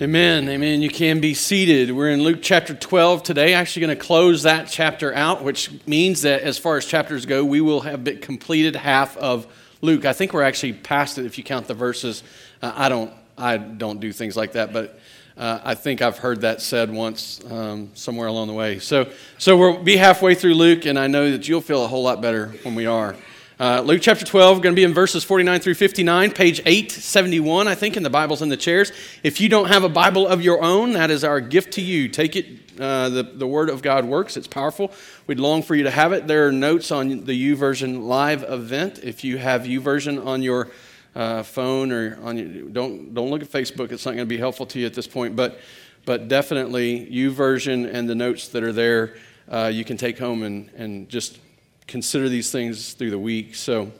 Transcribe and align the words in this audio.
Amen. 0.00 0.48
Amen. 0.48 0.80
You 0.80 0.90
can 0.90 1.18
be 1.18 1.34
seated. 1.34 1.90
We're 1.90 2.10
in 2.10 2.22
Luke 2.22 2.38
chapter 2.40 2.72
12 2.72 3.24
today. 3.24 3.54
Actually, 3.54 3.86
going 3.86 3.98
to 3.98 4.04
close 4.04 4.44
that 4.44 4.68
chapter 4.68 5.12
out, 5.12 5.42
which 5.42 5.72
means 5.88 6.22
that 6.22 6.42
as 6.42 6.56
far 6.56 6.76
as 6.76 6.86
chapters 6.86 7.26
go, 7.26 7.44
we 7.44 7.60
will 7.60 7.80
have 7.80 8.04
completed 8.20 8.76
half 8.76 9.16
of 9.16 9.48
Luke. 9.80 10.04
I 10.04 10.12
think 10.12 10.32
we're 10.32 10.44
actually 10.44 10.74
past 10.74 11.18
it 11.18 11.26
if 11.26 11.36
you 11.36 11.42
count 11.42 11.66
the 11.66 11.74
verses. 11.74 12.22
Uh, 12.62 12.72
I 12.76 12.88
don't. 12.88 13.12
I 13.36 13.56
don't 13.56 13.98
do 13.98 14.12
things 14.12 14.36
like 14.36 14.52
that, 14.52 14.72
but 14.72 15.00
uh, 15.36 15.60
I 15.64 15.74
think 15.74 16.00
I've 16.00 16.18
heard 16.18 16.42
that 16.42 16.60
said 16.62 16.92
once 16.92 17.40
um, 17.50 17.90
somewhere 17.94 18.28
along 18.28 18.46
the 18.46 18.54
way. 18.54 18.78
So, 18.78 19.10
so 19.36 19.56
we'll 19.56 19.82
be 19.82 19.96
halfway 19.96 20.36
through 20.36 20.54
Luke, 20.54 20.86
and 20.86 20.96
I 20.96 21.08
know 21.08 21.32
that 21.32 21.48
you'll 21.48 21.60
feel 21.60 21.84
a 21.84 21.88
whole 21.88 22.04
lot 22.04 22.22
better 22.22 22.50
when 22.62 22.76
we 22.76 22.86
are. 22.86 23.16
Uh, 23.60 23.80
Luke 23.80 24.00
chapter 24.00 24.24
12, 24.24 24.62
going 24.62 24.72
to 24.72 24.78
be 24.78 24.84
in 24.84 24.94
verses 24.94 25.24
49 25.24 25.58
through 25.58 25.74
59, 25.74 26.30
page 26.30 26.60
871, 26.60 27.66
I 27.66 27.74
think, 27.74 27.96
in 27.96 28.04
the 28.04 28.10
Bibles 28.10 28.40
in 28.40 28.50
the 28.50 28.56
chairs. 28.56 28.92
If 29.24 29.40
you 29.40 29.48
don't 29.48 29.66
have 29.66 29.82
a 29.82 29.88
Bible 29.88 30.28
of 30.28 30.40
your 30.40 30.62
own, 30.62 30.92
that 30.92 31.10
is 31.10 31.24
our 31.24 31.40
gift 31.40 31.72
to 31.72 31.80
you. 31.80 32.08
Take 32.08 32.36
it. 32.36 32.46
Uh, 32.78 33.08
the, 33.08 33.24
the 33.24 33.48
Word 33.48 33.68
of 33.68 33.82
God 33.82 34.04
works, 34.04 34.36
it's 34.36 34.46
powerful. 34.46 34.92
We'd 35.26 35.40
long 35.40 35.64
for 35.64 35.74
you 35.74 35.82
to 35.82 35.90
have 35.90 36.12
it. 36.12 36.28
There 36.28 36.46
are 36.46 36.52
notes 36.52 36.92
on 36.92 37.24
the 37.24 37.52
YouVersion 37.52 38.04
live 38.04 38.44
event. 38.44 39.00
If 39.02 39.24
you 39.24 39.38
have 39.38 39.62
YouVersion 39.62 40.24
on 40.24 40.40
your 40.40 40.68
uh, 41.16 41.42
phone 41.42 41.90
or 41.90 42.16
on 42.22 42.36
your, 42.36 42.68
don't, 42.68 43.12
don't 43.12 43.28
look 43.28 43.42
at 43.42 43.50
Facebook, 43.50 43.90
it's 43.90 44.06
not 44.06 44.12
going 44.12 44.18
to 44.18 44.26
be 44.26 44.38
helpful 44.38 44.66
to 44.66 44.78
you 44.78 44.86
at 44.86 44.94
this 44.94 45.08
point, 45.08 45.34
but, 45.34 45.58
but 46.04 46.28
definitely 46.28 47.08
YouVersion 47.10 47.92
and 47.92 48.08
the 48.08 48.14
notes 48.14 48.46
that 48.46 48.62
are 48.62 48.72
there, 48.72 49.16
uh, 49.50 49.66
you 49.66 49.84
can 49.84 49.96
take 49.96 50.16
home 50.16 50.44
and, 50.44 50.70
and 50.76 51.08
just 51.08 51.40
consider 51.88 52.28
these 52.28 52.50
things 52.50 52.92
through 52.92 53.10
the 53.10 53.18
week. 53.18 53.54
So, 53.54 53.90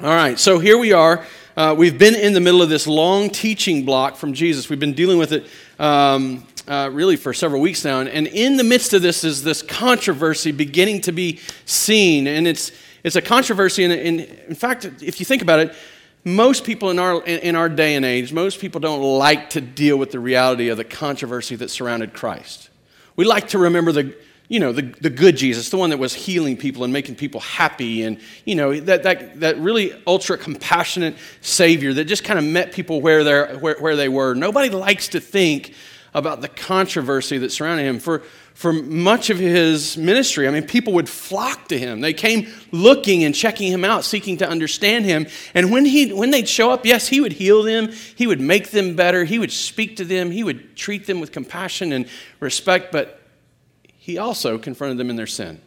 all 0.00 0.08
right, 0.08 0.38
so 0.38 0.58
here 0.58 0.76
we 0.76 0.92
are. 0.92 1.24
Uh, 1.56 1.72
we've 1.78 1.96
been 1.96 2.16
in 2.16 2.32
the 2.32 2.40
middle 2.40 2.60
of 2.60 2.68
this 2.68 2.88
long 2.88 3.30
teaching 3.30 3.84
block 3.84 4.16
from 4.16 4.32
Jesus. 4.32 4.68
We've 4.68 4.80
been 4.80 4.92
dealing 4.92 5.18
with 5.18 5.32
it 5.32 5.46
um, 5.78 6.44
uh, 6.66 6.90
really 6.92 7.14
for 7.14 7.32
several 7.32 7.60
weeks 7.60 7.84
now. 7.84 8.00
And, 8.00 8.08
and 8.08 8.26
in 8.26 8.56
the 8.56 8.64
midst 8.64 8.92
of 8.92 9.02
this 9.02 9.22
is 9.22 9.44
this 9.44 9.62
controversy 9.62 10.50
beginning 10.50 11.02
to 11.02 11.12
be 11.12 11.38
seen. 11.64 12.26
And 12.26 12.48
it's, 12.48 12.72
it's 13.04 13.14
a 13.14 13.22
controversy. 13.22 13.84
And 13.84 13.92
in, 13.92 14.20
in 14.48 14.54
fact, 14.56 14.84
if 14.84 15.20
you 15.20 15.24
think 15.24 15.42
about 15.42 15.60
it, 15.60 15.76
most 16.24 16.64
people 16.64 16.90
in 16.90 16.98
our, 16.98 17.22
in 17.24 17.54
our 17.54 17.68
day 17.68 17.94
and 17.94 18.04
age, 18.04 18.32
most 18.32 18.60
people 18.60 18.80
don't 18.80 19.02
like 19.02 19.50
to 19.50 19.60
deal 19.60 19.96
with 19.96 20.10
the 20.10 20.18
reality 20.18 20.70
of 20.70 20.76
the 20.76 20.84
controversy 20.84 21.54
that 21.56 21.68
surrounded 21.70 22.14
Christ. 22.14 22.68
We 23.14 23.24
like 23.24 23.48
to 23.48 23.58
remember 23.58 23.92
the, 23.92 24.16
you 24.52 24.60
know, 24.60 24.70
the, 24.70 24.82
the 24.82 25.08
good 25.08 25.34
Jesus, 25.34 25.70
the 25.70 25.78
one 25.78 25.88
that 25.88 25.98
was 25.98 26.12
healing 26.12 26.58
people 26.58 26.84
and 26.84 26.92
making 26.92 27.14
people 27.14 27.40
happy, 27.40 28.02
and, 28.02 28.20
you 28.44 28.54
know, 28.54 28.78
that, 28.80 29.02
that, 29.04 29.40
that 29.40 29.56
really 29.56 29.94
ultra 30.06 30.36
compassionate 30.36 31.16
Savior 31.40 31.94
that 31.94 32.04
just 32.04 32.22
kind 32.22 32.38
of 32.38 32.44
met 32.44 32.70
people 32.70 33.00
where, 33.00 33.24
they're, 33.24 33.56
where, 33.56 33.76
where 33.78 33.96
they 33.96 34.10
were. 34.10 34.34
Nobody 34.34 34.68
likes 34.68 35.08
to 35.08 35.20
think 35.20 35.72
about 36.12 36.42
the 36.42 36.48
controversy 36.48 37.38
that 37.38 37.50
surrounded 37.50 37.84
him. 37.84 37.98
For, 37.98 38.18
for 38.52 38.74
much 38.74 39.30
of 39.30 39.38
his 39.38 39.96
ministry, 39.96 40.46
I 40.46 40.50
mean, 40.50 40.64
people 40.64 40.92
would 40.92 41.08
flock 41.08 41.68
to 41.68 41.78
him. 41.78 42.02
They 42.02 42.12
came 42.12 42.46
looking 42.72 43.24
and 43.24 43.34
checking 43.34 43.72
him 43.72 43.86
out, 43.86 44.04
seeking 44.04 44.36
to 44.36 44.46
understand 44.46 45.06
him. 45.06 45.28
And 45.54 45.72
when, 45.72 45.86
he, 45.86 46.12
when 46.12 46.30
they'd 46.30 46.46
show 46.46 46.70
up, 46.70 46.84
yes, 46.84 47.08
he 47.08 47.22
would 47.22 47.32
heal 47.32 47.62
them, 47.62 47.90
he 48.16 48.26
would 48.26 48.40
make 48.40 48.70
them 48.70 48.96
better, 48.96 49.24
he 49.24 49.38
would 49.38 49.50
speak 49.50 49.96
to 49.96 50.04
them, 50.04 50.30
he 50.30 50.44
would 50.44 50.76
treat 50.76 51.06
them 51.06 51.20
with 51.20 51.32
compassion 51.32 51.94
and 51.94 52.06
respect, 52.38 52.92
but 52.92 53.21
he 54.02 54.18
also 54.18 54.58
confronted 54.58 54.98
them 54.98 55.10
in 55.10 55.14
their 55.14 55.28
sin. 55.28 55.60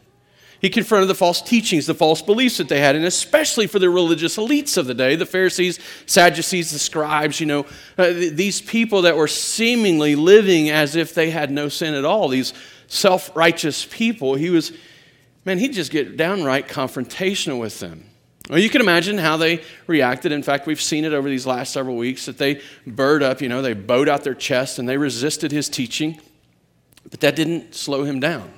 He 0.59 0.69
confronted 0.69 1.07
the 1.07 1.15
false 1.15 1.41
teachings, 1.41 1.85
the 1.85 1.93
false 1.93 2.21
beliefs 2.21 2.57
that 2.57 2.67
they 2.67 2.81
had, 2.81 2.97
and 2.97 3.05
especially 3.05 3.65
for 3.65 3.79
the 3.79 3.89
religious 3.89 4.35
elites 4.35 4.77
of 4.77 4.87
the 4.87 4.93
day 4.93 5.15
the 5.15 5.25
Pharisees, 5.25 5.79
Sadducees, 6.05 6.69
the 6.69 6.79
scribes, 6.79 7.39
you 7.39 7.45
know, 7.45 7.65
uh, 7.97 8.11
these 8.11 8.59
people 8.59 9.03
that 9.03 9.15
were 9.15 9.29
seemingly 9.29 10.15
living 10.15 10.69
as 10.69 10.97
if 10.97 11.13
they 11.13 11.29
had 11.29 11.49
no 11.49 11.69
sin 11.69 11.93
at 11.93 12.03
all, 12.03 12.27
these 12.27 12.53
self 12.87 13.33
righteous 13.37 13.85
people. 13.85 14.35
He 14.35 14.49
was, 14.49 14.73
man, 15.45 15.57
he'd 15.57 15.71
just 15.71 15.91
get 15.91 16.17
downright 16.17 16.67
confrontational 16.67 17.57
with 17.57 17.79
them. 17.79 18.03
Well, 18.49 18.59
you 18.59 18.69
can 18.69 18.81
imagine 18.81 19.17
how 19.17 19.37
they 19.37 19.63
reacted. 19.87 20.33
In 20.33 20.43
fact, 20.43 20.67
we've 20.67 20.81
seen 20.81 21.05
it 21.05 21.13
over 21.13 21.29
these 21.29 21.45
last 21.45 21.71
several 21.71 21.95
weeks 21.95 22.25
that 22.25 22.37
they 22.37 22.59
burred 22.85 23.23
up, 23.23 23.41
you 23.41 23.47
know, 23.47 23.61
they 23.61 23.73
bowed 23.73 24.09
out 24.09 24.25
their 24.25 24.35
chest 24.35 24.77
and 24.77 24.89
they 24.89 24.97
resisted 24.97 25.53
his 25.53 25.69
teaching. 25.69 26.19
But 27.09 27.19
that 27.21 27.35
didn't 27.35 27.75
slow 27.75 28.03
him 28.03 28.19
down. 28.19 28.51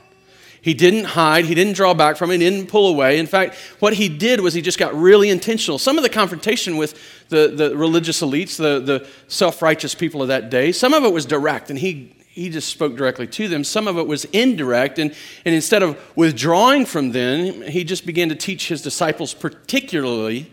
He 0.61 0.73
didn't 0.73 1.05
hide, 1.05 1.45
he 1.45 1.55
didn't 1.55 1.73
draw 1.73 1.93
back 1.93 2.17
from 2.17 2.29
it, 2.31 2.41
he 2.41 2.49
didn't 2.49 2.67
pull 2.67 2.89
away. 2.89 3.19
In 3.19 3.27
fact, 3.27 3.55
what 3.79 3.93
he 3.93 4.09
did 4.09 4.41
was 4.41 4.53
he 4.53 4.61
just 4.61 4.77
got 4.77 4.93
really 4.93 5.29
intentional. 5.29 5.79
Some 5.79 5.97
of 5.97 6.03
the 6.03 6.09
confrontation 6.09 6.75
with 6.75 6.99
the, 7.29 7.47
the 7.47 7.77
religious 7.77 8.21
elites, 8.21 8.57
the, 8.57 8.79
the 8.79 9.07
self 9.29 9.61
righteous 9.61 9.95
people 9.95 10.21
of 10.21 10.27
that 10.27 10.49
day, 10.49 10.71
some 10.71 10.93
of 10.93 11.05
it 11.05 11.13
was 11.13 11.25
direct, 11.25 11.69
and 11.69 11.79
he, 11.79 12.13
he 12.27 12.49
just 12.49 12.69
spoke 12.69 12.97
directly 12.97 13.27
to 13.27 13.47
them. 13.47 13.63
Some 13.63 13.87
of 13.87 13.97
it 13.97 14.07
was 14.07 14.25
indirect, 14.25 14.99
and, 14.99 15.13
and 15.45 15.55
instead 15.55 15.83
of 15.83 15.97
withdrawing 16.17 16.85
from 16.85 17.11
them, 17.11 17.61
he 17.61 17.83
just 17.83 18.05
began 18.05 18.27
to 18.29 18.35
teach 18.35 18.67
his 18.67 18.81
disciples, 18.81 19.33
particularly 19.33 20.51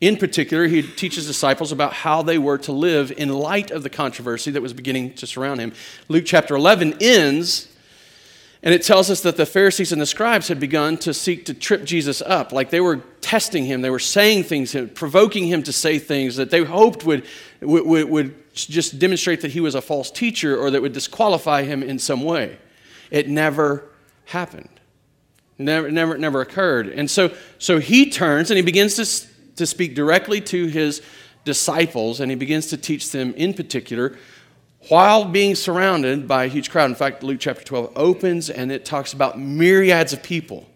in 0.00 0.16
particular, 0.16 0.66
he 0.66 0.82
teaches 0.82 1.26
disciples 1.26 1.72
about 1.72 1.92
how 1.92 2.22
they 2.22 2.38
were 2.38 2.56
to 2.58 2.72
live 2.72 3.12
in 3.12 3.28
light 3.28 3.70
of 3.70 3.82
the 3.82 3.90
controversy 3.90 4.50
that 4.52 4.62
was 4.62 4.72
beginning 4.72 5.12
to 5.14 5.26
surround 5.26 5.60
him. 5.60 5.74
Luke 6.08 6.24
chapter 6.26 6.54
11 6.54 6.96
ends, 7.02 7.68
and 8.62 8.72
it 8.72 8.82
tells 8.82 9.10
us 9.10 9.20
that 9.22 9.36
the 9.36 9.44
Pharisees 9.44 9.92
and 9.92 10.00
the 10.00 10.06
scribes 10.06 10.48
had 10.48 10.58
begun 10.58 10.96
to 10.98 11.12
seek 11.12 11.44
to 11.46 11.54
trip 11.54 11.84
Jesus 11.84 12.22
up. 12.22 12.50
Like 12.50 12.70
they 12.70 12.80
were 12.80 13.02
testing 13.20 13.66
him, 13.66 13.82
they 13.82 13.90
were 13.90 13.98
saying 13.98 14.44
things, 14.44 14.74
uh, 14.74 14.88
provoking 14.94 15.46
him 15.46 15.62
to 15.64 15.72
say 15.72 15.98
things 15.98 16.36
that 16.36 16.50
they 16.50 16.64
hoped 16.64 17.04
would, 17.04 17.26
would, 17.60 18.08
would 18.08 18.54
just 18.54 18.98
demonstrate 18.98 19.42
that 19.42 19.50
he 19.50 19.60
was 19.60 19.74
a 19.74 19.82
false 19.82 20.10
teacher 20.10 20.56
or 20.56 20.70
that 20.70 20.80
would 20.80 20.94
disqualify 20.94 21.64
him 21.64 21.82
in 21.82 21.98
some 21.98 22.22
way. 22.24 22.56
It 23.10 23.28
never 23.28 23.84
happened. 24.24 24.68
Never, 25.58 25.90
never, 25.90 26.16
never 26.16 26.40
occurred. 26.40 26.88
And 26.88 27.10
so, 27.10 27.34
so 27.58 27.80
he 27.80 28.08
turns 28.08 28.50
and 28.50 28.56
he 28.56 28.62
begins 28.62 28.96
to 28.96 29.29
to 29.60 29.66
speak 29.66 29.94
directly 29.94 30.40
to 30.40 30.66
his 30.66 31.00
disciples, 31.44 32.20
and 32.20 32.30
he 32.30 32.34
begins 32.34 32.66
to 32.66 32.76
teach 32.76 33.12
them 33.12 33.32
in 33.34 33.54
particular 33.54 34.18
while 34.88 35.24
being 35.24 35.54
surrounded 35.54 36.26
by 36.26 36.44
a 36.44 36.48
huge 36.48 36.70
crowd. 36.70 36.90
In 36.90 36.96
fact, 36.96 37.22
Luke 37.22 37.38
chapter 37.40 37.62
12 37.62 37.92
opens 37.96 38.50
and 38.50 38.72
it 38.72 38.84
talks 38.84 39.12
about 39.12 39.38
myriads 39.38 40.12
of 40.12 40.22
people, 40.22 40.66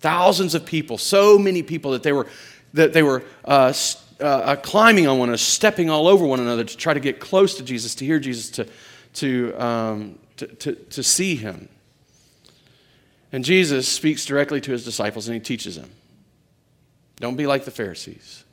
thousands 0.00 0.54
of 0.54 0.66
people, 0.66 0.98
so 0.98 1.38
many 1.38 1.62
people 1.62 1.92
that 1.92 2.02
they 2.02 2.12
were, 2.12 2.26
that 2.74 2.92
they 2.92 3.02
were 3.02 3.22
uh, 3.44 3.72
uh, 4.20 4.24
uh, 4.24 4.56
climbing 4.56 5.06
on 5.06 5.18
one 5.18 5.28
another, 5.28 5.38
stepping 5.38 5.90
all 5.90 6.08
over 6.08 6.26
one 6.26 6.40
another 6.40 6.64
to 6.64 6.76
try 6.76 6.92
to 6.92 7.00
get 7.00 7.20
close 7.20 7.56
to 7.56 7.62
Jesus, 7.62 7.94
to 7.94 8.04
hear 8.04 8.18
Jesus, 8.18 8.50
to, 8.50 8.66
to, 9.14 9.54
um, 9.62 10.18
to, 10.36 10.46
to, 10.46 10.74
to 10.74 11.02
see 11.02 11.36
him. 11.36 11.68
And 13.30 13.44
Jesus 13.44 13.88
speaks 13.88 14.26
directly 14.26 14.60
to 14.60 14.72
his 14.72 14.84
disciples 14.84 15.28
and 15.28 15.34
he 15.34 15.40
teaches 15.40 15.76
them. 15.76 15.90
Don't 17.16 17.36
be 17.36 17.46
like 17.46 17.64
the 17.64 17.70
Pharisees. 17.70 18.44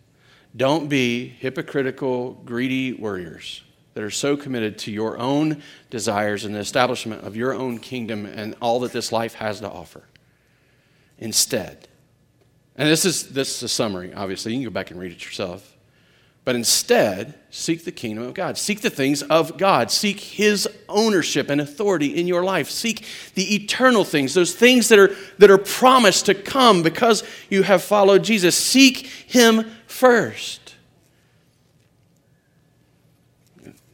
Don't 0.56 0.90
be 0.90 1.28
hypocritical, 1.28 2.34
greedy 2.46 2.94
warriors 2.94 3.64
that 3.94 4.04
are 4.04 4.10
so 4.10 4.38
committed 4.38 4.78
to 4.80 4.92
your 4.92 5.18
own 5.18 5.62
desires 5.90 6.46
and 6.46 6.56
the 6.56 6.60
establishment 6.60 7.24
of 7.24 7.36
your 7.36 7.54
own 7.54 7.80
kingdom 7.80 8.26
and 8.26 8.56
all 8.62 8.80
that 8.82 8.92
this 8.92 9.12
life 9.12 9.36
has 9.36 9.60
to 9.60 9.70
offer. 9.70 10.04
Instead, 11.18 11.88
and 12.76 12.88
this 12.88 13.06
is, 13.06 13.30
this 13.30 13.58
is 13.58 13.64
a 13.64 13.68
summary, 13.68 14.14
obviously, 14.14 14.54
you 14.54 14.60
can 14.60 14.64
go 14.64 14.70
back 14.70 14.90
and 14.90 15.00
read 15.00 15.12
it 15.12 15.24
yourself. 15.24 15.76
But 16.46 16.56
instead, 16.56 17.36
seek 17.52 17.86
the 17.86 17.92
kingdom 17.92 18.24
of 18.24 18.34
God. 18.34 18.58
Seek 18.58 18.82
the 18.82 18.90
things 18.90 19.22
of 19.24 19.58
God. 19.58 19.92
Seek 19.92 20.20
His 20.20 20.68
ownership 20.88 21.50
and 21.50 21.62
authority 21.62 22.18
in 22.18 22.28
your 22.28 22.44
life. 22.44 22.70
Seek 22.70 23.06
the 23.36 23.56
eternal 23.56 24.04
things, 24.04 24.34
those 24.34 24.56
things 24.56 24.90
that 24.90 25.00
are, 25.00 25.16
that 25.38 25.52
are 25.52 25.58
promised 25.58 26.26
to 26.28 26.34
come 26.34 26.82
because 26.82 27.24
you 27.50 27.64
have 27.64 27.84
followed 27.84 28.24
Jesus. 28.24 28.58
Seek 28.58 29.06
Him 29.08 29.70
first. 29.86 30.76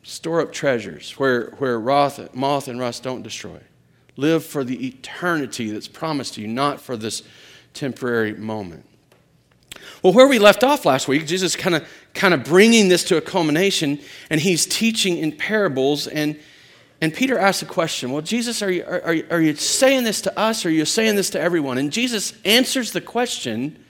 Store 0.03 0.39
up 0.39 0.53
treasures 0.53 1.13
where, 1.13 1.49
where 1.57 1.79
moth, 1.79 2.33
moth 2.33 2.67
and 2.67 2.79
rust 2.79 3.03
don't 3.03 3.23
destroy. 3.23 3.59
Live 4.17 4.45
for 4.45 4.63
the 4.63 4.87
eternity 4.87 5.71
that's 5.71 5.87
promised 5.87 6.35
to 6.35 6.41
you, 6.41 6.47
not 6.47 6.79
for 6.79 6.95
this 6.95 7.23
temporary 7.73 8.33
moment. 8.33 8.85
Well, 10.05 10.13
where 10.13 10.27
we 10.27 10.37
left 10.37 10.63
off 10.63 10.85
last 10.85 11.07
week, 11.07 11.25
Jesus 11.25 11.55
kind 11.55 11.73
of 11.73 11.89
kind 12.13 12.35
of 12.35 12.43
bringing 12.43 12.89
this 12.89 13.03
to 13.05 13.17
a 13.17 13.21
culmination, 13.21 13.99
and 14.29 14.39
he's 14.39 14.67
teaching 14.67 15.17
in 15.17 15.31
parables. 15.31 16.05
And, 16.05 16.39
and 17.01 17.11
Peter 17.11 17.39
asks 17.39 17.63
a 17.63 17.65
question 17.65 18.11
Well, 18.11 18.21
Jesus, 18.21 18.61
are 18.61 18.69
you, 18.69 18.83
are, 18.83 19.15
are 19.31 19.41
you 19.41 19.55
saying 19.55 20.03
this 20.03 20.21
to 20.21 20.39
us, 20.39 20.63
or 20.63 20.69
are 20.69 20.71
you 20.71 20.85
saying 20.85 21.15
this 21.15 21.31
to 21.31 21.41
everyone? 21.41 21.79
And 21.79 21.91
Jesus 21.91 22.33
answers 22.45 22.91
the 22.91 23.01
question 23.01 23.83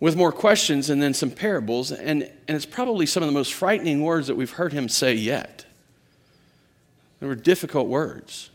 with 0.00 0.16
more 0.16 0.32
questions 0.32 0.88
and 0.88 1.02
then 1.02 1.12
some 1.12 1.32
parables. 1.32 1.92
And, 1.92 2.22
and 2.22 2.56
it's 2.56 2.64
probably 2.64 3.04
some 3.04 3.22
of 3.22 3.26
the 3.26 3.34
most 3.34 3.52
frightening 3.52 4.00
words 4.00 4.26
that 4.28 4.36
we've 4.36 4.52
heard 4.52 4.72
him 4.72 4.88
say 4.88 5.12
yet. 5.12 5.66
They 7.20 7.26
were 7.26 7.34
difficult 7.34 7.88
words. 7.88 8.48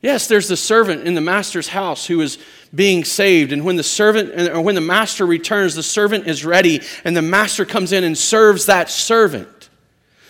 Yes, 0.00 0.28
there's 0.28 0.46
the 0.46 0.56
servant 0.56 1.06
in 1.06 1.14
the 1.14 1.20
master's 1.20 1.68
house 1.68 2.06
who 2.06 2.20
is 2.20 2.38
being 2.72 3.04
saved. 3.04 3.52
And 3.52 3.64
when 3.64 3.76
the 3.76 3.82
servant 3.82 4.48
or 4.50 4.60
when 4.60 4.76
the 4.76 4.80
master 4.80 5.26
returns, 5.26 5.74
the 5.74 5.82
servant 5.82 6.28
is 6.28 6.44
ready, 6.44 6.80
and 7.04 7.16
the 7.16 7.22
master 7.22 7.64
comes 7.64 7.92
in 7.92 8.04
and 8.04 8.16
serves 8.16 8.66
that 8.66 8.90
servant. 8.90 9.68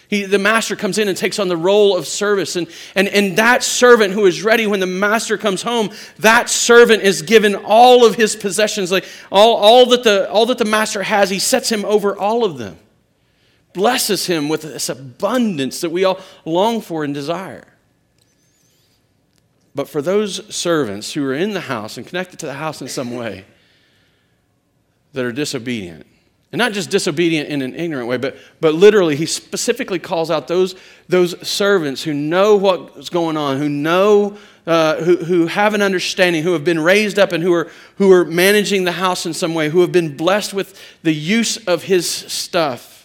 He, 0.08 0.24
the 0.24 0.38
master 0.38 0.74
comes 0.74 0.96
in 0.96 1.06
and 1.08 1.16
takes 1.16 1.38
on 1.38 1.48
the 1.48 1.56
role 1.56 1.94
of 1.94 2.06
service. 2.06 2.56
And, 2.56 2.66
and, 2.94 3.08
and 3.08 3.36
that 3.36 3.62
servant 3.62 4.14
who 4.14 4.24
is 4.24 4.42
ready 4.42 4.66
when 4.66 4.80
the 4.80 4.86
master 4.86 5.36
comes 5.36 5.60
home, 5.60 5.90
that 6.20 6.48
servant 6.48 7.02
is 7.02 7.20
given 7.20 7.54
all 7.54 8.06
of 8.06 8.14
his 8.14 8.34
possessions, 8.34 8.90
like 8.90 9.04
all, 9.30 9.56
all, 9.56 9.84
that 9.86 10.04
the, 10.04 10.30
all 10.30 10.46
that 10.46 10.56
the 10.56 10.64
master 10.64 11.02
has, 11.02 11.28
he 11.28 11.38
sets 11.38 11.70
him 11.70 11.84
over 11.84 12.16
all 12.16 12.42
of 12.42 12.56
them. 12.56 12.78
Blesses 13.74 14.24
him 14.24 14.48
with 14.48 14.62
this 14.62 14.88
abundance 14.88 15.82
that 15.82 15.90
we 15.90 16.04
all 16.04 16.20
long 16.46 16.80
for 16.80 17.04
and 17.04 17.12
desire. 17.12 17.66
But 19.78 19.88
for 19.88 20.02
those 20.02 20.52
servants 20.52 21.12
who 21.12 21.24
are 21.24 21.34
in 21.34 21.52
the 21.52 21.60
house 21.60 21.98
and 21.98 22.04
connected 22.04 22.40
to 22.40 22.46
the 22.46 22.54
house 22.54 22.82
in 22.82 22.88
some 22.88 23.14
way 23.14 23.44
that 25.12 25.24
are 25.24 25.30
disobedient, 25.30 26.04
and 26.50 26.58
not 26.58 26.72
just 26.72 26.90
disobedient 26.90 27.48
in 27.48 27.62
an 27.62 27.76
ignorant 27.76 28.08
way, 28.08 28.16
but, 28.16 28.36
but 28.60 28.74
literally, 28.74 29.14
he 29.14 29.24
specifically 29.24 30.00
calls 30.00 30.32
out 30.32 30.48
those, 30.48 30.74
those 31.08 31.46
servants 31.46 32.02
who 32.02 32.12
know 32.12 32.56
what's 32.56 33.08
going 33.08 33.36
on, 33.36 33.58
who 33.58 33.68
know, 33.68 34.36
uh, 34.66 34.96
who, 34.96 35.18
who 35.18 35.46
have 35.46 35.74
an 35.74 35.82
understanding, 35.82 36.42
who 36.42 36.54
have 36.54 36.64
been 36.64 36.80
raised 36.80 37.16
up 37.16 37.30
and 37.30 37.44
who 37.44 37.54
are, 37.54 37.70
who 37.98 38.10
are 38.10 38.24
managing 38.24 38.82
the 38.82 38.90
house 38.90 39.26
in 39.26 39.32
some 39.32 39.54
way, 39.54 39.68
who 39.68 39.82
have 39.82 39.92
been 39.92 40.16
blessed 40.16 40.52
with 40.52 40.76
the 41.04 41.14
use 41.14 41.56
of 41.68 41.84
his 41.84 42.10
stuff. 42.10 42.97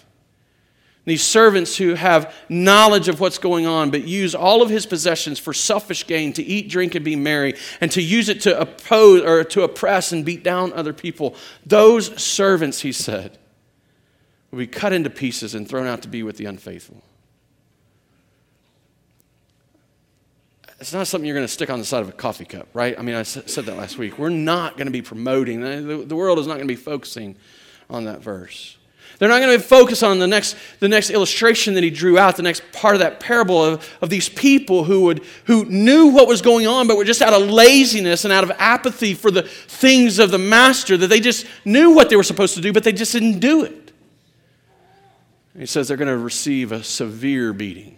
These 1.05 1.23
servants 1.23 1.75
who 1.75 1.95
have 1.95 2.33
knowledge 2.47 3.09
of 3.09 3.19
what's 3.19 3.38
going 3.38 3.65
on, 3.65 3.91
but 3.91 4.07
use 4.07 4.33
all 4.33 4.61
of 4.61 4.69
his 4.69 4.85
possessions 4.85 5.38
for 5.38 5.53
selfish 5.53 6.07
gain, 6.07 6.31
to 6.33 6.44
eat, 6.44 6.69
drink, 6.69 6.95
and 6.95 7.03
be 7.03 7.17
merry, 7.17 7.55
and 7.81 7.91
to 7.91 8.01
use 8.01 8.29
it 8.29 8.39
to 8.41 8.57
oppose 8.57 9.21
or 9.21 9.44
to 9.44 9.63
oppress 9.63 10.13
and 10.13 10.23
beat 10.23 10.44
down 10.44 10.71
other 10.71 10.94
people. 10.94 11.35
Those 11.65 12.21
servants, 12.21 12.81
he 12.81 12.94
said, 12.94 13.38
will 14.50 14.59
be 14.59 14.67
cut 14.67 14.94
into 14.94 15.09
pieces 15.09 15.55
and 15.55 15.67
thrown 15.67 15.88
out 15.88 16.03
to 16.03 16.07
be 16.07 16.23
with 16.23 16.38
the 16.38 16.45
unfaithful. 16.45 17.03
It's 20.79 20.94
not 20.94 21.07
something 21.07 21.25
you're 21.25 21.35
going 21.35 21.47
to 21.47 21.51
stick 21.51 21.69
on 21.69 21.79
the 21.79 21.85
side 21.85 22.01
of 22.01 22.09
a 22.09 22.13
coffee 22.13 22.45
cup, 22.45 22.67
right? 22.73 22.97
I 22.97 23.01
mean, 23.01 23.15
I 23.15 23.23
said 23.23 23.65
that 23.65 23.77
last 23.77 23.97
week. 23.97 24.17
We're 24.17 24.29
not 24.29 24.77
going 24.77 24.88
to 24.88 24.91
be 24.91 25.01
promoting, 25.01 25.61
the 25.61 26.15
world 26.15 26.39
is 26.39 26.47
not 26.47 26.55
going 26.55 26.67
to 26.67 26.73
be 26.73 26.77
focusing 26.77 27.35
on 27.89 28.05
that 28.05 28.21
verse. 28.21 28.77
They're 29.24 29.30
not 29.30 29.40
going 29.40 29.58
to 29.58 29.66
focus 29.66 30.04
on 30.04 30.20
the 30.20 30.28
next, 30.28 30.58
the 30.81 30.90
next 30.90 31.10
illustration 31.10 31.75
that 31.75 31.84
he 31.86 31.90
drew 31.90 32.18
out, 32.18 32.36
the 32.36 32.44
next 32.44 32.62
part 32.74 32.94
of 32.94 33.00
that 33.00 33.22
parable 33.22 33.64
of, 33.64 33.90
of 34.02 34.10
these 34.10 34.28
people 34.28 34.84
who, 34.84 35.04
would, 35.04 35.24
who 35.46 35.64
knew 35.64 36.08
what 36.08 36.28
was 36.28 36.42
going 36.42 36.68
on, 36.68 36.90
but 36.90 36.98
were 36.98 37.06
just 37.06 37.22
out 37.22 37.31
of 37.31 37.50
laziness 37.50 38.25
and 38.25 38.34
out 38.34 38.44
of 38.44 38.52
apathy 38.58 39.14
for 39.14 39.31
the 39.31 39.44
things 39.44 40.20
of 40.20 40.30
the 40.30 40.38
master, 40.38 40.98
that 40.98 41.08
they 41.08 41.22
just 41.22 41.46
knew 41.64 41.92
what 41.92 42.10
they 42.10 42.18
were 42.18 42.24
supposed 42.24 42.54
to 42.56 42.60
do, 42.62 42.74
but 42.74 42.84
they 42.84 42.92
just 42.92 43.14
didn't 43.14 43.40
do 43.40 43.64
it. 43.64 43.94
He 45.58 45.68
says 45.68 45.88
they're 45.88 45.96
going 45.96 46.10
to 46.10 46.18
receive 46.18 46.74
a 46.74 46.84
severe 46.84 47.54
beating. 47.54 47.96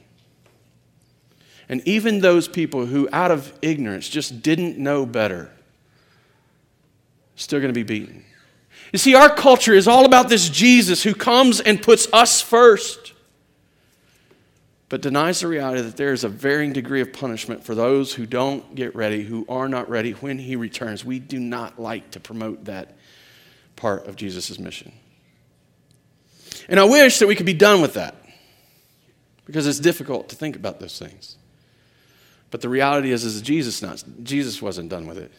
And 1.67 1.81
even 1.87 2.19
those 2.19 2.47
people 2.47 2.85
who, 2.85 3.09
out 3.11 3.31
of 3.31 3.51
ignorance, 3.63 4.07
just 4.07 4.43
didn't 4.43 4.77
know 4.77 5.07
better, 5.07 5.49
still 7.35 7.59
going 7.59 7.73
to 7.73 7.73
be 7.73 7.81
beaten. 7.81 8.25
You 8.95 8.99
see, 8.99 9.13
our 9.13 9.27
culture 9.27 9.73
is 9.73 9.89
all 9.89 10.05
about 10.05 10.29
this 10.29 10.47
Jesus 10.47 11.03
who 11.03 11.13
comes 11.13 11.59
and 11.59 11.81
puts 11.81 12.07
us 12.13 12.39
first, 12.39 13.11
but 14.87 15.01
denies 15.01 15.41
the 15.41 15.49
reality 15.49 15.81
that 15.81 15.97
there 15.97 16.13
is 16.13 16.23
a 16.23 16.29
varying 16.29 16.71
degree 16.71 17.01
of 17.01 17.11
punishment 17.11 17.61
for 17.61 17.75
those 17.75 18.13
who 18.13 18.25
don't 18.25 18.73
get 18.73 18.95
ready, 18.95 19.21
who 19.21 19.45
are 19.49 19.67
not 19.67 19.89
ready 19.89 20.11
when 20.11 20.39
he 20.39 20.55
returns. 20.55 21.03
We 21.03 21.19
do 21.19 21.41
not 21.41 21.77
like 21.77 22.11
to 22.11 22.21
promote 22.21 22.63
that 22.65 22.95
part 23.75 24.07
of 24.07 24.15
Jesus' 24.15 24.57
mission. 24.57 24.93
And 26.69 26.79
I 26.79 26.85
wish 26.85 27.19
that 27.19 27.27
we 27.27 27.35
could 27.35 27.45
be 27.45 27.53
done 27.53 27.81
with 27.81 27.95
that 27.95 28.15
because 29.43 29.67
it's 29.67 29.79
difficult 29.79 30.29
to 30.29 30.37
think 30.37 30.55
about 30.55 30.79
those 30.79 30.97
things. 30.97 31.35
But 32.49 32.61
the 32.61 32.69
reality 32.69 33.11
is, 33.11 33.25
is 33.25 33.41
Jesus, 33.41 33.81
not, 33.81 34.01
Jesus 34.23 34.61
wasn't 34.61 34.87
done 34.87 35.05
with 35.05 35.17
it. 35.17 35.33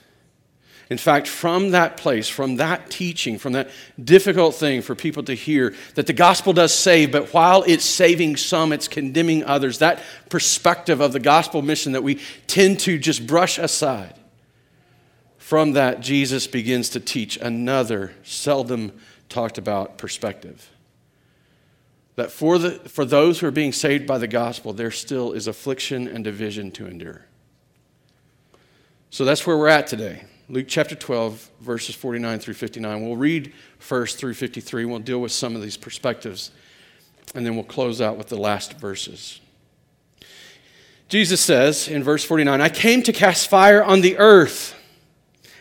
In 0.88 0.98
fact, 0.98 1.26
from 1.26 1.72
that 1.72 1.96
place, 1.96 2.28
from 2.28 2.56
that 2.56 2.90
teaching, 2.90 3.38
from 3.38 3.54
that 3.54 3.70
difficult 4.02 4.54
thing 4.54 4.82
for 4.82 4.94
people 4.94 5.24
to 5.24 5.34
hear 5.34 5.74
that 5.96 6.06
the 6.06 6.12
gospel 6.12 6.52
does 6.52 6.72
save, 6.72 7.10
but 7.10 7.34
while 7.34 7.64
it's 7.66 7.84
saving 7.84 8.36
some, 8.36 8.72
it's 8.72 8.86
condemning 8.86 9.42
others, 9.44 9.80
that 9.80 10.00
perspective 10.28 11.00
of 11.00 11.12
the 11.12 11.18
gospel 11.18 11.60
mission 11.60 11.92
that 11.92 12.04
we 12.04 12.20
tend 12.46 12.78
to 12.80 12.98
just 12.98 13.26
brush 13.26 13.58
aside, 13.58 14.14
from 15.38 15.72
that, 15.72 16.00
Jesus 16.00 16.46
begins 16.46 16.88
to 16.90 17.00
teach 17.00 17.36
another 17.36 18.12
seldom 18.22 18.92
talked 19.28 19.58
about 19.58 19.98
perspective. 19.98 20.70
That 22.14 22.30
for, 22.30 22.58
the, 22.58 22.70
for 22.70 23.04
those 23.04 23.40
who 23.40 23.46
are 23.46 23.52
being 23.52 23.72
saved 23.72 24.06
by 24.06 24.18
the 24.18 24.26
gospel, 24.28 24.72
there 24.72 24.90
still 24.90 25.32
is 25.32 25.46
affliction 25.46 26.08
and 26.08 26.24
division 26.24 26.70
to 26.72 26.86
endure. 26.86 27.26
So 29.10 29.24
that's 29.24 29.46
where 29.46 29.56
we're 29.56 29.68
at 29.68 29.86
today. 29.86 30.24
Luke 30.48 30.66
chapter 30.68 30.94
12, 30.94 31.50
verses 31.60 31.96
49 31.96 32.38
through 32.38 32.54
59. 32.54 33.04
We'll 33.04 33.16
read 33.16 33.52
first 33.78 34.16
through 34.16 34.34
53. 34.34 34.84
We'll 34.84 35.00
deal 35.00 35.20
with 35.20 35.32
some 35.32 35.56
of 35.56 35.62
these 35.62 35.76
perspectives, 35.76 36.52
and 37.34 37.44
then 37.44 37.56
we'll 37.56 37.64
close 37.64 38.00
out 38.00 38.16
with 38.16 38.28
the 38.28 38.36
last 38.36 38.74
verses. 38.74 39.40
Jesus 41.08 41.40
says 41.40 41.88
in 41.88 42.02
verse 42.02 42.24
49 42.24 42.60
I 42.60 42.68
came 42.68 43.02
to 43.04 43.12
cast 43.12 43.48
fire 43.48 43.82
on 43.82 44.00
the 44.00 44.18
earth 44.18 44.74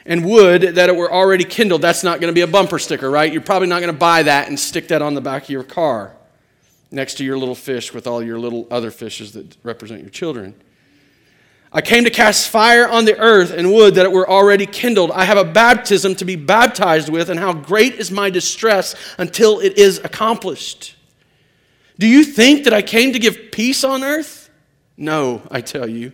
and 0.05 0.25
would 0.25 0.61
that 0.61 0.89
it 0.89 0.95
were 0.95 1.11
already 1.11 1.43
kindled. 1.43 1.81
That's 1.81 2.03
not 2.03 2.19
going 2.19 2.31
to 2.31 2.35
be 2.35 2.41
a 2.41 2.47
bumper 2.47 2.79
sticker, 2.79 3.09
right? 3.09 3.31
You're 3.31 3.41
probably 3.41 3.67
not 3.67 3.81
going 3.81 3.93
to 3.93 3.99
buy 3.99 4.23
that 4.23 4.47
and 4.47 4.59
stick 4.59 4.87
that 4.89 5.01
on 5.01 5.13
the 5.13 5.21
back 5.21 5.43
of 5.43 5.49
your 5.49 5.63
car 5.63 6.15
next 6.91 7.15
to 7.15 7.23
your 7.23 7.37
little 7.37 7.55
fish 7.55 7.93
with 7.93 8.07
all 8.07 8.23
your 8.23 8.39
little 8.39 8.67
other 8.69 8.91
fishes 8.91 9.33
that 9.33 9.57
represent 9.63 10.01
your 10.01 10.09
children. 10.09 10.55
I 11.75 11.81
came 11.81 12.05
to 12.05 12.09
cast 12.09 12.47
fire 12.47 12.87
on 12.87 13.03
the 13.03 13.19
earth 13.19 13.51
and 13.51 13.73
would 13.73 13.95
that 13.95 14.05
it 14.05 14.11
were 14.13 14.29
already 14.29 14.65
kindled. 14.65 15.11
I 15.11 15.25
have 15.25 15.37
a 15.37 15.43
baptism 15.43 16.15
to 16.15 16.23
be 16.23 16.37
baptized 16.37 17.09
with, 17.09 17.29
and 17.29 17.37
how 17.37 17.51
great 17.51 17.95
is 17.95 18.09
my 18.09 18.29
distress 18.29 18.95
until 19.17 19.59
it 19.59 19.77
is 19.77 19.97
accomplished. 19.97 20.95
Do 21.99 22.07
you 22.07 22.23
think 22.23 22.63
that 22.63 22.73
I 22.73 22.81
came 22.81 23.11
to 23.11 23.19
give 23.19 23.51
peace 23.51 23.83
on 23.83 24.05
earth? 24.05 24.49
No, 24.95 25.41
I 25.51 25.59
tell 25.59 25.89
you 25.89 26.13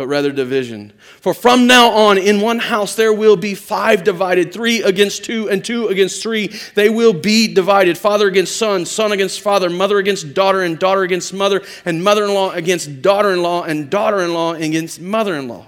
but 0.00 0.06
rather 0.06 0.32
division. 0.32 0.94
For 1.20 1.34
from 1.34 1.66
now 1.66 1.90
on, 1.90 2.16
in 2.16 2.40
one 2.40 2.58
house 2.58 2.94
there 2.94 3.12
will 3.12 3.36
be 3.36 3.54
five 3.54 4.02
divided, 4.02 4.50
three 4.50 4.80
against 4.82 5.24
two, 5.24 5.50
and 5.50 5.62
two 5.62 5.88
against 5.88 6.22
three. 6.22 6.58
They 6.74 6.88
will 6.88 7.12
be 7.12 7.52
divided 7.52 7.98
father 7.98 8.26
against 8.26 8.56
son, 8.56 8.86
son 8.86 9.12
against 9.12 9.42
father, 9.42 9.68
mother 9.68 9.98
against 9.98 10.32
daughter, 10.32 10.62
and 10.62 10.78
daughter 10.78 11.02
against 11.02 11.34
mother, 11.34 11.60
and 11.84 12.02
mother 12.02 12.24
in 12.24 12.32
law 12.32 12.50
against 12.52 13.02
daughter 13.02 13.30
in 13.30 13.42
law, 13.42 13.64
and 13.64 13.90
daughter 13.90 14.20
in 14.20 14.32
law 14.32 14.54
against 14.54 15.02
mother 15.02 15.34
in 15.34 15.48
law. 15.48 15.66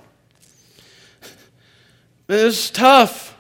It's 2.30 2.70
tough. 2.70 3.36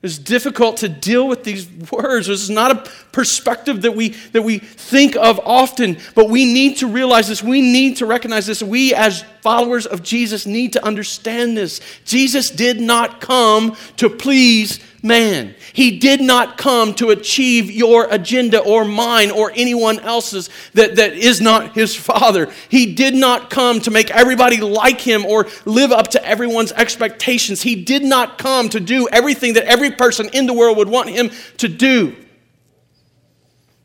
It's 0.00 0.16
difficult 0.16 0.76
to 0.78 0.88
deal 0.88 1.26
with 1.26 1.42
these 1.42 1.68
words. 1.90 2.28
This 2.28 2.40
is 2.40 2.50
not 2.50 2.70
a 2.70 2.90
perspective 3.10 3.82
that 3.82 3.96
we, 3.96 4.10
that 4.32 4.42
we 4.42 4.58
think 4.58 5.16
of 5.16 5.40
often, 5.44 5.98
but 6.14 6.30
we 6.30 6.44
need 6.44 6.76
to 6.76 6.86
realize 6.86 7.26
this. 7.26 7.42
We 7.42 7.60
need 7.60 7.96
to 7.96 8.06
recognize 8.06 8.46
this. 8.46 8.62
We, 8.62 8.94
as 8.94 9.22
followers 9.40 9.86
of 9.86 10.04
Jesus, 10.04 10.46
need 10.46 10.74
to 10.74 10.84
understand 10.84 11.56
this. 11.56 11.80
Jesus 12.04 12.48
did 12.48 12.80
not 12.80 13.20
come 13.20 13.76
to 13.96 14.08
please 14.08 14.78
man. 15.02 15.54
He 15.72 15.98
did 15.98 16.20
not 16.20 16.58
come 16.58 16.94
to 16.94 17.10
achieve 17.10 17.70
your 17.70 18.06
agenda 18.10 18.60
or 18.60 18.84
mine 18.84 19.30
or 19.30 19.52
anyone 19.54 20.00
else's 20.00 20.50
that, 20.74 20.96
that 20.96 21.12
is 21.12 21.40
not 21.40 21.74
his 21.74 21.94
father. 21.94 22.52
He 22.68 22.94
did 22.94 23.14
not 23.14 23.50
come 23.50 23.80
to 23.80 23.90
make 23.90 24.10
everybody 24.10 24.58
like 24.58 25.00
him 25.00 25.24
or 25.24 25.46
live 25.64 25.92
up 25.92 26.08
to 26.08 26.24
everyone's 26.24 26.72
expectations. 26.72 27.62
He 27.62 27.84
did 27.84 28.02
not 28.02 28.38
come 28.38 28.68
to 28.70 28.80
do 28.80 29.08
everything 29.10 29.54
that 29.54 29.64
every 29.64 29.90
person 29.90 30.28
in 30.32 30.46
the 30.46 30.54
world 30.54 30.76
would 30.78 30.88
want 30.88 31.10
him 31.10 31.30
to 31.58 31.68
do. 31.68 32.16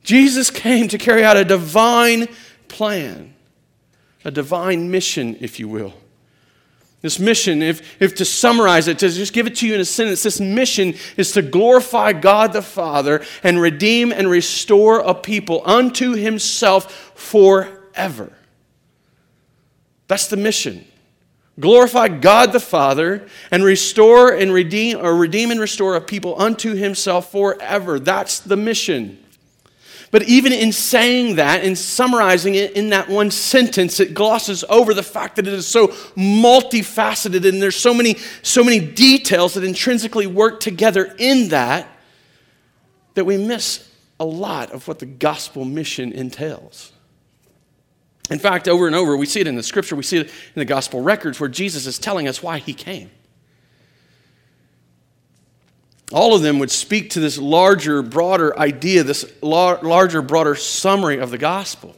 Jesus 0.03 0.50
came 0.50 0.88
to 0.89 0.98
carry 0.98 1.24
out 1.24 1.38
a 1.38 1.46
divine 1.46 2.27
plan, 2.67 3.34
a 4.25 4.32
divine 4.32 4.91
mission, 4.91 5.38
if 5.39 5.60
you 5.60 5.67
will. 5.67 5.93
This 7.03 7.19
mission, 7.19 7.62
if, 7.62 8.01
if 8.01 8.15
to 8.15 8.25
summarize 8.25 8.88
it, 8.88 8.98
to 9.00 9.10
just 9.10 9.33
give 9.33 9.45
it 9.45 9.57
to 9.57 9.67
you 9.67 9.75
in 9.75 9.81
a 9.81 9.86
sentence, 9.86 10.24
this 10.24 10.39
mission 10.39 10.95
is 11.17 11.33
to 11.33 11.41
glorify 11.41 12.13
God 12.13 12.53
the 12.53 12.62
Father 12.62 13.25
and 13.43 13.60
redeem 13.60 14.13
and 14.13 14.29
restore 14.29 15.01
a 15.01 15.13
people 15.13 15.62
unto 15.65 16.13
himself 16.13 17.12
forever. 17.13 18.31
That's 20.07 20.27
the 20.27 20.38
mission. 20.38 20.86
Glorify 21.60 22.07
God 22.07 22.53
the 22.53 22.62
Father 22.62 23.27
and 23.51 23.65
restore 23.65 24.31
and 24.31 24.53
redeem 24.53 24.98
or 24.98 25.13
redeem 25.13 25.51
and 25.51 25.60
restore 25.60 25.98
a 25.98 26.01
people 26.01 26.41
unto 26.41 26.74
himself 26.74 27.31
forever. 27.31 28.00
That's 28.00 28.39
the 28.39 28.55
mission. 28.55 29.23
But 30.13 30.22
even 30.29 30.53
in 30.53 30.72
saying 30.72 31.38
that, 31.38 31.63
in 31.63 31.75
summarizing 31.75 32.53
it 32.53 32.74
in 32.74 32.91
that 32.91 33.10
one 33.10 33.32
sentence, 33.32 34.00
it 34.00 34.13
glosses 34.13 34.63
over 34.70 34.93
the 34.93 35.01
fact 35.01 35.38
that 35.38 35.48
it 35.48 35.53
is 35.53 35.65
so 35.65 35.88
multifaceted 35.88 37.50
and 37.50 37.60
there's 37.60 37.75
so 37.75 37.96
many, 37.96 38.17
so 38.43 38.63
many 38.63 38.79
details 38.79 39.55
that 39.55 39.63
intrinsically 39.63 40.27
work 40.27 40.60
together 40.60 41.15
in 41.17 41.48
that 41.50 41.88
that 43.15 43.25
we 43.25 43.38
miss 43.38 43.91
a 44.20 44.24
lot 44.24 44.72
of 44.72 44.88
what 44.88 45.00
the 45.00 45.08
gospel 45.08 45.65
mission 45.65 46.12
entails. 46.12 46.91
In 48.29 48.38
fact, 48.38 48.67
over 48.67 48.86
and 48.86 48.96
over, 48.96 49.17
we 49.17 49.25
see 49.25 49.39
it 49.39 49.48
in 49.48 49.55
the 49.55 49.63
scripture, 49.63 49.96
we 49.96 50.03
see 50.03 50.17
it 50.17 50.27
in 50.27 50.60
the 50.60 50.65
gospel 50.65 51.01
records 51.01 51.39
where 51.39 51.50
Jesus 51.50 51.88
is 51.88 51.98
telling 51.98 52.27
us 52.27 52.43
why 52.43 52.60
he 52.60 52.75
came. 52.75 53.10
All 56.13 56.36
of 56.36 56.43
them 56.43 56.60
would 56.60 56.70
speak 56.70 57.10
to 57.12 57.20
this 57.20 57.39
larger, 57.39 58.03
broader 58.03 58.58
idea, 58.58 59.03
this 59.03 59.25
larger, 59.41 60.22
broader 60.22 60.53
summary 60.53 61.17
of 61.17 61.32
the 61.32 61.39
gospel. 61.39 61.96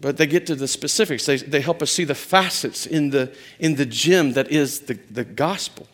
But 0.00 0.16
they 0.16 0.26
get 0.26 0.46
to 0.48 0.56
the 0.56 0.66
specifics. 0.66 1.26
They, 1.26 1.36
they 1.36 1.60
help 1.60 1.80
us 1.80 1.92
see 1.92 2.02
the 2.02 2.16
facets 2.16 2.86
in 2.86 3.10
the, 3.10 3.32
in 3.60 3.76
the 3.76 3.86
gem 3.86 4.32
that 4.32 4.50
is 4.50 4.80
the, 4.80 4.94
the 5.10 5.24
gospel. 5.24 5.86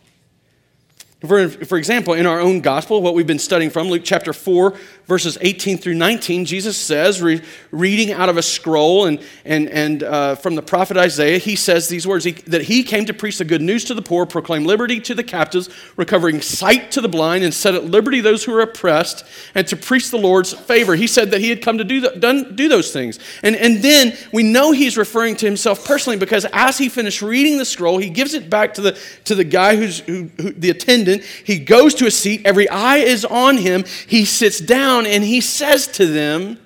For, 1.26 1.49
for 1.49 1.78
example, 1.78 2.14
in 2.14 2.26
our 2.26 2.40
own 2.40 2.61
gospel, 2.61 3.00
what 3.00 3.14
we've 3.14 3.26
been 3.26 3.38
studying 3.38 3.71
from, 3.71 3.88
Luke 3.88 4.02
chapter 4.04 4.33
4, 4.33 4.75
verses 5.07 5.37
18 5.40 5.78
through 5.78 5.95
19, 5.95 6.45
Jesus 6.45 6.76
says, 6.76 7.21
re, 7.23 7.43
reading 7.71 8.12
out 8.12 8.28
of 8.28 8.37
a 8.37 8.43
scroll 8.43 9.07
and, 9.07 9.21
and, 9.45 9.69
and 9.69 10.02
uh, 10.02 10.35
from 10.35 10.54
the 10.54 10.62
prophet 10.62 10.97
Isaiah, 10.97 11.38
he 11.38 11.57
says 11.57 11.88
these 11.88 12.07
words 12.07 12.25
he, 12.25 12.33
that 12.33 12.62
he 12.62 12.83
came 12.83 13.04
to 13.07 13.14
preach 13.14 13.38
the 13.38 13.45
good 13.45 13.62
news 13.62 13.85
to 13.85 13.95
the 13.95 14.02
poor, 14.02 14.26
proclaim 14.26 14.64
liberty 14.64 15.00
to 15.00 15.14
the 15.14 15.23
captives, 15.23 15.69
recovering 15.97 16.40
sight 16.40 16.90
to 16.93 17.00
the 17.00 17.09
blind, 17.09 17.45
and 17.45 17.52
set 17.52 17.75
at 17.75 17.85
liberty 17.85 18.21
those 18.21 18.45
who 18.45 18.54
are 18.54 18.61
oppressed, 18.61 19.25
and 19.54 19.66
to 19.69 19.76
preach 19.76 20.11
the 20.11 20.19
Lord's 20.19 20.52
favor. 20.52 20.95
He 20.95 21.07
said 21.07 21.31
that 21.31 21.40
he 21.40 21.49
had 21.49 21.62
come 21.62 21.78
to 21.78 21.85
do, 21.85 22.00
the, 22.00 22.11
done, 22.11 22.57
do 22.57 22.69
those 22.69 22.93
things. 22.93 23.19
And, 23.43 23.57
and 23.57 23.83
then 23.83 24.16
we 24.33 24.43
know 24.43 24.73
he's 24.73 24.97
referring 24.97 25.37
to 25.37 25.47
himself 25.47 25.87
personally 25.87 26.19
because 26.19 26.47
as 26.52 26.78
he 26.78 26.88
finished 26.88 27.23
reading 27.23 27.59
the 27.59 27.64
scroll, 27.64 27.99
he 27.99 28.11
gives 28.11 28.35
it 28.35 28.49
back 28.49 28.75
to 28.75 28.81
the, 28.81 28.99
to 29.25 29.35
the 29.35 29.45
guy 29.45 29.76
who's 29.76 30.00
who, 30.00 30.31
who, 30.38 30.52
the 30.52 30.71
attendant 30.71 31.13
he 31.23 31.59
goes 31.59 31.94
to 31.97 32.06
a 32.06 32.11
seat, 32.11 32.42
every 32.44 32.68
eye 32.68 32.99
is 32.99 33.25
on 33.25 33.59
him. 33.59 33.85
He 34.06 34.25
sits 34.25 34.59
down 34.59 35.06
and 35.06 35.25
he 35.25 35.40
says 35.40 35.87
to 35.88 36.06
them, 36.06 36.59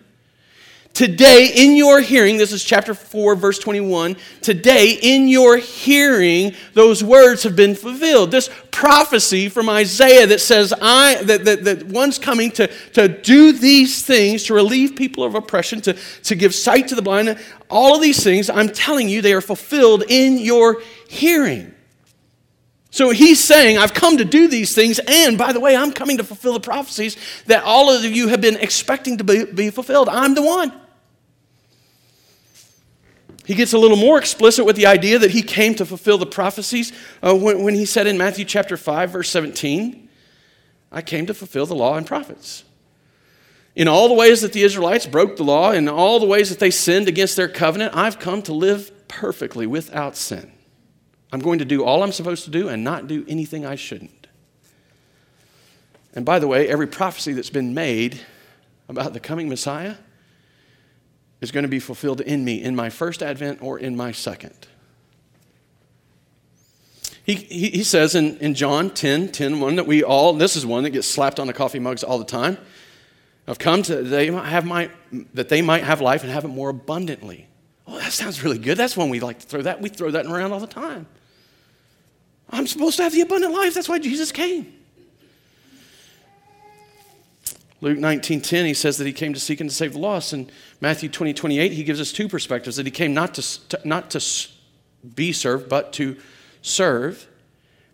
Today, 0.99 1.53
in 1.55 1.77
your 1.77 2.01
hearing, 2.01 2.39
this 2.39 2.51
is 2.51 2.65
chapter 2.65 2.93
4, 2.93 3.37
verse 3.37 3.61
21. 3.61 4.17
Today, 4.41 4.99
in 5.01 5.29
your 5.29 5.57
hearing, 5.57 6.55
those 6.75 7.05
words 7.05 7.45
have 7.45 7.55
been 7.55 7.77
fulfilled. 7.77 8.33
This 8.33 8.51
prophecy 8.73 9.49
from 9.49 9.69
Isaiah 9.69 10.27
that 10.27 10.41
says, 10.41 10.75
I, 10.83 11.23
that, 11.23 11.45
that, 11.45 11.63
that 11.63 11.85
one's 11.85 12.19
coming 12.19 12.51
to, 12.53 12.67
to 12.95 13.07
do 13.07 13.53
these 13.53 14.05
things, 14.05 14.43
to 14.45 14.55
relieve 14.55 14.97
people 14.97 15.23
of 15.23 15.37
oppression, 15.37 15.81
to, 15.83 15.93
to 16.25 16.35
give 16.35 16.53
sight 16.53 16.89
to 16.89 16.97
the 16.97 17.03
blind, 17.03 17.39
all 17.71 17.95
of 17.95 18.03
these 18.03 18.25
things, 18.25 18.51
I'm 18.51 18.69
telling 18.69 19.09
you, 19.09 19.23
they 19.23 19.35
are 19.35 19.41
fulfilled 19.41 20.03
in 20.09 20.39
your 20.39 20.83
hearing. 21.07 21.75
So 22.99 23.11
he's 23.11 23.39
saying, 23.39 23.79
I've 23.79 23.95
come 23.95 24.17
to 24.17 24.25
do 24.25 24.49
these 24.49 24.75
things, 24.75 24.99
and 25.07 25.39
by 25.39 25.53
the 25.53 25.61
way, 25.61 25.77
I'm 25.77 25.93
coming 25.93 26.17
to 26.17 26.25
fulfill 26.25 26.55
the 26.55 26.59
prophecies 26.59 27.17
that 27.47 27.63
all 27.63 27.93
of 27.93 28.03
you 28.03 28.27
have 28.27 28.41
been 28.41 28.57
expecting 28.57 29.19
to 29.19 29.23
be, 29.23 29.45
be 29.45 29.71
fulfilled. 29.71 30.09
I'm 30.09 30.35
the 30.35 30.43
one. 30.43 30.73
He 33.45 33.55
gets 33.55 33.73
a 33.73 33.79
little 33.79 33.97
more 33.97 34.19
explicit 34.19 34.65
with 34.65 34.75
the 34.75 34.87
idea 34.87 35.21
that 35.21 35.31
he 35.31 35.43
came 35.43 35.77
to 35.77 35.87
fulfill 35.87 36.19
the 36.19 36.27
prophecies 36.27 36.93
uh, 37.23 37.37
when, 37.37 37.63
when 37.63 37.77
he 37.77 37.85
said 37.85 38.09
in 38.09 38.19
Matthew 38.19 38.45
chapter 38.45 38.77
5, 38.77 39.11
verse 39.11 39.31
17, 39.31 40.09
I 40.91 41.01
came 41.01 41.27
to 41.27 41.35
fulfill 41.35 41.67
the 41.67 41.77
law 41.77 41.95
and 41.95 42.05
prophets. 42.05 42.65
In 43.77 43.87
all 43.87 44.09
the 44.09 44.15
ways 44.15 44.41
that 44.41 44.53
the 44.53 44.65
Israelites 44.65 45.07
broke 45.07 45.37
the 45.37 45.45
law, 45.45 45.71
in 45.71 45.89
all 45.89 46.19
the 46.19 46.27
ways 46.27 46.51
that 46.51 46.59
they 46.59 46.73
sinned 46.73 47.07
against 47.07 47.37
their 47.37 47.47
covenant, 47.47 47.95
I've 47.95 48.19
come 48.19 48.43
to 48.43 48.53
live 48.53 48.91
perfectly 49.07 49.69
without 49.69 50.17
sin. 50.17 50.51
I'm 51.33 51.41
going 51.41 51.59
to 51.59 51.65
do 51.65 51.85
all 51.85 52.03
I'm 52.03 52.13
supposed 52.13 52.45
to 52.45 52.51
do 52.51 52.69
and 52.69 52.83
not 52.83 53.07
do 53.07 53.25
anything 53.29 53.67
I 53.67 53.75
shouldn't. 53.75 54.27
And 56.15 56.25
by 56.25 56.39
the 56.39 56.49
way, 56.49 56.69
every 56.69 56.87
prophecy 56.87 57.33
that's 57.33 57.51
been 57.51 57.75
made 57.75 58.21
about 58.89 59.13
the 59.13 59.21
coming 59.21 59.49
Messiah 59.49 59.97
is 61.41 61.51
going 61.53 61.63
to 61.63 61.69
be 61.69 61.79
fulfilled 61.79 62.21
in 62.21 62.45
me 62.45 62.63
in 62.63 62.75
my 62.75 62.91
first 62.91 63.23
advent 63.23 63.63
or 63.63 63.79
in 63.79 63.97
my 63.97 64.13
second. 64.13 64.67
He, 67.25 67.35
he, 67.35 67.71
he 67.71 67.85
says 67.85 68.15
in, 68.15 68.39
in 68.39 68.55
John 68.55 68.89
10, 68.89 69.33
10, 69.33 69.61
1 69.61 69.77
that 69.77 69.87
we 69.87 70.03
all, 70.03 70.33
this 70.33 70.57
is 70.57 70.65
one 70.65 70.85
that 70.85 70.91
gets 70.91 71.07
slapped 71.07 71.39
on 71.39 71.47
the 71.47 71.53
coffee 71.53 71.79
mugs 71.79 72.03
all 72.03 72.19
the 72.19 72.25
time. 72.25 72.57
I've 73.47 73.59
come 73.59 73.83
to 73.83 74.03
they 74.03 74.31
might 74.31 74.49
have 74.49 74.65
my, 74.65 74.91
that 75.35 75.49
they 75.49 75.63
might 75.63 75.85
have 75.85 76.01
life 76.01 76.23
and 76.23 76.33
have 76.33 76.45
it 76.45 76.49
more 76.49 76.71
abundantly. 76.71 77.48
Oh, 77.89 77.99
that 77.99 78.13
sounds 78.13 78.45
really 78.45 78.59
good. 78.59 78.77
That's 78.77 78.97
one 78.97 79.09
we 79.09 79.19
like 79.19 79.39
to 79.39 79.47
throw 79.47 79.63
that. 79.63 79.81
We 79.81 79.89
throw 79.89 80.11
that 80.11 80.27
around 80.27 80.53
all 80.53 80.61
the 80.61 80.67
time. 80.67 81.07
I'm 82.51 82.67
supposed 82.67 82.99
to 82.99 83.03
have 83.03 83.13
the 83.13 83.23
abundant 83.23 83.55
life. 83.55 83.75
That's 83.75 83.89
why 83.89 83.99
Jesus 83.99 84.31
came. 84.31 84.75
Luke 87.81 87.99
19:10 87.99 88.67
he 88.67 88.75
says 88.75 88.99
that 88.99 89.07
he 89.07 89.13
came 89.13 89.33
to 89.33 89.41
seek 89.41 89.61
and 89.61 89.71
to 89.71 89.75
save 89.75 89.93
the 89.93 90.01
lost 90.01 90.33
and 90.33 90.51
Matthew 90.81 91.09
20 91.09 91.33
28 91.33 91.73
he 91.73 91.85
gives 91.85 92.01
us 92.01 92.11
two 92.11 92.29
perspectives 92.29 92.77
that 92.77 92.87
he 92.87 92.91
came 92.91 93.15
not 93.15 93.35
to, 93.35 93.69
to, 93.69 93.81
not 93.85 94.11
to 94.11 94.21
be 95.15 95.33
served 95.33 95.69
but 95.69 95.93
to 95.93 96.17
serve 96.61 97.29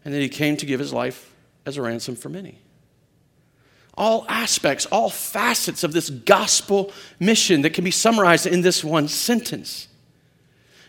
and 0.03 0.15
that 0.15 0.21
he 0.21 0.31
came 0.31 0.57
to 0.57 0.65
give 0.65 0.81
his 0.81 0.95
life 0.95 1.35
as 1.67 1.77
a 1.77 1.83
ransom 1.83 2.17
for 2.17 2.31
many. 2.31 2.64
All 3.97 4.27
aspects, 4.29 4.87
all 4.87 5.11
facets 5.11 5.85
of 5.85 5.93
this 5.93 6.11
gospel 6.11 6.93
mission 7.21 7.63
that 7.63 7.75
can 7.75 7.85
be 7.85 7.91
summarized 7.91 8.47
in 8.47 8.61
this 8.61 8.83
one 8.83 9.09
sentence. 9.09 9.89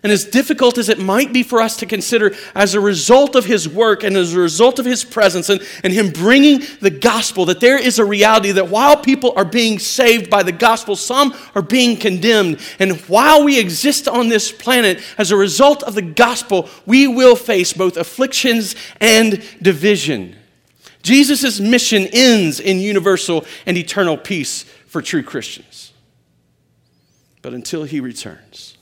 And 0.05 0.11
as 0.11 0.23
difficult 0.23 0.77
as 0.77 0.87
it 0.87 0.99
might 0.99 1.33
be 1.33 1.41
for 1.41 1.59
us 1.59 1.77
to 1.77 1.87
consider, 1.87 2.35
as 2.53 2.75
a 2.75 2.79
result 2.79 3.35
of 3.35 3.45
his 3.45 3.67
work 3.67 4.03
and 4.03 4.15
as 4.15 4.35
a 4.35 4.39
result 4.39 4.77
of 4.77 4.85
his 4.85 5.03
presence 5.03 5.49
and, 5.49 5.59
and 5.83 5.91
him 5.91 6.11
bringing 6.11 6.61
the 6.79 6.91
gospel, 6.91 7.45
that 7.45 7.59
there 7.59 7.79
is 7.79 7.97
a 7.97 8.05
reality 8.05 8.51
that 8.51 8.69
while 8.69 8.97
people 8.97 9.33
are 9.35 9.43
being 9.43 9.79
saved 9.79 10.29
by 10.29 10.43
the 10.43 10.51
gospel, 10.51 10.95
some 10.95 11.33
are 11.55 11.63
being 11.63 11.97
condemned. 11.97 12.59
And 12.77 12.99
while 13.07 13.43
we 13.43 13.59
exist 13.59 14.07
on 14.07 14.29
this 14.29 14.51
planet, 14.51 15.01
as 15.17 15.31
a 15.31 15.35
result 15.35 15.81
of 15.81 15.95
the 15.95 16.03
gospel, 16.03 16.69
we 16.85 17.07
will 17.07 17.35
face 17.35 17.73
both 17.73 17.97
afflictions 17.97 18.75
and 19.01 19.43
division. 19.59 20.35
Jesus' 21.05 21.59
mission 21.59 22.07
ends 22.11 22.59
in 22.59 22.79
universal 22.79 23.45
and 23.67 23.77
eternal 23.77 24.17
peace 24.17 24.63
for 24.87 25.03
true 25.03 25.21
Christians. 25.21 25.93
But 27.43 27.53
until 27.53 27.83
he 27.83 27.99
returns, 27.99 28.75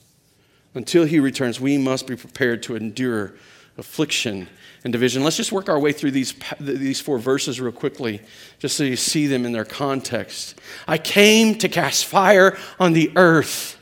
until 0.73 1.03
he 1.03 1.19
returns, 1.19 1.59
we 1.59 1.77
must 1.77 2.07
be 2.07 2.15
prepared 2.15 2.63
to 2.63 2.77
endure 2.77 3.33
affliction 3.77 4.47
and 4.85 4.93
division. 4.93 5.21
Let's 5.21 5.35
just 5.35 5.51
work 5.51 5.67
our 5.67 5.77
way 5.77 5.91
through 5.91 6.11
these, 6.11 6.33
these 6.61 7.01
four 7.01 7.19
verses 7.19 7.59
real 7.59 7.73
quickly, 7.73 8.21
just 8.57 8.77
so 8.77 8.85
you 8.85 8.95
see 8.95 9.27
them 9.27 9.45
in 9.45 9.51
their 9.51 9.65
context. 9.65 10.55
I 10.87 10.99
came 10.99 11.55
to 11.55 11.67
cast 11.67 12.05
fire 12.05 12.57
on 12.79 12.93
the 12.93 13.11
earth 13.17 13.77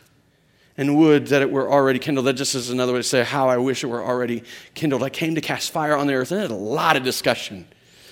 and 0.78 0.98
would 0.98 1.28
that 1.28 1.44
it 1.44 1.52
were 1.52 1.72
already 1.72 2.00
kindled. 2.00 2.26
That 2.26 2.34
just 2.34 2.56
is 2.56 2.72
another 2.72 2.94
way 2.94 3.00
to 3.00 3.04
say 3.04 3.24
how 3.24 3.50
I 3.50 3.58
wish 3.58 3.84
it 3.84 3.88
were 3.88 4.04
already 4.04 4.44
kindled. 4.74 5.04
I 5.04 5.10
came 5.10 5.36
to 5.36 5.42
cast 5.42 5.70
fire 5.70 5.96
on 5.96 6.08
the 6.08 6.16
earth. 6.16 6.32
And 6.32 6.40
there's 6.40 6.50
a 6.50 6.56
lot 6.56 6.98
of 6.98 7.04
discussion. 7.04 7.68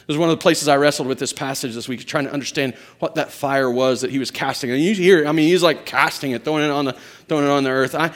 Was 0.09 0.17
one 0.17 0.27
of 0.27 0.35
the 0.35 0.41
places 0.41 0.67
I 0.67 0.75
wrestled 0.77 1.07
with 1.07 1.19
this 1.19 1.31
passage 1.31 1.75
this 1.75 1.87
week, 1.87 2.03
trying 2.03 2.25
to 2.25 2.33
understand 2.33 2.73
what 2.97 3.13
that 3.13 3.31
fire 3.31 3.69
was 3.69 4.01
that 4.01 4.09
he 4.09 4.17
was 4.17 4.31
casting. 4.31 4.71
And 4.71 4.81
you 4.81 4.95
hear, 4.95 5.27
I 5.27 5.31
mean, 5.33 5.47
he's 5.47 5.61
like 5.61 5.85
casting 5.85 6.31
it, 6.31 6.43
throwing 6.43 6.63
it 6.63 6.71
on 6.71 6.85
the, 6.85 6.93
throwing 7.27 7.45
it 7.45 7.49
on 7.51 7.63
the 7.63 7.69
earth. 7.69 7.93
I, 7.93 8.11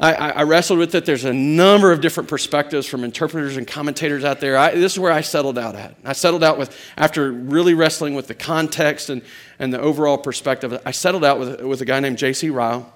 I, 0.00 0.12
I, 0.12 0.42
wrestled 0.42 0.80
with 0.80 0.92
it. 0.96 1.06
There's 1.06 1.24
a 1.24 1.32
number 1.32 1.92
of 1.92 2.00
different 2.00 2.28
perspectives 2.28 2.84
from 2.88 3.04
interpreters 3.04 3.56
and 3.56 3.64
commentators 3.64 4.24
out 4.24 4.40
there. 4.40 4.58
I, 4.58 4.74
this 4.74 4.94
is 4.94 4.98
where 4.98 5.12
I 5.12 5.20
settled 5.20 5.56
out 5.56 5.76
at. 5.76 5.94
I 6.04 6.14
settled 6.14 6.42
out 6.42 6.58
with, 6.58 6.76
after 6.96 7.30
really 7.30 7.74
wrestling 7.74 8.16
with 8.16 8.26
the 8.26 8.34
context 8.34 9.08
and, 9.08 9.22
and 9.60 9.72
the 9.72 9.80
overall 9.80 10.18
perspective, 10.18 10.76
I 10.84 10.90
settled 10.90 11.24
out 11.24 11.38
with, 11.38 11.60
with 11.62 11.80
a 11.80 11.84
guy 11.84 12.00
named 12.00 12.18
J.C. 12.18 12.50
Ryle 12.50 12.92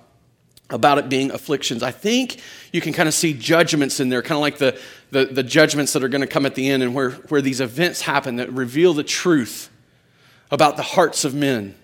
about 0.70 0.98
it 0.98 1.08
being 1.08 1.30
afflictions. 1.30 1.82
I 1.82 1.90
think 1.90 2.40
you 2.72 2.80
can 2.80 2.92
kind 2.92 3.08
of 3.08 3.14
see 3.14 3.32
judgments 3.32 4.00
in 4.00 4.08
there, 4.08 4.22
kind 4.22 4.36
of 4.36 4.40
like 4.40 4.58
the, 4.58 4.78
the, 5.10 5.26
the 5.26 5.42
judgments 5.42 5.92
that 5.92 6.04
are 6.04 6.08
going 6.08 6.20
to 6.20 6.26
come 6.26 6.46
at 6.46 6.54
the 6.54 6.68
end 6.68 6.82
and 6.82 6.94
where, 6.94 7.10
where 7.10 7.42
these 7.42 7.60
events 7.60 8.02
happen 8.02 8.36
that 8.36 8.52
reveal 8.52 8.94
the 8.94 9.04
truth 9.04 9.70
about 10.50 10.76
the 10.76 10.82
hearts 10.82 11.24
of 11.24 11.34
men. 11.34 11.74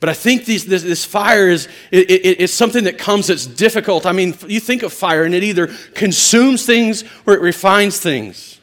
But 0.00 0.08
I 0.08 0.14
think 0.14 0.44
these, 0.44 0.64
this, 0.66 0.84
this, 0.84 1.04
fire 1.04 1.48
is 1.48 1.66
it, 1.90 2.08
it, 2.10 2.40
it's 2.40 2.54
something 2.54 2.84
that 2.84 2.98
comes 2.98 3.26
that's 3.26 3.46
difficult. 3.46 4.06
I 4.06 4.12
mean, 4.12 4.36
you 4.46 4.60
think 4.60 4.84
of 4.84 4.92
fire 4.92 5.24
and 5.24 5.34
it 5.34 5.42
either 5.42 5.68
consumes 5.94 6.64
things 6.64 7.02
or 7.26 7.34
it 7.34 7.40
refines 7.40 7.98
things. 7.98 8.60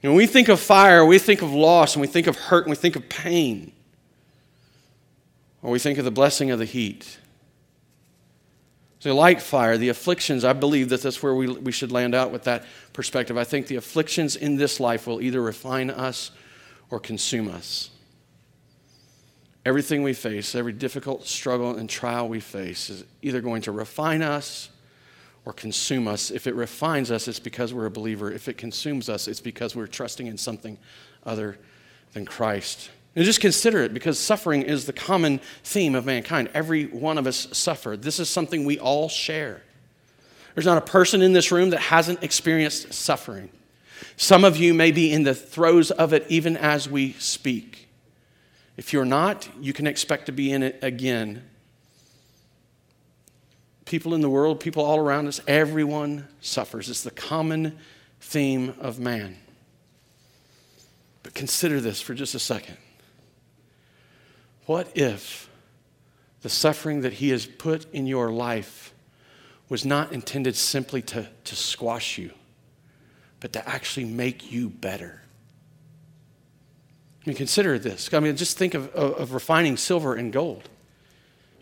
when 0.00 0.14
we 0.14 0.26
think 0.26 0.48
of 0.48 0.60
fire, 0.60 1.04
we 1.04 1.18
think 1.18 1.42
of 1.42 1.52
loss 1.52 1.94
and 1.94 2.00
we 2.00 2.06
think 2.06 2.26
of 2.26 2.36
hurt 2.36 2.64
and 2.64 2.70
we 2.70 2.76
think 2.76 2.96
of 2.96 3.08
pain. 3.10 3.72
Or 5.62 5.70
we 5.70 5.78
think 5.78 5.98
of 5.98 6.06
the 6.06 6.10
blessing 6.10 6.50
of 6.50 6.58
the 6.58 6.64
heat. 6.64 7.18
So, 9.04 9.14
like 9.14 9.42
fire, 9.42 9.76
the 9.76 9.90
afflictions, 9.90 10.46
I 10.46 10.54
believe 10.54 10.88
that 10.88 11.02
that's 11.02 11.22
where 11.22 11.34
we, 11.34 11.46
we 11.46 11.72
should 11.72 11.92
land 11.92 12.14
out 12.14 12.32
with 12.32 12.44
that 12.44 12.64
perspective. 12.94 13.36
I 13.36 13.44
think 13.44 13.66
the 13.66 13.76
afflictions 13.76 14.34
in 14.34 14.56
this 14.56 14.80
life 14.80 15.06
will 15.06 15.20
either 15.20 15.42
refine 15.42 15.90
us 15.90 16.30
or 16.88 16.98
consume 17.00 17.48
us. 17.48 17.90
Everything 19.66 20.02
we 20.02 20.14
face, 20.14 20.54
every 20.54 20.72
difficult 20.72 21.26
struggle 21.26 21.76
and 21.76 21.86
trial 21.86 22.30
we 22.30 22.40
face, 22.40 22.88
is 22.88 23.04
either 23.20 23.42
going 23.42 23.60
to 23.60 23.72
refine 23.72 24.22
us 24.22 24.70
or 25.44 25.52
consume 25.52 26.08
us. 26.08 26.30
If 26.30 26.46
it 26.46 26.54
refines 26.54 27.10
us, 27.10 27.28
it's 27.28 27.38
because 27.38 27.74
we're 27.74 27.84
a 27.84 27.90
believer. 27.90 28.32
If 28.32 28.48
it 28.48 28.56
consumes 28.56 29.10
us, 29.10 29.28
it's 29.28 29.38
because 29.38 29.76
we're 29.76 29.86
trusting 29.86 30.28
in 30.28 30.38
something 30.38 30.78
other 31.26 31.58
than 32.14 32.24
Christ. 32.24 32.88
And 33.16 33.24
just 33.24 33.40
consider 33.40 33.82
it 33.82 33.94
because 33.94 34.18
suffering 34.18 34.62
is 34.62 34.86
the 34.86 34.92
common 34.92 35.40
theme 35.62 35.94
of 35.94 36.04
mankind. 36.04 36.50
Every 36.52 36.86
one 36.86 37.16
of 37.16 37.26
us 37.26 37.46
suffered. 37.52 38.02
This 38.02 38.18
is 38.18 38.28
something 38.28 38.64
we 38.64 38.78
all 38.78 39.08
share. 39.08 39.62
There's 40.54 40.66
not 40.66 40.78
a 40.78 40.82
person 40.82 41.22
in 41.22 41.32
this 41.32 41.52
room 41.52 41.70
that 41.70 41.80
hasn't 41.80 42.22
experienced 42.22 42.92
suffering. 42.92 43.50
Some 44.16 44.44
of 44.44 44.56
you 44.56 44.74
may 44.74 44.90
be 44.90 45.12
in 45.12 45.22
the 45.22 45.34
throes 45.34 45.90
of 45.90 46.12
it 46.12 46.26
even 46.28 46.56
as 46.56 46.88
we 46.88 47.12
speak. 47.14 47.88
If 48.76 48.92
you're 48.92 49.04
not, 49.04 49.48
you 49.60 49.72
can 49.72 49.86
expect 49.86 50.26
to 50.26 50.32
be 50.32 50.52
in 50.52 50.62
it 50.62 50.78
again. 50.82 51.44
People 53.84 54.14
in 54.14 54.20
the 54.20 54.30
world, 54.30 54.58
people 54.58 54.84
all 54.84 54.98
around 54.98 55.28
us, 55.28 55.40
everyone 55.46 56.26
suffers. 56.40 56.88
It's 56.88 57.02
the 57.02 57.10
common 57.10 57.78
theme 58.20 58.74
of 58.80 58.98
man. 58.98 59.36
But 61.22 61.34
consider 61.34 61.80
this 61.80 62.00
for 62.00 62.14
just 62.14 62.34
a 62.34 62.38
second. 62.38 62.76
What 64.66 64.96
if 64.96 65.48
the 66.42 66.48
suffering 66.48 67.02
that 67.02 67.14
He 67.14 67.30
has 67.30 67.46
put 67.46 67.92
in 67.92 68.06
your 68.06 68.30
life 68.30 68.94
was 69.68 69.84
not 69.84 70.12
intended 70.12 70.56
simply 70.56 71.02
to, 71.02 71.28
to 71.44 71.56
squash 71.56 72.18
you, 72.18 72.30
but 73.40 73.52
to 73.54 73.68
actually 73.68 74.06
make 74.06 74.50
you 74.50 74.68
better? 74.70 75.22
I 77.24 77.30
mean, 77.30 77.36
consider 77.36 77.78
this. 77.78 78.12
I 78.12 78.20
mean, 78.20 78.36
just 78.36 78.58
think 78.58 78.74
of, 78.74 78.88
of, 78.94 79.14
of 79.14 79.32
refining 79.32 79.76
silver 79.76 80.14
and 80.14 80.32
gold. 80.32 80.68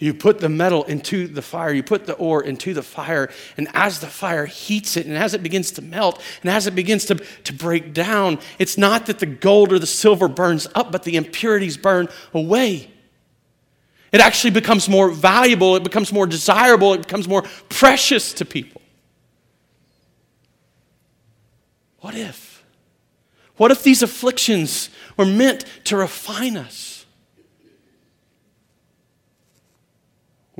You 0.02 0.12
put 0.12 0.40
the 0.40 0.48
metal 0.48 0.82
into 0.82 1.28
the 1.28 1.42
fire, 1.42 1.72
you 1.72 1.84
put 1.84 2.06
the 2.06 2.14
ore 2.14 2.42
into 2.42 2.74
the 2.74 2.82
fire, 2.82 3.30
and 3.56 3.68
as 3.72 4.00
the 4.00 4.08
fire 4.08 4.46
heats 4.46 4.96
it, 4.96 5.06
and 5.06 5.16
as 5.16 5.32
it 5.32 5.44
begins 5.44 5.70
to 5.72 5.82
melt, 5.82 6.20
and 6.42 6.50
as 6.50 6.66
it 6.66 6.74
begins 6.74 7.04
to, 7.04 7.14
to 7.14 7.52
break 7.52 7.94
down, 7.94 8.40
it's 8.58 8.76
not 8.76 9.06
that 9.06 9.20
the 9.20 9.26
gold 9.26 9.72
or 9.72 9.78
the 9.78 9.86
silver 9.86 10.26
burns 10.26 10.66
up, 10.74 10.90
but 10.90 11.04
the 11.04 11.14
impurities 11.14 11.76
burn 11.76 12.08
away. 12.34 12.90
It 14.10 14.20
actually 14.20 14.50
becomes 14.50 14.88
more 14.88 15.08
valuable, 15.08 15.76
it 15.76 15.84
becomes 15.84 16.12
more 16.12 16.26
desirable, 16.26 16.94
it 16.94 17.02
becomes 17.02 17.28
more 17.28 17.42
precious 17.68 18.34
to 18.34 18.44
people. 18.44 18.82
What 22.00 22.16
if? 22.16 22.64
What 23.56 23.70
if 23.70 23.84
these 23.84 24.02
afflictions 24.02 24.90
were 25.16 25.26
meant 25.26 25.64
to 25.84 25.96
refine 25.96 26.56
us? 26.56 26.91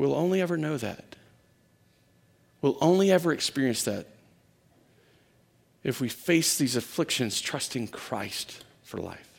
We'll 0.02 0.16
only 0.16 0.40
ever 0.40 0.56
know 0.56 0.76
that. 0.78 1.14
We'll 2.60 2.76
only 2.80 3.12
ever 3.12 3.32
experience 3.32 3.84
that 3.84 4.08
if 5.84 6.00
we 6.00 6.08
face 6.08 6.58
these 6.58 6.74
afflictions 6.74 7.40
trusting 7.40 7.86
Christ 7.86 8.64
for 8.82 8.98
life. 8.98 9.31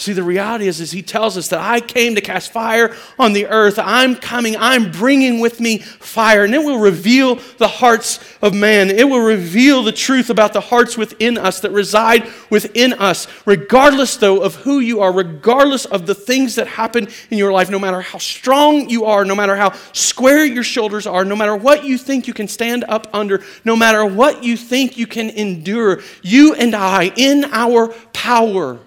See, 0.00 0.14
the 0.14 0.22
reality 0.22 0.66
is, 0.66 0.80
is 0.80 0.92
he 0.92 1.02
tells 1.02 1.36
us 1.36 1.48
that 1.48 1.60
I 1.60 1.78
came 1.78 2.14
to 2.14 2.22
cast 2.22 2.52
fire 2.52 2.96
on 3.18 3.34
the 3.34 3.46
earth. 3.48 3.78
I'm 3.78 4.16
coming. 4.16 4.56
I'm 4.56 4.90
bringing 4.90 5.40
with 5.40 5.60
me 5.60 5.76
fire, 5.76 6.42
and 6.44 6.54
it 6.54 6.64
will 6.64 6.78
reveal 6.78 7.34
the 7.58 7.68
hearts 7.68 8.18
of 8.40 8.54
man. 8.54 8.88
It 8.88 9.06
will 9.06 9.20
reveal 9.20 9.82
the 9.82 9.92
truth 9.92 10.30
about 10.30 10.54
the 10.54 10.60
hearts 10.62 10.96
within 10.96 11.36
us 11.36 11.60
that 11.60 11.72
reside 11.72 12.26
within 12.48 12.94
us, 12.94 13.26
regardless, 13.44 14.16
though, 14.16 14.40
of 14.40 14.54
who 14.54 14.78
you 14.78 15.02
are, 15.02 15.12
regardless 15.12 15.84
of 15.84 16.06
the 16.06 16.14
things 16.14 16.54
that 16.54 16.66
happen 16.66 17.06
in 17.30 17.36
your 17.36 17.52
life, 17.52 17.68
no 17.68 17.78
matter 17.78 18.00
how 18.00 18.16
strong 18.16 18.88
you 18.88 19.04
are, 19.04 19.26
no 19.26 19.34
matter 19.34 19.54
how 19.54 19.72
square 19.92 20.46
your 20.46 20.64
shoulders 20.64 21.06
are, 21.06 21.26
no 21.26 21.36
matter 21.36 21.54
what 21.54 21.84
you 21.84 21.98
think 21.98 22.26
you 22.26 22.32
can 22.32 22.48
stand 22.48 22.84
up 22.88 23.06
under, 23.12 23.44
no 23.66 23.76
matter 23.76 24.06
what 24.06 24.42
you 24.42 24.56
think 24.56 24.96
you 24.96 25.06
can 25.06 25.28
endure, 25.28 26.00
you 26.22 26.54
and 26.54 26.74
I, 26.74 27.12
in 27.16 27.44
our 27.52 27.88
power, 28.14 28.78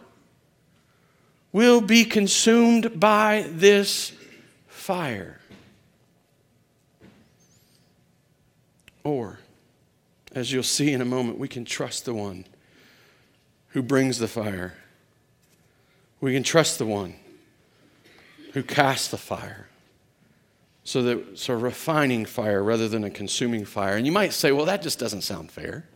will 1.54 1.80
be 1.80 2.04
consumed 2.04 3.00
by 3.00 3.46
this 3.50 4.12
fire. 4.68 5.40
Or, 9.04 9.40
as 10.34 10.52
you'll 10.52 10.64
see 10.64 10.92
in 10.92 11.00
a 11.00 11.06
moment, 11.06 11.38
we 11.38 11.48
can 11.48 11.64
trust 11.64 12.06
the 12.06 12.14
one 12.14 12.46
who 13.70 13.84
brings 13.84 14.18
the 14.18 14.28
fire. 14.28 14.74
We 16.20 16.34
can 16.34 16.44
trust 16.44 16.80
the 16.80 16.86
one 16.86 17.16
who 18.54 18.64
casts 18.64 19.10
the 19.10 19.18
fire. 19.18 19.68
So 20.86 21.02
that 21.04 21.18
it's 21.32 21.48
a 21.48 21.56
refining 21.56 22.26
fire 22.26 22.62
rather 22.62 22.90
than 22.90 23.04
a 23.04 23.10
consuming 23.10 23.64
fire. 23.64 23.96
And 23.96 24.06
you 24.06 24.12
might 24.12 24.34
say, 24.34 24.52
well, 24.52 24.66
that 24.66 24.82
just 24.82 25.00
doesn't 25.00 25.22
sound 25.22 25.52
fair. 25.52 25.88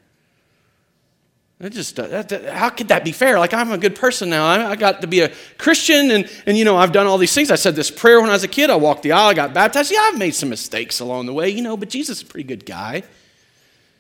It 1.59 1.71
just, 1.71 1.99
uh, 1.99 2.05
that, 2.07 2.29
that, 2.29 2.53
how 2.53 2.69
could 2.69 2.89
that 2.89 3.03
be 3.03 3.11
fair? 3.11 3.39
Like, 3.39 3.51
I'm 3.51 3.71
a 3.71 3.79
good 3.79 3.95
person 3.95 4.29
now. 4.29 4.45
I, 4.45 4.71
I, 4.71 4.75
got 4.75 5.01
to 5.01 5.07
be 5.07 5.21
a 5.21 5.31
Christian, 5.57 6.11
and, 6.11 6.29
and, 6.45 6.55
you 6.55 6.63
know, 6.63 6.77
I've 6.77 6.91
done 6.91 7.07
all 7.07 7.17
these 7.17 7.33
things. 7.33 7.49
I 7.49 7.55
said 7.55 7.75
this 7.75 7.89
prayer 7.89 8.21
when 8.21 8.29
I 8.29 8.33
was 8.33 8.43
a 8.43 8.47
kid. 8.47 8.69
I 8.69 8.75
walked 8.75 9.01
the 9.01 9.13
aisle, 9.13 9.29
I 9.29 9.33
got 9.33 9.55
baptized. 9.55 9.91
Yeah, 9.91 10.01
I've 10.01 10.19
made 10.19 10.35
some 10.35 10.49
mistakes 10.49 10.99
along 10.99 11.25
the 11.25 11.33
way, 11.33 11.49
you 11.49 11.63
know, 11.63 11.75
but 11.75 11.89
Jesus 11.89 12.17
is 12.17 12.23
a 12.23 12.27
pretty 12.27 12.47
good 12.47 12.63
guy. 12.63 13.01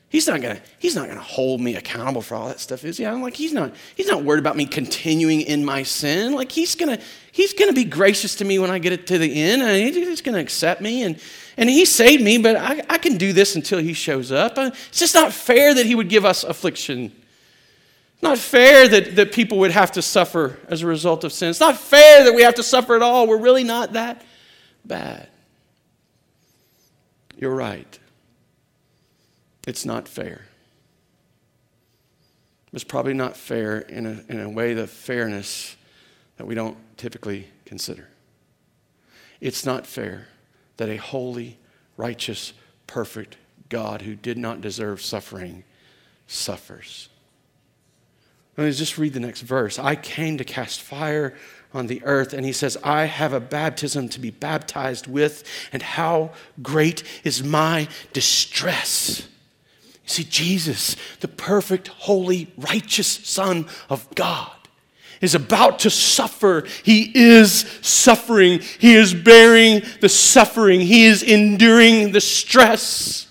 He's 0.09 0.27
not 0.27 0.39
gonna, 0.41 0.59
he's 0.79 0.95
not 0.95 1.09
gonna 1.09 1.19
hold 1.19 1.59
me 1.59 1.75
accountable 1.75 2.21
for 2.21 2.35
all 2.35 2.47
that 2.47 2.59
stuff, 2.59 2.85
is 2.85 2.97
he? 2.97 3.05
I'm 3.05 3.21
like, 3.21 3.35
he's 3.35 3.51
not, 3.51 3.73
he's 3.95 4.07
not 4.07 4.23
worried 4.23 4.39
about 4.39 4.55
me 4.55 4.65
continuing 4.65 5.41
in 5.41 5.65
my 5.65 5.83
sin. 5.83 6.33
Like, 6.33 6.51
he's 6.51 6.75
gonna, 6.75 6.99
he's 7.31 7.53
gonna 7.53 7.73
be 7.73 7.83
gracious 7.83 8.35
to 8.35 8.45
me 8.45 8.59
when 8.59 8.69
I 8.69 8.77
get 8.77 8.93
it 8.93 9.07
to 9.07 9.17
the 9.17 9.41
end. 9.41 9.63
Mean, 9.63 9.93
he's 9.93 10.21
gonna 10.21 10.37
accept 10.37 10.79
me, 10.79 11.03
and, 11.03 11.19
and 11.57 11.69
he 11.69 11.85
saved 11.85 12.23
me, 12.23 12.37
but 12.37 12.55
I, 12.55 12.83
I 12.87 12.97
can 12.99 13.17
do 13.17 13.33
this 13.33 13.55
until 13.55 13.79
he 13.79 13.93
shows 13.93 14.31
up. 14.31 14.57
Uh, 14.57 14.69
it's 14.89 14.99
just 14.99 15.15
not 15.15 15.33
fair 15.33 15.73
that 15.73 15.87
he 15.87 15.95
would 15.95 16.07
give 16.07 16.23
us 16.23 16.43
affliction 16.43 17.11
not 18.21 18.37
fair 18.37 18.87
that, 18.87 19.15
that 19.15 19.31
people 19.31 19.59
would 19.59 19.71
have 19.71 19.91
to 19.93 20.01
suffer 20.01 20.57
as 20.67 20.81
a 20.81 20.87
result 20.87 21.23
of 21.23 21.31
sin. 21.31 21.49
It's 21.49 21.59
not 21.59 21.77
fair 21.77 22.23
that 22.23 22.33
we 22.33 22.41
have 22.41 22.55
to 22.55 22.63
suffer 22.63 22.95
at 22.95 23.01
all. 23.01 23.27
We're 23.27 23.37
really 23.37 23.63
not 23.63 23.93
that 23.93 24.23
bad. 24.83 25.29
You're 27.37 27.55
right. 27.55 27.99
It's 29.67 29.85
not 29.85 30.07
fair. 30.07 30.45
It's 32.73 32.83
probably 32.83 33.13
not 33.13 33.37
fair 33.37 33.79
in 33.79 34.05
a, 34.05 34.23
in 34.29 34.39
a 34.39 34.49
way 34.49 34.77
of 34.77 34.89
fairness 34.89 35.75
that 36.37 36.45
we 36.45 36.55
don't 36.55 36.77
typically 36.97 37.47
consider. 37.65 38.07
It's 39.39 39.65
not 39.65 39.85
fair 39.85 40.27
that 40.77 40.89
a 40.89 40.97
holy, 40.97 41.57
righteous, 41.97 42.53
perfect 42.87 43.37
God 43.69 44.01
who 44.01 44.15
did 44.15 44.37
not 44.37 44.61
deserve 44.61 45.01
suffering 45.01 45.63
suffers. 46.27 47.09
Let 48.57 48.65
me 48.65 48.71
just 48.71 48.97
read 48.97 49.13
the 49.13 49.19
next 49.19 49.41
verse. 49.41 49.77
I 49.77 49.95
came 49.95 50.37
to 50.39 50.43
cast 50.43 50.81
fire 50.81 51.35
on 51.73 51.87
the 51.87 52.01
earth. 52.03 52.33
And 52.33 52.45
he 52.45 52.51
says, 52.51 52.77
I 52.83 53.05
have 53.05 53.33
a 53.33 53.39
baptism 53.39 54.09
to 54.09 54.19
be 54.19 54.31
baptized 54.31 55.07
with, 55.07 55.43
and 55.71 55.81
how 55.81 56.31
great 56.61 57.03
is 57.23 57.43
my 57.43 57.87
distress. 58.13 59.27
You 59.83 60.09
see, 60.09 60.23
Jesus, 60.23 60.95
the 61.19 61.27
perfect, 61.27 61.89
holy, 61.89 62.51
righteous 62.57 63.07
Son 63.07 63.67
of 63.89 64.07
God, 64.15 64.51
is 65.19 65.35
about 65.35 65.79
to 65.79 65.89
suffer. 65.89 66.65
He 66.83 67.11
is 67.13 67.61
suffering. 67.81 68.59
He 68.79 68.95
is 68.95 69.13
bearing 69.13 69.81
the 70.01 70.09
suffering. 70.09 70.79
He 70.79 71.05
is 71.05 71.23
enduring 71.23 72.11
the 72.11 72.21
stress. 72.21 73.27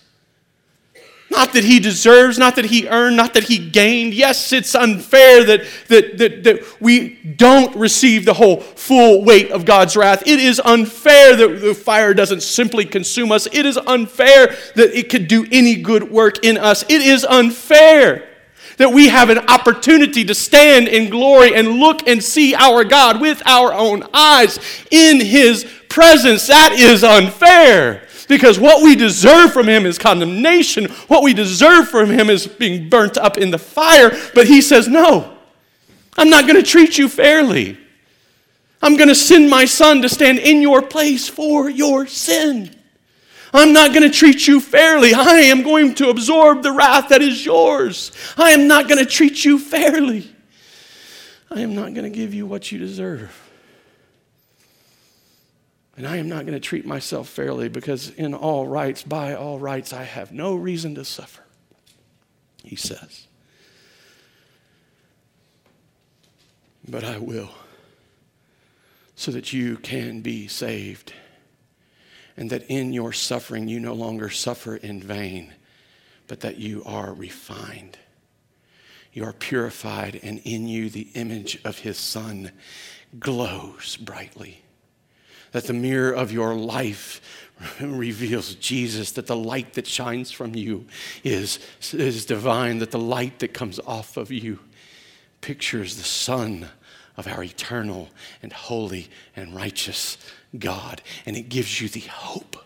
Not 1.28 1.52
that 1.54 1.64
he 1.64 1.80
deserves, 1.80 2.38
not 2.38 2.54
that 2.56 2.66
he 2.66 2.88
earned, 2.88 3.16
not 3.16 3.34
that 3.34 3.44
he 3.44 3.58
gained. 3.58 4.14
Yes, 4.14 4.52
it's 4.52 4.74
unfair 4.74 5.44
that, 5.44 5.66
that, 5.88 6.18
that, 6.18 6.44
that 6.44 6.80
we 6.80 7.14
don't 7.36 7.74
receive 7.74 8.24
the 8.24 8.34
whole 8.34 8.60
full 8.60 9.24
weight 9.24 9.50
of 9.50 9.64
God's 9.64 9.96
wrath. 9.96 10.22
It 10.24 10.38
is 10.38 10.60
unfair 10.64 11.34
that 11.34 11.60
the 11.60 11.74
fire 11.74 12.14
doesn't 12.14 12.42
simply 12.42 12.84
consume 12.84 13.32
us. 13.32 13.46
It 13.52 13.66
is 13.66 13.76
unfair 13.76 14.56
that 14.76 14.96
it 14.96 15.10
could 15.10 15.26
do 15.26 15.46
any 15.50 15.76
good 15.76 16.10
work 16.10 16.44
in 16.44 16.56
us. 16.56 16.84
It 16.84 17.02
is 17.02 17.24
unfair 17.24 18.28
that 18.76 18.92
we 18.92 19.08
have 19.08 19.30
an 19.30 19.38
opportunity 19.38 20.24
to 20.24 20.34
stand 20.34 20.86
in 20.86 21.10
glory 21.10 21.54
and 21.54 21.68
look 21.68 22.06
and 22.06 22.22
see 22.22 22.54
our 22.54 22.84
God 22.84 23.20
with 23.20 23.42
our 23.46 23.72
own 23.72 24.04
eyes 24.12 24.58
in 24.90 25.20
his 25.20 25.64
presence. 25.88 26.46
That 26.46 26.72
is 26.72 27.02
unfair. 27.02 28.06
Because 28.28 28.58
what 28.58 28.82
we 28.82 28.96
deserve 28.96 29.52
from 29.52 29.68
him 29.68 29.86
is 29.86 29.98
condemnation. 29.98 30.86
What 31.08 31.22
we 31.22 31.32
deserve 31.32 31.88
from 31.88 32.10
him 32.10 32.28
is 32.28 32.46
being 32.46 32.88
burnt 32.88 33.16
up 33.16 33.38
in 33.38 33.50
the 33.50 33.58
fire. 33.58 34.10
But 34.34 34.46
he 34.46 34.60
says, 34.60 34.88
No, 34.88 35.36
I'm 36.16 36.30
not 36.30 36.46
going 36.46 36.56
to 36.56 36.68
treat 36.68 36.98
you 36.98 37.08
fairly. 37.08 37.78
I'm 38.82 38.96
going 38.96 39.08
to 39.08 39.14
send 39.14 39.48
my 39.48 39.64
son 39.64 40.02
to 40.02 40.08
stand 40.08 40.38
in 40.38 40.60
your 40.60 40.82
place 40.82 41.28
for 41.28 41.70
your 41.70 42.06
sin. 42.06 42.74
I'm 43.52 43.72
not 43.72 43.90
going 43.90 44.02
to 44.02 44.10
treat 44.10 44.46
you 44.46 44.60
fairly. 44.60 45.14
I 45.14 45.40
am 45.40 45.62
going 45.62 45.94
to 45.96 46.10
absorb 46.10 46.62
the 46.62 46.72
wrath 46.72 47.08
that 47.08 47.22
is 47.22 47.44
yours. 47.44 48.12
I 48.36 48.50
am 48.50 48.66
not 48.66 48.88
going 48.88 48.98
to 48.98 49.10
treat 49.10 49.44
you 49.44 49.58
fairly. 49.58 50.30
I 51.50 51.60
am 51.60 51.74
not 51.74 51.94
going 51.94 52.10
to 52.10 52.10
give 52.10 52.34
you 52.34 52.44
what 52.44 52.70
you 52.70 52.78
deserve. 52.78 53.45
And 55.96 56.06
I 56.06 56.16
am 56.16 56.28
not 56.28 56.44
going 56.44 56.52
to 56.52 56.61
treat 56.61 56.85
myself 56.85 57.28
fairly 57.28 57.68
because, 57.68 58.11
in 58.11 58.35
all 58.35 58.66
rights, 58.66 59.02
by 59.02 59.35
all 59.35 59.59
rights, 59.59 59.92
I 59.92 60.04
have 60.04 60.30
no 60.30 60.54
reason 60.54 60.94
to 60.96 61.04
suffer, 61.04 61.42
he 62.62 62.76
says. 62.76 63.26
but 66.88 67.04
I 67.04 67.18
will, 67.18 67.50
so 69.14 69.32
that 69.32 69.52
you 69.52 69.76
can 69.76 70.20
be 70.20 70.46
saved, 70.46 71.12
and 72.37 72.50
that 72.50 72.64
in 72.68 72.92
your 72.92 73.12
suffering 73.12 73.68
you 73.68 73.80
no 73.80 73.94
longer 73.94 74.30
suffer 74.30 74.76
in 74.76 75.00
vain, 75.00 75.54
but 76.28 76.40
that 76.40 76.59
you 76.59 76.82
are 76.85 77.12
refined. 77.12 77.98
You 79.12 79.24
are 79.24 79.32
purified, 79.32 80.20
and 80.22 80.40
in 80.40 80.68
you 80.68 80.90
the 80.90 81.09
image 81.14 81.59
of 81.64 81.78
his 81.78 81.98
Son 81.98 82.52
glows 83.18 83.96
brightly. 83.96 84.62
That 85.52 85.64
the 85.64 85.72
mirror 85.72 86.12
of 86.12 86.32
your 86.32 86.54
life 86.54 87.20
reveals 87.80 88.54
Jesus, 88.56 89.12
that 89.12 89.26
the 89.26 89.37
light 89.37 89.74
that 89.74 89.87
shines 89.87 90.30
from 90.30 90.54
you 90.54 90.87
is, 91.24 91.59
is 91.92 92.26
divine, 92.26 92.78
that 92.78 92.90
the 92.90 92.98
light 92.98 93.38
that 93.38 93.54
comes 93.54 93.78
off 93.87 94.16
of 94.16 94.30
you 94.30 94.59
pictures 95.40 95.96
the 95.96 96.04
Son 96.04 96.68
of 97.16 97.26
our 97.26 97.42
eternal 97.42 98.11
and 98.42 98.52
holy 98.52 99.09
and 99.35 99.54
righteous 99.54 100.18
God. 100.59 101.02
And 101.24 101.37
it 101.37 101.48
gives 101.48 101.80
you 101.80 101.88
the 101.88 102.00
hope 102.00 102.56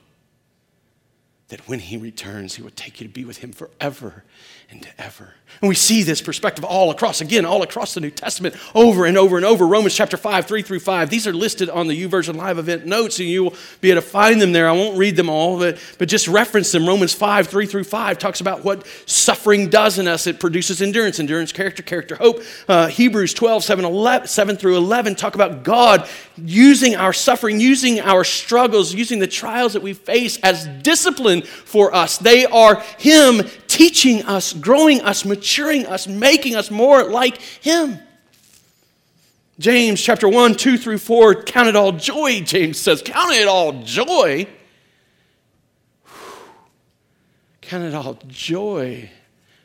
that 1.49 1.69
when 1.69 1.79
He 1.79 1.97
returns, 1.97 2.55
He 2.55 2.63
will 2.63 2.71
take 2.71 3.01
you 3.01 3.07
to 3.07 3.13
be 3.13 3.25
with 3.25 3.39
Him 3.39 3.53
forever 3.53 4.25
and 4.71 4.89
ever. 4.99 5.35
And 5.61 5.69
we 5.69 5.75
see 5.75 6.05
this 6.05 6.23
perspective 6.23 6.65
all 6.65 6.91
across, 6.91 7.21
again, 7.21 7.45
all 7.45 7.63
across 7.63 7.93
the 7.93 8.01
New 8.01 8.11
Testament, 8.11 8.55
over 8.75 9.05
and 9.05 9.19
over 9.19 9.37
and 9.37 9.45
over. 9.45 9.67
Romans 9.67 9.95
chapter 9.95 10.17
5, 10.17 10.47
3 10.47 10.63
through 10.63 10.81
5. 10.81 11.11
These 11.11 11.27
are 11.27 11.35
listed 11.35 11.69
on 11.69 11.87
the 11.87 12.07
YouVersion 12.07 12.37
Live 12.37 12.59
event 12.59 12.87
notes, 12.87 13.19
and 13.19 13.29
you 13.29 13.45
will 13.45 13.55
be 13.83 13.91
able 13.91 14.01
to 14.01 14.07
find 14.07 14.41
them 14.41 14.53
there. 14.53 14.69
I 14.69 14.73
won't 14.73 14.97
read 14.97 15.17
them 15.17 15.29
all, 15.29 15.59
but, 15.59 15.79
but 15.99 16.09
just 16.09 16.29
reference 16.29 16.73
them. 16.73 16.87
Romans 16.87 17.13
5, 17.13 17.49
3 17.49 17.67
through 17.67 17.85
5 17.85 18.19
talks 18.19 18.41
about 18.41 18.65
what 18.65 18.87
suffering 19.05 19.69
does 19.69 19.99
in 19.99 20.09
us. 20.09 20.27
It 20.27 20.41
produces 20.41 20.81
endurance, 20.81 21.21
endurance, 21.21 21.53
character, 21.53 21.83
character, 21.83 22.17
hope. 22.17 22.41
Uh, 22.67 22.87
Hebrews 22.87 23.35
12, 23.35 23.63
7, 23.63 23.85
11, 23.85 24.29
7 24.29 24.57
through 24.57 24.79
11 24.79 25.15
talk 25.17 25.35
about 25.35 25.63
God 25.63 26.09
using 26.39 26.97
our 26.97 27.13
suffering, 27.13 27.61
using 27.61 28.01
our 28.01 28.25
struggles, 28.25 28.95
using 28.95 29.19
the 29.19 29.27
trials 29.27 29.75
that 29.75 29.83
we 29.83 29.93
face 29.93 30.39
as 30.39 30.67
discipline 30.83 31.43
for 31.43 31.95
us. 31.95 32.17
They 32.17 32.47
are 32.47 32.81
Him 32.99 33.43
teaching 33.71 34.25
us, 34.25 34.53
growing 34.53 35.01
us, 35.01 35.25
maturing 35.25 35.87
us, 35.87 36.09
making 36.09 36.57
us 36.57 36.71
more 36.71 37.05
like 37.05 37.41
Him. 37.41 37.99
James 39.61 40.03
chapter 40.03 40.29
1, 40.29 40.57
2 40.57 40.77
through 40.77 40.99
4, 40.99 41.45
count 41.45 41.69
it 41.69 41.77
all 41.77 41.93
joy, 41.93 42.41
James 42.41 42.79
says. 42.79 43.01
Count 43.01 43.33
it 43.33 43.47
all 43.47 43.85
joy. 43.85 44.47
Count 47.61 47.85
it 47.85 47.95
all 47.95 48.19
joy 48.27 49.09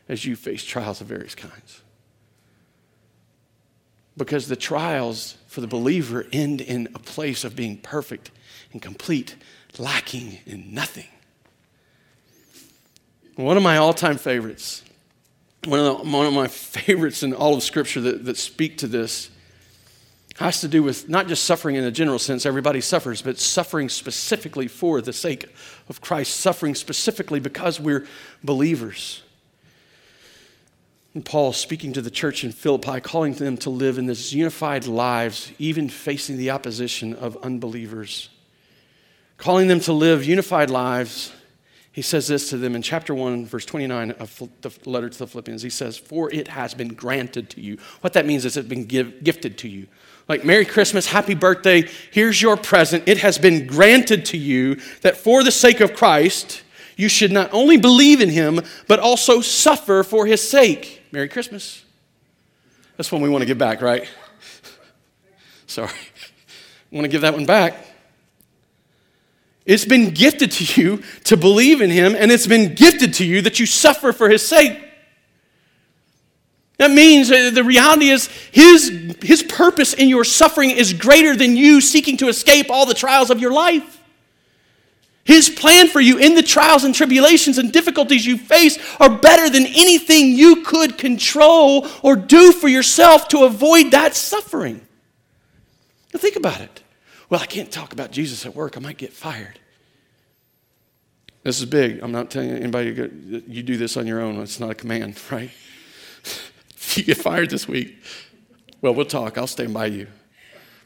as 0.07 0.23
you 0.23 0.35
face 0.35 0.63
trials 0.63 1.01
of 1.01 1.07
various 1.07 1.33
kinds. 1.33 1.81
Because 4.15 4.47
the 4.47 4.55
trials 4.55 5.37
for 5.47 5.61
the 5.61 5.67
believer 5.67 6.25
end 6.31 6.61
in 6.61 6.89
a 6.93 6.99
place 6.99 7.43
of 7.43 7.55
being 7.55 7.77
perfect 7.77 8.29
and 8.71 8.81
complete, 8.81 9.35
lacking 9.79 10.37
in 10.45 10.73
nothing. 10.73 11.07
One 13.35 13.57
of 13.57 13.63
my 13.63 13.77
all 13.77 13.93
time 13.93 14.17
favorites, 14.17 14.83
one 15.65 15.79
of, 15.79 15.85
the, 15.85 16.09
one 16.09 16.25
of 16.25 16.33
my 16.33 16.47
favorites 16.47 17.21
in 17.21 17.33
all 17.33 17.55
of 17.55 17.63
Scripture 17.63 17.99
that, 18.01 18.25
that 18.25 18.37
speak 18.37 18.77
to 18.79 18.87
this, 18.87 19.29
has 20.37 20.61
to 20.61 20.67
do 20.67 20.83
with 20.83 21.07
not 21.09 21.27
just 21.27 21.43
suffering 21.43 21.75
in 21.75 21.83
a 21.83 21.91
general 21.91 22.19
sense, 22.19 22.45
everybody 22.45 22.81
suffers, 22.81 23.21
but 23.21 23.37
suffering 23.37 23.87
specifically 23.87 24.67
for 24.67 25.01
the 25.01 25.13
sake 25.13 25.45
of 25.87 26.01
Christ, 26.01 26.35
suffering 26.35 26.75
specifically 26.75 27.39
because 27.39 27.79
we're 27.79 28.05
believers. 28.43 29.23
And 31.13 31.23
Paul 31.23 31.53
speaking 31.53 31.93
to 31.93 32.01
the 32.01 32.09
church 32.09 32.43
in 32.43 32.51
Philippi, 32.51 32.99
calling 32.99 33.33
them 33.33 33.55
to 33.57 33.69
live 33.69 33.97
in 33.97 34.05
this 34.05 34.33
unified 34.33 34.87
lives, 34.87 35.51
even 35.57 35.87
facing 35.87 36.35
the 36.35 36.51
opposition 36.51 37.13
of 37.13 37.37
unbelievers. 37.37 38.29
Calling 39.37 39.69
them 39.69 39.79
to 39.81 39.93
live 39.93 40.25
unified 40.25 40.69
lives 40.69 41.31
he 41.95 42.01
says 42.01 42.27
this 42.27 42.49
to 42.49 42.57
them 42.57 42.75
in 42.75 42.81
chapter 42.81 43.15
1, 43.15 43.45
verse 43.45 43.65
29 43.65 44.11
of 44.11 44.37
the 44.59 44.69
letter 44.83 45.07
to 45.07 45.17
the 45.17 45.27
Philippians. 45.27 45.61
He 45.61 45.69
says, 45.69 45.97
For 45.97 46.29
it 46.29 46.49
has 46.49 46.73
been 46.73 46.89
granted 46.89 47.49
to 47.51 47.61
you. 47.61 47.77
What 48.01 48.11
that 48.13 48.25
means 48.25 48.43
is 48.43 48.57
it's 48.57 48.67
been 48.67 48.83
give, 48.83 49.23
gifted 49.23 49.57
to 49.59 49.69
you. 49.69 49.87
Like, 50.27 50.43
Merry 50.43 50.65
Christmas, 50.65 51.07
Happy 51.07 51.35
Birthday, 51.35 51.87
here's 52.11 52.41
your 52.41 52.57
present. 52.57 53.07
It 53.07 53.19
has 53.19 53.37
been 53.37 53.65
granted 53.65 54.25
to 54.25 54.37
you 54.37 54.75
that 55.03 55.15
for 55.15 55.41
the 55.41 55.53
sake 55.53 55.79
of 55.79 55.93
Christ, 55.93 56.63
you 56.97 57.07
should 57.07 57.31
not 57.31 57.53
only 57.53 57.77
believe 57.77 58.19
in 58.19 58.27
him, 58.27 58.59
but 58.89 58.99
also 58.99 59.39
suffer 59.39 60.03
for 60.03 60.25
his 60.25 60.45
sake. 60.45 61.01
Merry 61.13 61.29
Christmas. 61.29 61.85
That's 62.97 63.09
one 63.09 63.21
we 63.21 63.29
want 63.29 63.43
to 63.43 63.47
give 63.47 63.57
back, 63.57 63.81
right? 63.81 64.05
Sorry. 65.65 65.89
Want 66.91 67.05
to 67.05 67.09
give 67.09 67.21
that 67.21 67.33
one 67.33 67.45
back. 67.45 67.94
It's 69.65 69.85
been 69.85 70.11
gifted 70.11 70.51
to 70.51 70.81
you 70.81 71.03
to 71.23 71.35
believe 71.35 71.81
in 71.81 71.89
him, 71.89 72.15
and 72.15 72.31
it's 72.31 72.47
been 72.47 72.75
gifted 72.75 73.15
to 73.15 73.25
you 73.25 73.41
that 73.41 73.59
you 73.59 73.65
suffer 73.65 74.13
for 74.13 74.29
his 74.29 74.47
sake. 74.47 74.79
That 76.77 76.91
means 76.91 77.31
uh, 77.31 77.51
the 77.51 77.63
reality 77.63 78.09
is 78.09 78.27
his, 78.51 79.15
his 79.21 79.41
purpose 79.43 79.93
in 79.93 80.09
your 80.09 80.23
suffering 80.23 80.71
is 80.71 80.93
greater 80.93 81.35
than 81.35 81.55
you 81.55 81.81
seeking 81.81 82.17
to 82.17 82.27
escape 82.27 82.67
all 82.69 82.85
the 82.85 82.93
trials 82.93 83.29
of 83.29 83.39
your 83.39 83.53
life. 83.53 84.01
His 85.23 85.49
plan 85.49 85.87
for 85.87 85.99
you 85.99 86.19
in 86.19 86.35
the 86.35 86.43
trials 86.43 86.83
and 86.83 86.93
tribulations 86.93 87.57
and 87.57 87.71
difficulties 87.71 88.27
you 88.27 88.37
face 88.37 88.77
are 88.99 89.09
better 89.09 89.49
than 89.49 89.65
anything 89.65 90.33
you 90.33 90.63
could 90.63 90.99
control 90.99 91.87
or 92.03 92.15
do 92.15 92.51
for 92.51 92.67
yourself 92.67 93.27
to 93.29 93.45
avoid 93.45 93.91
that 93.91 94.13
suffering. 94.13 94.85
Now 96.13 96.19
think 96.19 96.35
about 96.35 96.61
it. 96.61 96.83
Well, 97.29 97.41
I 97.41 97.45
can't 97.45 97.71
talk 97.71 97.93
about 97.93 98.11
Jesus 98.11 98.45
at 98.45 98.55
work, 98.55 98.77
I 98.77 98.79
might 98.79 98.97
get 98.97 99.13
fired. 99.13 99.59
This 101.43 101.59
is 101.59 101.65
big. 101.65 101.99
I'm 102.01 102.11
not 102.11 102.31
telling 102.31 102.49
anybody 102.49 102.89
you 103.47 103.61
do 103.61 103.77
this 103.77 103.97
on 103.97 104.07
your 104.07 104.19
own. 104.19 104.39
It's 104.39 104.59
not 104.59 104.71
a 104.71 104.75
command, 104.75 105.19
right? 105.31 105.51
if 106.23 106.97
you 106.97 107.03
get 107.03 107.17
fired 107.17 107.51
this 107.51 107.67
week, 107.67 107.95
well, 108.81 108.95
we'll 108.95 109.05
talk. 109.05 109.37
I'll 109.37 109.45
stand 109.45 109.73
by 109.73 109.87
you. 109.87 110.07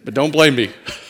But 0.03 0.13
don't 0.13 0.31
blame 0.31 0.55
me. 0.55 0.71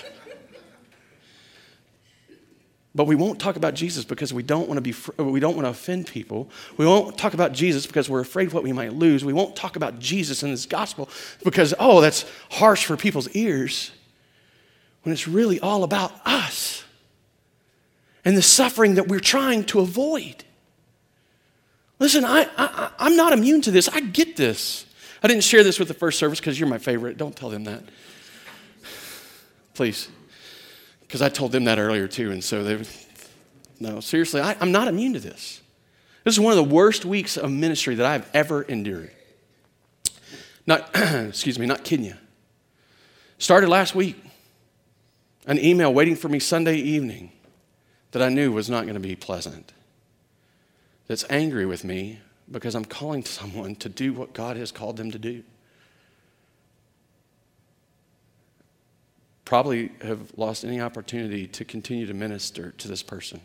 But 2.95 3.05
we 3.05 3.15
won't 3.15 3.39
talk 3.39 3.55
about 3.55 3.75
Jesus 3.75 4.03
because 4.03 4.33
we 4.33 4.41
don't 4.41 4.67
want 4.67 4.77
to 4.77 4.81
be 4.81 5.23
we 5.23 5.39
don't 5.39 5.55
want 5.55 5.65
to 5.65 5.69
offend 5.69 6.07
people. 6.07 6.49
We 6.75 6.87
won't 6.87 7.17
talk 7.19 7.35
about 7.35 7.53
Jesus 7.53 7.85
because 7.85 8.09
we're 8.09 8.19
afraid 8.19 8.51
what 8.51 8.63
we 8.63 8.73
might 8.73 8.93
lose. 8.93 9.23
We 9.23 9.31
won't 9.31 9.55
talk 9.55 9.75
about 9.75 9.99
Jesus 9.99 10.41
and 10.41 10.49
his 10.49 10.65
gospel 10.65 11.07
because 11.43 11.73
oh, 11.79 12.01
that's 12.01 12.25
harsh 12.49 12.85
for 12.85 12.97
people's 12.97 13.29
ears 13.35 13.91
when 15.03 15.13
it's 15.13 15.27
really 15.27 15.59
all 15.59 15.83
about 15.83 16.11
us 16.25 16.83
and 18.25 18.35
the 18.35 18.41
suffering 18.41 18.95
that 18.95 19.07
we're 19.07 19.19
trying 19.19 19.63
to 19.65 19.79
avoid. 19.79 20.43
Listen, 21.99 22.23
I, 22.25 22.47
I, 22.57 22.91
I'm 22.99 23.15
not 23.15 23.33
immune 23.33 23.61
to 23.61 23.71
this. 23.71 23.87
I 23.89 24.01
get 24.01 24.35
this. 24.35 24.85
I 25.21 25.27
didn't 25.27 25.43
share 25.43 25.63
this 25.63 25.79
with 25.79 25.87
the 25.87 25.93
first 25.93 26.19
service 26.19 26.39
because 26.39 26.59
you're 26.59 26.69
my 26.69 26.77
favorite. 26.77 27.17
Don't 27.17 27.35
tell 27.35 27.49
them 27.49 27.65
that. 27.65 27.83
Please. 29.73 30.09
Because 31.01 31.21
I 31.21 31.29
told 31.29 31.51
them 31.51 31.65
that 31.65 31.79
earlier 31.79 32.07
too. 32.07 32.31
And 32.31 32.43
so 32.43 32.63
they, 32.63 32.83
no, 33.79 33.99
seriously, 33.99 34.41
I, 34.41 34.55
I'm 34.61 34.71
not 34.71 34.87
immune 34.87 35.13
to 35.13 35.19
this. 35.19 35.61
This 36.23 36.35
is 36.35 36.39
one 36.39 36.51
of 36.51 36.57
the 36.57 36.75
worst 36.75 37.05
weeks 37.05 37.37
of 37.37 37.51
ministry 37.51 37.95
that 37.95 38.05
I've 38.05 38.29
ever 38.33 38.61
endured. 38.61 39.11
Not, 40.67 40.89
excuse 40.95 41.57
me, 41.57 41.65
not 41.65 41.83
kidding 41.83 42.05
you. 42.05 42.15
Started 43.37 43.69
last 43.69 43.95
week 43.95 44.21
an 45.49 45.57
email 45.57 45.91
waiting 45.91 46.15
for 46.15 46.29
me 46.29 46.37
Sunday 46.37 46.75
evening 46.75 47.31
that 48.11 48.21
I 48.21 48.29
knew 48.29 48.51
was 48.51 48.69
not 48.69 48.83
going 48.83 48.93
to 48.93 48.99
be 48.99 49.15
pleasant, 49.15 49.73
that's 51.07 51.25
angry 51.27 51.65
with 51.65 51.83
me 51.83 52.19
because 52.51 52.75
I'm 52.75 52.85
calling 52.85 53.25
someone 53.25 53.75
to 53.77 53.89
do 53.89 54.13
what 54.13 54.33
God 54.33 54.57
has 54.57 54.71
called 54.71 54.97
them 54.97 55.09
to 55.11 55.17
do. 55.17 55.43
Probably 59.43 59.91
have 60.03 60.31
lost 60.37 60.63
any 60.63 60.79
opportunity 60.79 61.47
to 61.47 61.65
continue 61.65 62.05
to 62.05 62.13
minister 62.13 62.71
to 62.77 62.87
this 62.87 63.01
person 63.01 63.41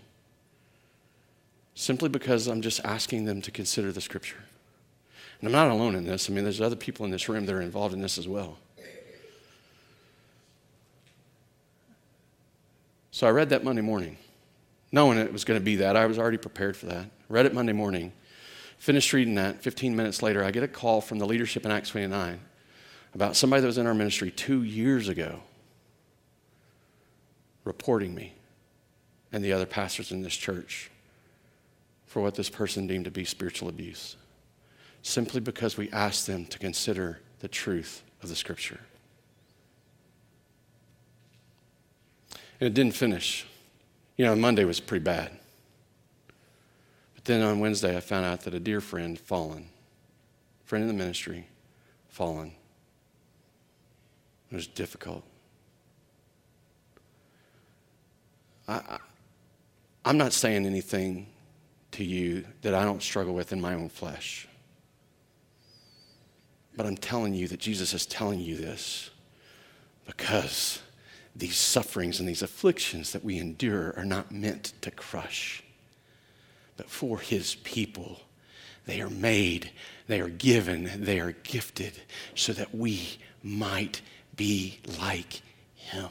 simply 1.75 2.11
because 2.11 2.47
I'm 2.47 2.61
just 2.61 2.81
asking 2.85 3.25
them 3.25 3.41
to 3.41 3.51
consider 3.51 3.93
the 3.93 4.03
scripture. 4.03 4.45
And 5.41 5.49
I'm 5.49 5.53
not 5.53 5.71
alone 5.71 5.95
in 5.95 6.05
this. 6.05 6.29
I 6.29 6.35
mean, 6.35 6.45
there's 6.45 6.61
other 6.61 6.77
people 6.77 7.07
in 7.07 7.11
this 7.11 7.31
room 7.31 7.47
that 7.47 7.55
are 7.55 7.63
involved 7.63 7.95
in 7.95 8.03
this 8.03 8.19
as 8.19 8.29
well. 8.29 8.59
So 13.15 13.29
I 13.29 13.31
read 13.31 13.51
that 13.51 13.63
Monday 13.63 13.81
morning, 13.81 14.17
knowing 14.91 15.19
it 15.19 15.33
was 15.33 15.45
going 15.45 15.61
to 15.61 15.65
be 15.65 15.77
that. 15.77 15.95
I 15.95 16.07
was 16.07 16.19
already 16.19 16.37
prepared 16.37 16.77
for 16.77 16.87
that. 16.87 17.11
Read 17.29 17.47
it 17.47 17.55
Monday 17.55 17.73
morning, 17.73 18.13
finished 18.77 19.13
reading 19.13 19.37
that. 19.37 19.63
15 19.63 19.95
minutes 19.95 20.21
later, 20.21 20.43
I 20.43 20.51
get 20.51 20.65
a 20.65 20.69
call 20.69 21.01
from 21.01 21.21
the 21.21 21.25
leadership 21.25 21.65
in 21.65 21.71
Acts 21.71 21.91
29 21.91 22.41
about 23.15 23.37
somebody 23.37 23.61
that 23.61 23.69
was 23.69 23.79
in 23.79 23.87
our 23.87 23.95
ministry 23.95 24.33
two 24.33 24.65
years 24.65 25.09
ago 25.09 25.39
reporting 27.63 28.17
me 28.17 28.35
and 29.31 29.45
the 29.45 29.53
other 29.53 29.65
pastors 29.65 30.11
in 30.11 30.23
this 30.23 30.35
church 30.35 30.91
for 32.07 32.21
what 32.21 32.35
this 32.35 32.51
person 32.51 32.89
deemed 32.89 33.05
to 33.05 33.13
be 33.13 33.25
spiritual 33.25 33.69
abuse, 33.69 34.17
simply 35.03 35.39
because 35.39 35.77
we 35.77 35.89
asked 35.93 36.27
them 36.27 36.47
to 36.47 36.59
consider 36.59 37.21
the 37.39 37.49
truth 37.49 38.03
of 38.25 38.29
the 38.29 38.35
scripture. 38.35 38.81
And 42.61 42.69
it 42.69 42.75
didn't 42.75 42.95
finish. 42.95 43.47
You 44.17 44.25
know, 44.27 44.37
Monday 44.37 44.65
was 44.65 44.81
pretty 44.81 45.05
bad. 45.05 45.31
But 47.15 47.25
then 47.25 47.43
on 47.43 47.61
Wednesday, 47.61 47.97
I 47.97 48.01
found 48.01 48.27
out 48.27 48.43
that 48.43 48.55
a 48.55 48.61
dear 48.61 48.81
friend, 48.81 49.19
fallen, 49.19 49.69
friend 50.65 50.83
in 50.83 50.89
the 50.89 50.95
ministry, 50.95 51.47
fallen. 52.09 52.53
It 54.51 54.55
was 54.55 54.67
difficult. 54.67 55.25
I, 58.69 58.99
I'm 60.05 60.17
not 60.17 60.33
saying 60.33 60.65
anything 60.65 61.27
to 61.93 62.05
you 62.05 62.45
that 62.63 62.75
I 62.75 62.85
don't 62.85 63.03
struggle 63.03 63.35
with 63.35 63.53
in 63.53 63.61
my 63.61 63.75
own 63.75 63.89
flesh. 63.89 64.49
But 66.77 66.87
I'm 66.87 66.97
telling 66.97 67.35
you 67.35 67.49
that 67.49 67.61
Jesus 67.61 67.95
is 67.95 68.05
telling 68.05 68.41
you 68.41 68.57
this 68.57 69.11
because 70.07 70.81
these 71.37 71.57
sufferings 71.57 72.21
and 72.21 72.29
these 72.29 72.43
afflictions 72.43 73.13
that 73.13 73.25
we 73.25 73.39
endure 73.39 73.95
are 73.97 74.05
not 74.05 74.31
meant 74.31 74.73
to 74.83 74.91
crush, 74.91 75.63
but 76.77 76.89
for 76.89 77.19
his 77.19 77.57
people. 77.57 78.21
They 78.87 79.01
are 79.01 79.11
made, 79.11 79.71
they 80.07 80.21
are 80.21 80.29
given, 80.29 80.91
they 81.05 81.19
are 81.19 81.33
gifted 81.33 82.03
so 82.35 82.53
that 82.53 82.75
we 82.75 83.19
might 83.43 84.01
be 84.37 84.81
like 85.01 85.43
him. 85.75 86.09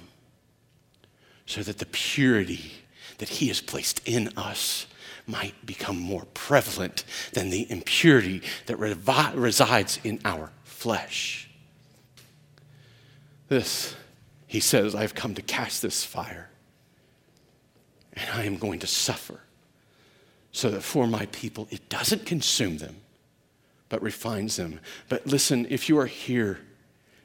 So 1.45 1.61
that 1.61 1.77
the 1.77 1.85
purity 1.85 2.73
that 3.19 3.29
he 3.29 3.47
has 3.49 3.61
placed 3.61 4.01
in 4.07 4.29
us 4.35 4.87
might 5.27 5.65
become 5.65 5.97
more 5.97 6.25
prevalent 6.33 7.05
than 7.33 7.49
the 7.49 7.69
impurity 7.71 8.41
that 8.65 8.77
revi- 8.77 9.33
resides 9.35 9.99
in 10.03 10.19
our 10.25 10.51
flesh. 10.63 11.49
This, 13.47 13.95
he 14.53 14.59
says, 14.59 14.93
I've 14.93 15.15
come 15.15 15.33
to 15.33 15.41
cast 15.41 15.81
this 15.81 16.05
fire, 16.05 16.47
and 18.13 18.29
I 18.29 18.43
am 18.43 18.57
going 18.57 18.77
to 18.81 18.87
suffer, 18.87 19.39
so 20.51 20.69
that 20.69 20.83
for 20.83 21.07
my 21.07 21.25
people 21.31 21.67
it 21.71 21.89
doesn't 21.89 22.27
consume 22.27 22.77
them, 22.77 22.97
but 23.89 23.99
refines 24.03 24.57
them. 24.57 24.79
But 25.09 25.25
listen, 25.25 25.65
if 25.71 25.89
you 25.89 25.97
are 25.97 26.05
here, 26.05 26.59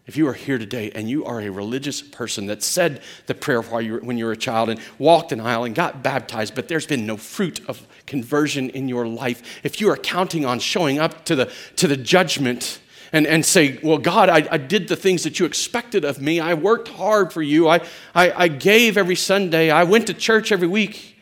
if 0.06 0.16
you 0.16 0.26
are 0.26 0.32
here 0.32 0.56
today 0.56 0.90
and 0.94 1.10
you 1.10 1.26
are 1.26 1.42
a 1.42 1.50
religious 1.50 2.00
person 2.00 2.46
that 2.46 2.62
said 2.62 3.02
the 3.26 3.34
prayer 3.34 3.60
while 3.60 3.82
you 3.82 3.92
were, 3.92 4.00
when 4.00 4.16
you 4.16 4.24
were 4.24 4.32
a 4.32 4.36
child 4.36 4.70
and 4.70 4.80
walked 4.98 5.30
an 5.30 5.38
aisle 5.38 5.64
and 5.64 5.74
got 5.74 6.02
baptized, 6.02 6.54
but 6.54 6.68
there's 6.68 6.86
been 6.86 7.04
no 7.04 7.18
fruit 7.18 7.60
of 7.68 7.86
conversion 8.06 8.70
in 8.70 8.88
your 8.88 9.06
life, 9.06 9.60
if 9.62 9.82
you 9.82 9.90
are 9.90 9.98
counting 9.98 10.46
on 10.46 10.60
showing 10.60 10.98
up 10.98 11.26
to 11.26 11.36
the, 11.36 11.52
to 11.76 11.86
the 11.86 11.98
judgment 11.98 12.80
and, 13.12 13.26
and 13.26 13.44
say, 13.44 13.78
Well, 13.82 13.98
God, 13.98 14.28
I, 14.28 14.46
I 14.50 14.58
did 14.58 14.88
the 14.88 14.96
things 14.96 15.24
that 15.24 15.38
you 15.38 15.46
expected 15.46 16.04
of 16.04 16.20
me. 16.20 16.40
I 16.40 16.54
worked 16.54 16.88
hard 16.88 17.32
for 17.32 17.42
you. 17.42 17.68
I, 17.68 17.80
I, 18.14 18.32
I 18.32 18.48
gave 18.48 18.96
every 18.96 19.16
Sunday. 19.16 19.70
I 19.70 19.84
went 19.84 20.06
to 20.08 20.14
church 20.14 20.52
every 20.52 20.68
week. 20.68 21.16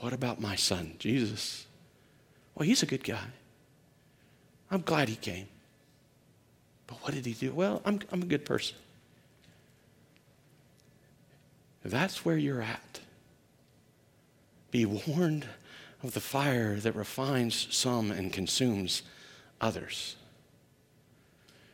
What 0.00 0.12
about 0.12 0.40
my 0.40 0.56
son, 0.56 0.94
Jesus? 0.98 1.66
Well, 2.54 2.66
he's 2.66 2.82
a 2.82 2.86
good 2.86 3.04
guy. 3.04 3.24
I'm 4.70 4.82
glad 4.82 5.08
he 5.08 5.16
came. 5.16 5.46
But 6.86 6.98
what 7.02 7.14
did 7.14 7.24
he 7.24 7.32
do? 7.32 7.52
Well, 7.52 7.82
I'm, 7.84 8.00
I'm 8.10 8.22
a 8.22 8.26
good 8.26 8.44
person. 8.44 8.76
That's 11.84 12.24
where 12.24 12.36
you're 12.36 12.62
at. 12.62 13.00
Be 14.70 14.86
warned 14.86 15.46
of 16.02 16.14
the 16.14 16.20
fire 16.20 16.76
that 16.76 16.94
refines 16.96 17.68
some 17.70 18.10
and 18.10 18.32
consumes 18.32 19.02
others. 19.60 20.16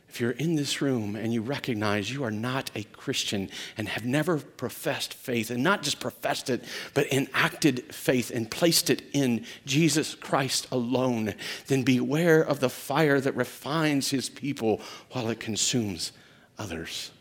If 0.09 0.19
you're 0.19 0.31
in 0.31 0.55
this 0.55 0.81
room 0.81 1.15
and 1.15 1.31
you 1.31 1.41
recognize 1.41 2.11
you 2.11 2.23
are 2.23 2.31
not 2.31 2.71
a 2.73 2.83
Christian 2.83 3.49
and 3.77 3.87
have 3.87 4.05
never 4.05 4.37
professed 4.37 5.13
faith, 5.13 5.51
and 5.51 5.63
not 5.63 5.83
just 5.83 5.99
professed 5.99 6.49
it, 6.49 6.65
but 6.95 7.11
enacted 7.13 7.93
faith 7.93 8.31
and 8.31 8.49
placed 8.49 8.89
it 8.89 9.03
in 9.13 9.45
Jesus 9.65 10.15
Christ 10.15 10.67
alone, 10.71 11.35
then 11.67 11.83
beware 11.83 12.41
of 12.41 12.59
the 12.59 12.69
fire 12.69 13.21
that 13.21 13.35
refines 13.35 14.09
his 14.09 14.29
people 14.29 14.81
while 15.11 15.29
it 15.29 15.39
consumes 15.39 16.11
others. 16.57 17.11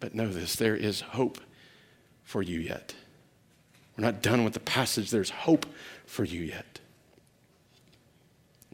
But 0.00 0.14
know 0.14 0.28
this 0.28 0.56
there 0.56 0.76
is 0.76 1.02
hope 1.02 1.38
for 2.22 2.42
you 2.42 2.58
yet. 2.58 2.94
We're 3.96 4.04
not 4.04 4.22
done 4.22 4.44
with 4.44 4.54
the 4.54 4.60
passage, 4.60 5.10
there's 5.10 5.30
hope 5.30 5.66
for 6.06 6.24
you 6.24 6.40
yet. 6.40 6.80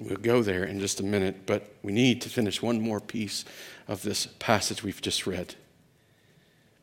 We'll 0.01 0.17
go 0.17 0.43
there 0.43 0.65
in 0.65 0.81
just 0.81 1.01
a 1.01 1.03
minute, 1.03 1.45
but 1.45 1.75
we 1.83 1.93
need 1.93 2.23
to 2.23 2.31
finish 2.31 2.63
one 2.63 2.81
more 2.81 3.01
piece 3.01 3.45
of 3.87 4.03
this 4.03 4.27
passage 4.39 4.83
we've 4.83 5.03
just 5.03 5.27
read. 5.27 5.57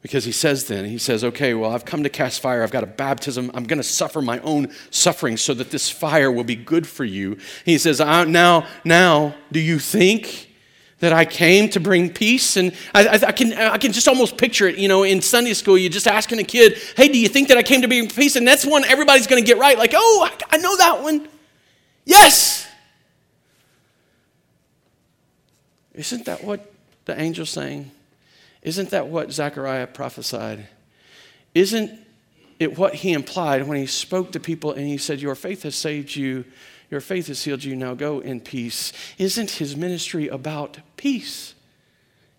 Because 0.03 0.23
he 0.23 0.31
says 0.31 0.67
then, 0.67 0.85
he 0.85 0.99
says, 0.99 1.23
okay, 1.23 1.55
well, 1.55 1.71
I've 1.71 1.83
come 1.83 2.03
to 2.03 2.09
cast 2.09 2.41
fire. 2.41 2.61
I've 2.61 2.71
got 2.71 2.83
a 2.83 2.87
baptism. 2.87 3.49
I'm 3.55 3.63
going 3.63 3.79
to 3.79 3.83
suffer 3.83 4.21
my 4.21 4.37
own 4.39 4.69
suffering 4.91 5.35
so 5.35 5.55
that 5.55 5.71
this 5.71 5.89
fire 5.89 6.31
will 6.31 6.43
be 6.43 6.55
good 6.55 6.85
for 6.85 7.03
you. 7.03 7.39
He 7.65 7.79
says, 7.79 7.99
uh, 7.99 8.23
now, 8.25 8.67
now, 8.85 9.33
do 9.51 9.59
you 9.59 9.79
think 9.79 10.53
that 10.99 11.11
I 11.11 11.25
came 11.25 11.69
to 11.69 11.79
bring 11.79 12.13
peace? 12.13 12.55
And 12.55 12.71
I, 12.93 13.07
I, 13.07 13.13
I, 13.29 13.31
can, 13.31 13.53
I 13.53 13.79
can 13.79 13.91
just 13.91 14.07
almost 14.07 14.37
picture 14.37 14.67
it, 14.67 14.77
you 14.77 14.87
know, 14.87 15.01
in 15.01 15.21
Sunday 15.21 15.55
school, 15.55 15.75
you're 15.75 15.89
just 15.89 16.07
asking 16.07 16.37
a 16.37 16.43
kid, 16.43 16.77
hey, 16.95 17.07
do 17.07 17.17
you 17.17 17.27
think 17.27 17.47
that 17.47 17.57
I 17.57 17.63
came 17.63 17.81
to 17.81 17.87
bring 17.87 18.07
peace? 18.09 18.35
And 18.35 18.47
that's 18.47 18.65
one 18.65 18.85
everybody's 18.85 19.25
going 19.25 19.43
to 19.43 19.47
get 19.47 19.57
right. 19.57 19.77
Like, 19.77 19.93
oh, 19.95 20.29
I, 20.29 20.55
I 20.55 20.57
know 20.57 20.77
that 20.77 21.01
one. 21.01 21.27
Yes. 22.05 22.66
Isn't 25.97 26.25
that 26.25 26.43
what 26.43 26.71
the 27.05 27.15
angel's 27.17 27.49
saying? 27.49 27.91
Isn't 28.61 28.91
that 28.91 29.07
what 29.07 29.31
Zechariah 29.31 29.87
prophesied? 29.87 30.67
Isn't 31.55 31.99
it 32.59 32.77
what 32.77 32.95
he 32.95 33.13
implied 33.13 33.67
when 33.67 33.77
he 33.77 33.87
spoke 33.87 34.31
to 34.33 34.39
people 34.39 34.71
and 34.71 34.87
he 34.87 34.97
said, 34.97 35.19
Your 35.19 35.35
faith 35.35 35.63
has 35.63 35.75
saved 35.75 36.15
you, 36.15 36.45
your 36.91 37.01
faith 37.01 37.27
has 37.27 37.43
healed 37.43 37.63
you, 37.63 37.75
now 37.75 37.95
go 37.95 38.19
in 38.19 38.39
peace? 38.39 38.93
Isn't 39.17 39.51
his 39.51 39.75
ministry 39.75 40.27
about 40.27 40.77
peace? 40.97 41.55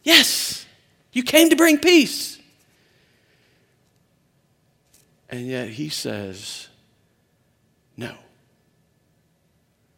Yes, 0.05 0.64
you 1.12 1.25
came 1.25 1.51
to 1.51 1.57
bring 1.57 1.79
peace. 1.79 2.38
And 5.29 5.47
yet 5.47 5.68
he 5.71 5.88
says, 5.88 6.68
No. 7.97 8.14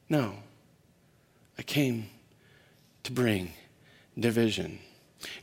No. 0.09 0.35
I 1.59 1.62
came 1.62 2.09
to 3.11 3.14
bring 3.14 3.53
division. 4.18 4.79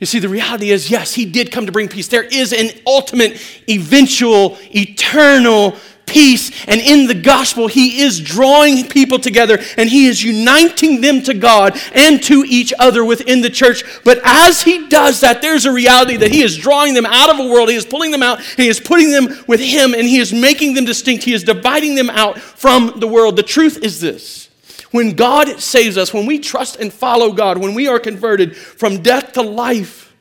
You 0.00 0.06
see, 0.06 0.18
the 0.18 0.28
reality 0.28 0.70
is 0.70 0.90
yes, 0.90 1.14
he 1.14 1.24
did 1.24 1.52
come 1.52 1.66
to 1.66 1.72
bring 1.72 1.88
peace. 1.88 2.08
There 2.08 2.24
is 2.24 2.52
an 2.52 2.70
ultimate, 2.86 3.40
eventual, 3.68 4.58
eternal 4.74 5.76
peace. 6.06 6.50
And 6.66 6.80
in 6.80 7.06
the 7.06 7.14
gospel, 7.14 7.68
he 7.68 8.00
is 8.00 8.18
drawing 8.18 8.88
people 8.88 9.18
together 9.18 9.58
and 9.76 9.90
he 9.90 10.06
is 10.06 10.24
uniting 10.24 11.02
them 11.02 11.22
to 11.24 11.34
God 11.34 11.78
and 11.92 12.22
to 12.24 12.44
each 12.48 12.72
other 12.78 13.04
within 13.04 13.42
the 13.42 13.50
church. 13.50 13.84
But 14.04 14.20
as 14.24 14.62
he 14.62 14.88
does 14.88 15.20
that, 15.20 15.42
there's 15.42 15.66
a 15.66 15.72
reality 15.72 16.16
that 16.16 16.32
he 16.32 16.42
is 16.42 16.56
drawing 16.56 16.94
them 16.94 17.06
out 17.06 17.30
of 17.30 17.38
a 17.38 17.52
world, 17.52 17.68
he 17.68 17.76
is 17.76 17.84
pulling 17.84 18.10
them 18.10 18.22
out, 18.22 18.40
he 18.40 18.68
is 18.68 18.80
putting 18.80 19.10
them 19.10 19.28
with 19.46 19.60
him, 19.60 19.92
and 19.92 20.08
he 20.08 20.18
is 20.18 20.32
making 20.32 20.74
them 20.74 20.86
distinct. 20.86 21.24
He 21.24 21.34
is 21.34 21.44
dividing 21.44 21.94
them 21.94 22.08
out 22.08 22.38
from 22.38 22.98
the 22.98 23.06
world. 23.06 23.36
The 23.36 23.42
truth 23.42 23.84
is 23.84 24.00
this 24.00 24.47
when 24.90 25.14
God 25.14 25.60
saves 25.60 25.96
us, 25.96 26.14
when 26.14 26.26
we 26.26 26.38
trust 26.38 26.76
and 26.76 26.92
follow 26.92 27.32
God, 27.32 27.58
when 27.58 27.74
we 27.74 27.88
are 27.88 27.98
converted 27.98 28.56
from 28.56 29.02
death 29.02 29.32
to 29.32 29.42
life, 29.42 30.14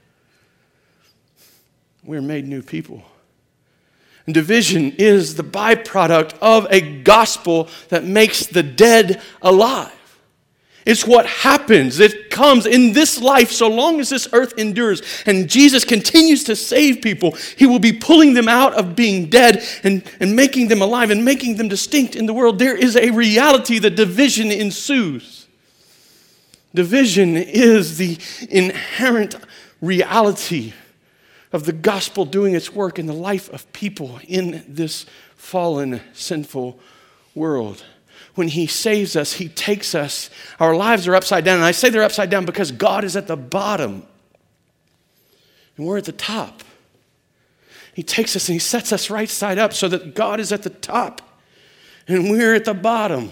we're 2.04 2.22
made 2.22 2.48
new 2.48 2.62
people. 2.62 3.04
And 4.26 4.34
division 4.34 4.94
is 4.98 5.36
the 5.36 5.44
byproduct 5.44 6.38
of 6.42 6.68
a 6.70 6.82
gospel 7.02 7.70
that 7.90 8.04
makes 8.04 8.46
the 8.46 8.64
dead 8.64 9.22
alive. 9.42 9.97
It's 10.88 11.06
what 11.06 11.26
happens. 11.26 12.00
It 12.00 12.30
comes 12.30 12.65
in 12.65 12.93
this 12.93 13.19
life 13.19 13.52
so 13.52 13.67
long 13.67 14.00
as 14.00 14.08
this 14.10 14.26
earth 14.32 14.54
endures. 14.58 15.02
And 15.26 15.50
Jesus 15.50 15.84
continues 15.84 16.45
to 16.45 16.56
save 16.56 17.02
people. 17.02 17.36
He 17.58 17.65
will 17.65 17.78
be 17.78 17.91
pulling 17.91 18.36
them 18.36 18.47
out 18.47 18.73
of 18.76 18.95
being 18.95 19.30
dead 19.30 19.65
and, 19.84 20.02
and 20.21 20.34
making 20.34 20.69
them 20.69 20.82
alive 20.82 21.12
and 21.12 21.26
making 21.26 21.58
them 21.58 21.67
distinct 21.67 22.15
in 22.15 22.26
the 22.26 22.34
world. 22.34 22.58
There 22.58 22.73
is 22.73 22.95
a 22.95 23.12
reality 23.12 23.80
that 23.80 23.97
division 23.97 24.50
ensues. 24.50 25.47
Division 26.73 27.36
is 27.36 27.97
the 27.97 28.17
inherent 28.50 29.36
reality 29.82 30.71
of 31.52 31.65
the 31.65 31.73
gospel 31.73 32.23
doing 32.23 32.56
its 32.56 32.71
work 32.71 32.97
in 32.97 33.08
the 33.08 33.13
life 33.13 33.50
of 33.50 33.69
people 33.73 34.21
in 34.26 34.63
this 34.69 35.06
fallen, 35.36 36.00
sinful 36.13 36.80
world 37.36 37.84
when 38.38 38.47
He 38.50 38.67
saves 38.67 39.15
us, 39.15 39.34
He 39.34 39.50
takes 39.50 39.95
us. 39.95 40.30
Our 40.60 40.76
lives 40.76 41.08
are 41.08 41.15
upside 41.15 41.43
down. 41.43 41.56
And 41.56 41.65
I 41.65 41.71
say 41.71 41.89
they're 41.89 42.04
upside 42.04 42.30
down 42.30 42.45
because 42.45 42.71
God 42.71 43.04
is 43.04 43.15
at 43.15 43.28
the 43.28 43.36
bottom 43.36 44.04
and 45.76 45.86
we're 45.86 45.97
at 45.97 46.06
the 46.06 46.12
top. 46.12 46.63
He 47.93 48.04
takes 48.04 48.36
us 48.36 48.47
and 48.47 48.54
He 48.54 48.60
sets 48.60 48.93
us 48.93 49.10
right 49.10 49.30
side 49.30 49.58
up 49.58 49.73
so 49.73 49.88
that 49.89 50.13
God 50.13 50.39
is 50.39 50.52
at 50.52 50.62
the 50.62 50.69
top 50.69 51.21
and 52.08 52.30
we're 52.30 52.54
at 52.54 52.65
the 52.65 52.76
bottom. 52.76 53.32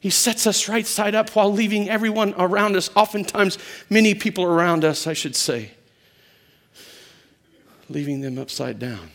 He 0.00 0.10
sets 0.10 0.46
us 0.46 0.68
right 0.68 0.86
side 0.86 1.14
up 1.14 1.30
while 1.30 1.52
leaving 1.52 1.90
everyone 1.90 2.34
around 2.38 2.76
us, 2.76 2.90
oftentimes, 2.94 3.58
many 3.90 4.14
people 4.14 4.44
around 4.44 4.84
us, 4.84 5.06
I 5.06 5.14
should 5.14 5.34
say, 5.34 5.72
leaving 7.88 8.20
them 8.20 8.38
upside 8.38 8.78
down. 8.78 9.10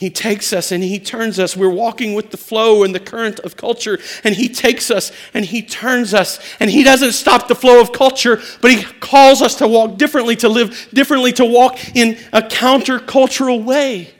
He 0.00 0.08
takes 0.08 0.54
us 0.54 0.72
and 0.72 0.82
he 0.82 0.98
turns 0.98 1.38
us. 1.38 1.54
We're 1.54 1.68
walking 1.68 2.14
with 2.14 2.30
the 2.30 2.38
flow 2.38 2.84
and 2.84 2.94
the 2.94 3.00
current 3.00 3.38
of 3.40 3.58
culture, 3.58 3.98
and 4.24 4.34
he 4.34 4.48
takes 4.48 4.90
us 4.90 5.12
and 5.34 5.44
he 5.44 5.60
turns 5.60 6.14
us. 6.14 6.40
And 6.58 6.70
he 6.70 6.82
doesn't 6.82 7.12
stop 7.12 7.48
the 7.48 7.54
flow 7.54 7.82
of 7.82 7.92
culture, 7.92 8.40
but 8.62 8.70
he 8.70 8.82
calls 8.82 9.42
us 9.42 9.56
to 9.56 9.68
walk 9.68 9.98
differently, 9.98 10.36
to 10.36 10.48
live 10.48 10.88
differently, 10.94 11.34
to 11.34 11.44
walk 11.44 11.94
in 11.94 12.16
a 12.32 12.40
countercultural 12.40 13.62
way. 13.62 14.14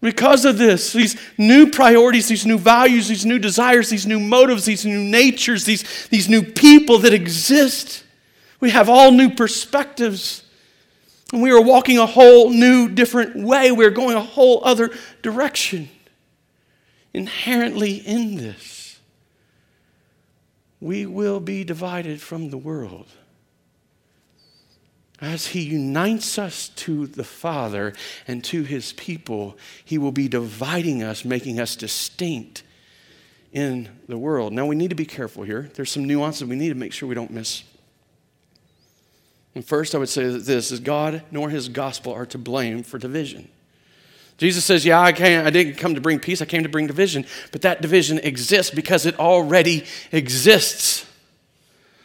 Because 0.00 0.44
of 0.44 0.58
this, 0.58 0.92
these 0.92 1.16
new 1.38 1.70
priorities, 1.70 2.26
these 2.26 2.44
new 2.44 2.58
values, 2.58 3.06
these 3.06 3.24
new 3.24 3.38
desires, 3.38 3.88
these 3.88 4.04
new 4.04 4.18
motives, 4.18 4.64
these 4.64 4.84
new 4.84 5.00
natures, 5.00 5.64
these, 5.64 6.08
these 6.08 6.28
new 6.28 6.42
people 6.42 6.98
that 6.98 7.14
exist, 7.14 8.02
we 8.58 8.70
have 8.70 8.88
all 8.88 9.12
new 9.12 9.30
perspectives. 9.30 10.42
And 11.32 11.42
we 11.42 11.50
are 11.50 11.60
walking 11.60 11.98
a 11.98 12.06
whole 12.06 12.50
new, 12.50 12.88
different 12.88 13.36
way. 13.36 13.70
We're 13.70 13.90
going 13.90 14.16
a 14.16 14.22
whole 14.22 14.64
other 14.64 14.90
direction. 15.22 15.90
Inherently 17.12 17.96
in 17.96 18.36
this, 18.36 18.98
we 20.80 21.06
will 21.06 21.40
be 21.40 21.64
divided 21.64 22.20
from 22.20 22.50
the 22.50 22.58
world. 22.58 23.08
As 25.20 25.48
He 25.48 25.62
unites 25.62 26.38
us 26.38 26.68
to 26.76 27.06
the 27.06 27.24
Father 27.24 27.92
and 28.26 28.44
to 28.44 28.62
His 28.62 28.92
people, 28.92 29.58
He 29.84 29.98
will 29.98 30.12
be 30.12 30.28
dividing 30.28 31.02
us, 31.02 31.24
making 31.24 31.58
us 31.58 31.74
distinct 31.74 32.62
in 33.52 33.88
the 34.06 34.18
world. 34.18 34.52
Now, 34.52 34.66
we 34.66 34.76
need 34.76 34.90
to 34.90 34.96
be 34.96 35.06
careful 35.06 35.42
here. 35.42 35.70
There's 35.74 35.90
some 35.90 36.04
nuances 36.04 36.46
we 36.48 36.56
need 36.56 36.68
to 36.68 36.74
make 36.74 36.92
sure 36.92 37.08
we 37.08 37.14
don't 37.14 37.32
miss. 37.32 37.64
And 39.58 39.66
first, 39.66 39.92
I 39.96 39.98
would 39.98 40.08
say 40.08 40.22
that 40.22 40.44
this 40.44 40.70
is 40.70 40.78
God 40.78 41.24
nor 41.32 41.50
his 41.50 41.68
gospel 41.68 42.12
are 42.12 42.26
to 42.26 42.38
blame 42.38 42.84
for 42.84 42.96
division. 42.96 43.48
Jesus 44.36 44.64
says, 44.64 44.86
Yeah, 44.86 45.00
I, 45.00 45.10
can't, 45.10 45.44
I 45.44 45.50
didn't 45.50 45.78
come 45.78 45.96
to 45.96 46.00
bring 46.00 46.20
peace, 46.20 46.40
I 46.40 46.44
came 46.44 46.62
to 46.62 46.68
bring 46.68 46.86
division. 46.86 47.26
But 47.50 47.62
that 47.62 47.82
division 47.82 48.18
exists 48.18 48.72
because 48.72 49.04
it 49.04 49.18
already 49.18 49.84
exists. 50.12 51.04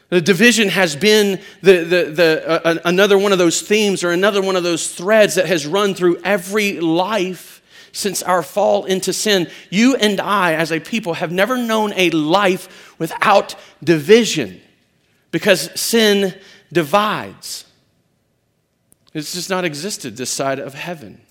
The 0.10 0.20
division 0.20 0.70
has 0.70 0.96
been 0.96 1.40
the, 1.62 1.84
the, 1.84 2.04
the, 2.06 2.66
uh, 2.66 2.80
another 2.86 3.20
one 3.20 3.32
of 3.32 3.38
those 3.38 3.62
themes 3.62 4.04
or 4.04 4.10
another 4.10 4.42
one 4.42 4.56
of 4.56 4.64
those 4.64 4.92
threads 4.92 5.36
that 5.36 5.46
has 5.46 5.68
run 5.68 5.94
through 5.94 6.22
every 6.24 6.80
life 6.80 7.62
since 7.92 8.24
our 8.24 8.42
fall 8.42 8.86
into 8.86 9.14
sin. 9.14 9.48
You 9.70 9.96
and 9.96 10.20
I, 10.20 10.56
as 10.56 10.72
a 10.72 10.80
people, 10.80 11.14
have 11.14 11.32
never 11.32 11.56
known 11.56 11.94
a 11.96 12.10
life 12.10 12.98
without 12.98 13.54
division 13.84 14.60
because 15.30 15.70
sin 15.80 16.34
divides. 16.74 17.66
It's 19.14 19.34
just 19.34 19.50
not 19.50 19.64
existed 19.64 20.18
this 20.18 20.30
side 20.30 20.60
of 20.60 20.74
heaven. 20.74 21.22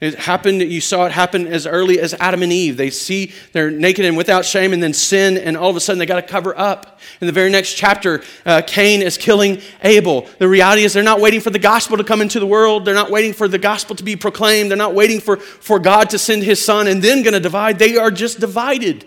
It 0.00 0.14
happened, 0.14 0.62
you 0.62 0.80
saw 0.80 1.06
it 1.06 1.12
happen 1.12 1.48
as 1.48 1.66
early 1.66 1.98
as 1.98 2.14
Adam 2.14 2.44
and 2.44 2.52
Eve. 2.52 2.76
They 2.76 2.90
see 2.90 3.32
they're 3.50 3.68
naked 3.68 4.04
and 4.04 4.16
without 4.16 4.44
shame, 4.44 4.72
and 4.72 4.80
then 4.80 4.92
sin, 4.92 5.36
and 5.36 5.56
all 5.56 5.70
of 5.70 5.74
a 5.74 5.80
sudden 5.80 5.98
they 5.98 6.06
got 6.06 6.20
to 6.20 6.26
cover 6.26 6.56
up. 6.56 7.00
In 7.20 7.26
the 7.26 7.32
very 7.32 7.50
next 7.50 7.74
chapter, 7.74 8.22
uh, 8.46 8.62
Cain 8.64 9.02
is 9.02 9.18
killing 9.18 9.60
Abel. 9.82 10.28
The 10.38 10.46
reality 10.46 10.84
is 10.84 10.92
they're 10.92 11.02
not 11.02 11.20
waiting 11.20 11.40
for 11.40 11.50
the 11.50 11.58
gospel 11.58 11.96
to 11.96 12.04
come 12.04 12.20
into 12.20 12.38
the 12.38 12.46
world. 12.46 12.84
They're 12.84 12.94
not 12.94 13.10
waiting 13.10 13.32
for 13.32 13.48
the 13.48 13.58
gospel 13.58 13.96
to 13.96 14.04
be 14.04 14.14
proclaimed. 14.14 14.70
They're 14.70 14.78
not 14.78 14.94
waiting 14.94 15.18
for, 15.18 15.36
for 15.36 15.80
God 15.80 16.10
to 16.10 16.18
send 16.18 16.44
his 16.44 16.64
son 16.64 16.86
and 16.86 17.02
then 17.02 17.24
going 17.24 17.34
to 17.34 17.40
divide. 17.40 17.80
They 17.80 17.96
are 17.96 18.12
just 18.12 18.38
divided. 18.38 19.04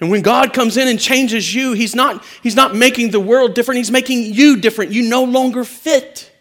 And 0.00 0.10
when 0.10 0.22
God 0.22 0.54
comes 0.54 0.78
in 0.78 0.88
and 0.88 0.98
changes 0.98 1.54
you, 1.54 1.74
he's 1.74 1.94
not, 1.94 2.24
he's 2.42 2.56
not 2.56 2.74
making 2.74 3.10
the 3.10 3.20
world 3.20 3.54
different, 3.54 3.78
He's 3.78 3.90
making 3.90 4.32
you 4.32 4.56
different. 4.56 4.92
You 4.92 5.08
no 5.08 5.24
longer 5.24 5.62
fit. 5.62 6.32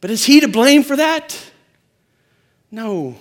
But 0.00 0.10
is 0.10 0.24
He 0.24 0.40
to 0.40 0.48
blame 0.48 0.82
for 0.82 0.96
that? 0.96 1.38
No. 2.70 3.16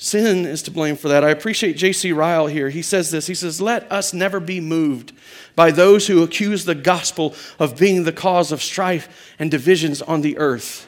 Sin 0.00 0.46
is 0.46 0.62
to 0.62 0.70
blame 0.70 0.96
for 0.96 1.08
that. 1.08 1.24
I 1.24 1.30
appreciate 1.30 1.76
J.C. 1.76 2.12
Ryle 2.12 2.46
here. 2.46 2.70
He 2.70 2.82
says 2.82 3.10
this 3.10 3.26
He 3.26 3.34
says, 3.34 3.60
Let 3.60 3.90
us 3.92 4.14
never 4.14 4.40
be 4.40 4.60
moved 4.60 5.12
by 5.54 5.70
those 5.70 6.06
who 6.06 6.22
accuse 6.22 6.64
the 6.64 6.74
gospel 6.74 7.34
of 7.58 7.76
being 7.76 8.04
the 8.04 8.12
cause 8.12 8.50
of 8.50 8.62
strife 8.62 9.34
and 9.38 9.50
divisions 9.50 10.00
on 10.00 10.22
the 10.22 10.38
earth. 10.38 10.87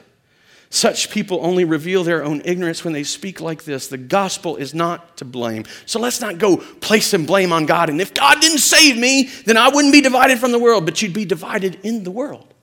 Such 0.73 1.11
people 1.11 1.41
only 1.43 1.65
reveal 1.65 2.05
their 2.05 2.23
own 2.23 2.43
ignorance 2.45 2.85
when 2.85 2.93
they 2.93 3.03
speak 3.03 3.41
like 3.41 3.65
this. 3.65 3.89
The 3.89 3.99
gospel 3.99 4.55
is 4.55 4.73
not 4.73 5.17
to 5.17 5.25
blame. 5.25 5.65
So 5.85 5.99
let's 5.99 6.21
not 6.21 6.39
go 6.39 6.59
place 6.59 7.09
some 7.09 7.27
blame 7.27 7.53
on 7.53 7.67
God. 7.67 7.91
And 7.91 8.01
if 8.01 8.15
God 8.15 8.41
didn't 8.41 8.61
save 8.61 8.97
me, 8.97 9.25
then 9.47 9.57
I 9.57 9.69
wouldn't 9.69 9.93
be 9.93 10.01
divided 10.01 10.39
from 10.39 10.53
the 10.53 10.61
world, 10.61 10.85
but 10.85 11.03
you'd 11.03 11.13
be 11.13 11.25
divided 11.25 11.81
in 11.83 12.05
the 12.05 12.13
world 12.13 12.55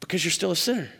because 0.00 0.22
you're 0.22 0.30
still 0.30 0.50
a 0.50 0.56
sinner. 0.56 0.90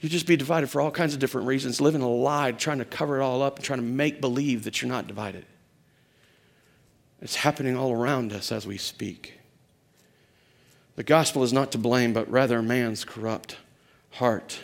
You'd 0.00 0.10
just 0.10 0.26
be 0.26 0.36
divided 0.36 0.70
for 0.70 0.80
all 0.80 0.90
kinds 0.90 1.14
of 1.14 1.20
different 1.20 1.46
reasons, 1.46 1.80
living 1.80 2.02
a 2.02 2.08
lie, 2.08 2.50
trying 2.50 2.78
to 2.78 2.84
cover 2.84 3.20
it 3.20 3.22
all 3.22 3.42
up, 3.42 3.56
and 3.56 3.64
trying 3.64 3.78
to 3.78 3.84
make 3.84 4.20
believe 4.20 4.64
that 4.64 4.82
you're 4.82 4.88
not 4.88 5.06
divided. 5.06 5.44
It's 7.20 7.36
happening 7.36 7.76
all 7.76 7.92
around 7.92 8.32
us 8.32 8.50
as 8.50 8.66
we 8.66 8.76
speak. 8.76 9.38
The 10.96 11.04
gospel 11.04 11.44
is 11.44 11.52
not 11.52 11.70
to 11.72 11.78
blame, 11.78 12.12
but 12.12 12.28
rather 12.28 12.60
man's 12.60 13.04
corrupt 13.04 13.56
heart. 14.10 14.60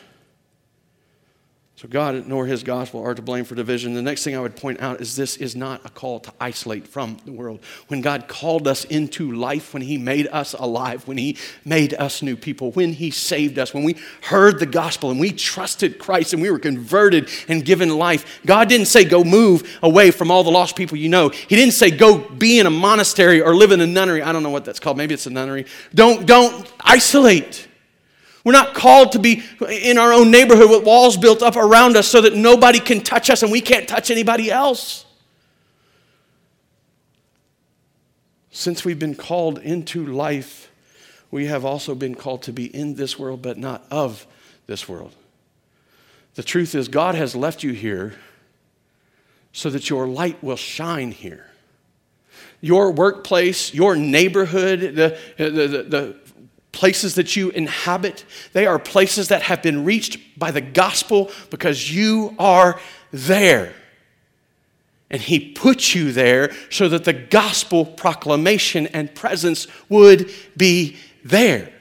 So, 1.76 1.86
God 1.86 2.26
nor 2.26 2.46
his 2.46 2.62
gospel 2.62 3.02
are 3.02 3.14
to 3.14 3.20
blame 3.20 3.44
for 3.44 3.54
division. 3.54 3.92
The 3.92 4.00
next 4.00 4.24
thing 4.24 4.34
I 4.34 4.40
would 4.40 4.56
point 4.56 4.80
out 4.80 5.02
is 5.02 5.14
this 5.14 5.36
is 5.36 5.54
not 5.54 5.84
a 5.84 5.90
call 5.90 6.20
to 6.20 6.32
isolate 6.40 6.88
from 6.88 7.18
the 7.26 7.32
world. 7.32 7.60
When 7.88 8.00
God 8.00 8.28
called 8.28 8.66
us 8.66 8.86
into 8.86 9.30
life, 9.32 9.74
when 9.74 9.82
he 9.82 9.98
made 9.98 10.26
us 10.28 10.54
alive, 10.54 11.06
when 11.06 11.18
he 11.18 11.36
made 11.66 11.92
us 11.92 12.22
new 12.22 12.34
people, 12.34 12.70
when 12.70 12.94
he 12.94 13.10
saved 13.10 13.58
us, 13.58 13.74
when 13.74 13.84
we 13.84 13.96
heard 14.22 14.58
the 14.58 14.64
gospel 14.64 15.10
and 15.10 15.20
we 15.20 15.32
trusted 15.32 15.98
Christ 15.98 16.32
and 16.32 16.40
we 16.40 16.50
were 16.50 16.58
converted 16.58 17.28
and 17.46 17.62
given 17.62 17.90
life, 17.90 18.40
God 18.46 18.70
didn't 18.70 18.86
say, 18.86 19.04
go 19.04 19.22
move 19.22 19.78
away 19.82 20.10
from 20.10 20.30
all 20.30 20.44
the 20.44 20.50
lost 20.50 20.76
people 20.76 20.96
you 20.96 21.10
know. 21.10 21.28
He 21.28 21.56
didn't 21.56 21.74
say, 21.74 21.90
go 21.90 22.16
be 22.16 22.58
in 22.58 22.64
a 22.64 22.70
monastery 22.70 23.42
or 23.42 23.54
live 23.54 23.72
in 23.72 23.82
a 23.82 23.86
nunnery. 23.86 24.22
I 24.22 24.32
don't 24.32 24.42
know 24.42 24.48
what 24.48 24.64
that's 24.64 24.80
called. 24.80 24.96
Maybe 24.96 25.12
it's 25.12 25.26
a 25.26 25.30
nunnery. 25.30 25.66
Don't, 25.94 26.24
don't 26.24 26.72
isolate. 26.80 27.68
We're 28.46 28.52
not 28.52 28.74
called 28.74 29.10
to 29.10 29.18
be 29.18 29.42
in 29.68 29.98
our 29.98 30.12
own 30.12 30.30
neighborhood 30.30 30.70
with 30.70 30.84
walls 30.84 31.16
built 31.16 31.42
up 31.42 31.56
around 31.56 31.96
us 31.96 32.06
so 32.06 32.20
that 32.20 32.36
nobody 32.36 32.78
can 32.78 33.00
touch 33.00 33.28
us 33.28 33.42
and 33.42 33.50
we 33.50 33.60
can't 33.60 33.88
touch 33.88 34.08
anybody 34.08 34.52
else. 34.52 35.04
Since 38.52 38.84
we've 38.84 39.00
been 39.00 39.16
called 39.16 39.58
into 39.58 40.06
life, 40.06 40.70
we 41.32 41.46
have 41.46 41.64
also 41.64 41.96
been 41.96 42.14
called 42.14 42.44
to 42.44 42.52
be 42.52 42.66
in 42.66 42.94
this 42.94 43.18
world, 43.18 43.42
but 43.42 43.58
not 43.58 43.84
of 43.90 44.28
this 44.68 44.88
world. 44.88 45.12
The 46.36 46.44
truth 46.44 46.76
is, 46.76 46.86
God 46.86 47.16
has 47.16 47.34
left 47.34 47.64
you 47.64 47.72
here 47.72 48.14
so 49.50 49.70
that 49.70 49.90
your 49.90 50.06
light 50.06 50.40
will 50.40 50.54
shine 50.54 51.10
here. 51.10 51.50
Your 52.60 52.92
workplace, 52.92 53.74
your 53.74 53.96
neighborhood, 53.96 54.94
the, 54.94 55.18
the, 55.36 55.50
the, 55.50 56.16
places 56.76 57.14
that 57.14 57.34
you 57.34 57.48
inhabit, 57.50 58.26
they 58.52 58.66
are 58.66 58.78
places 58.78 59.28
that 59.28 59.40
have 59.40 59.62
been 59.62 59.82
reached 59.82 60.38
by 60.38 60.50
the 60.50 60.60
gospel 60.60 61.30
because 61.48 61.90
you 61.90 62.36
are 62.38 62.78
there. 63.12 63.72
And 65.10 65.22
he 65.22 65.52
put 65.52 65.94
you 65.94 66.12
there 66.12 66.52
so 66.70 66.86
that 66.90 67.04
the 67.04 67.14
gospel 67.14 67.86
proclamation 67.86 68.88
and 68.88 69.14
presence 69.14 69.66
would 69.88 70.30
be 70.54 70.98
there. 71.24 71.72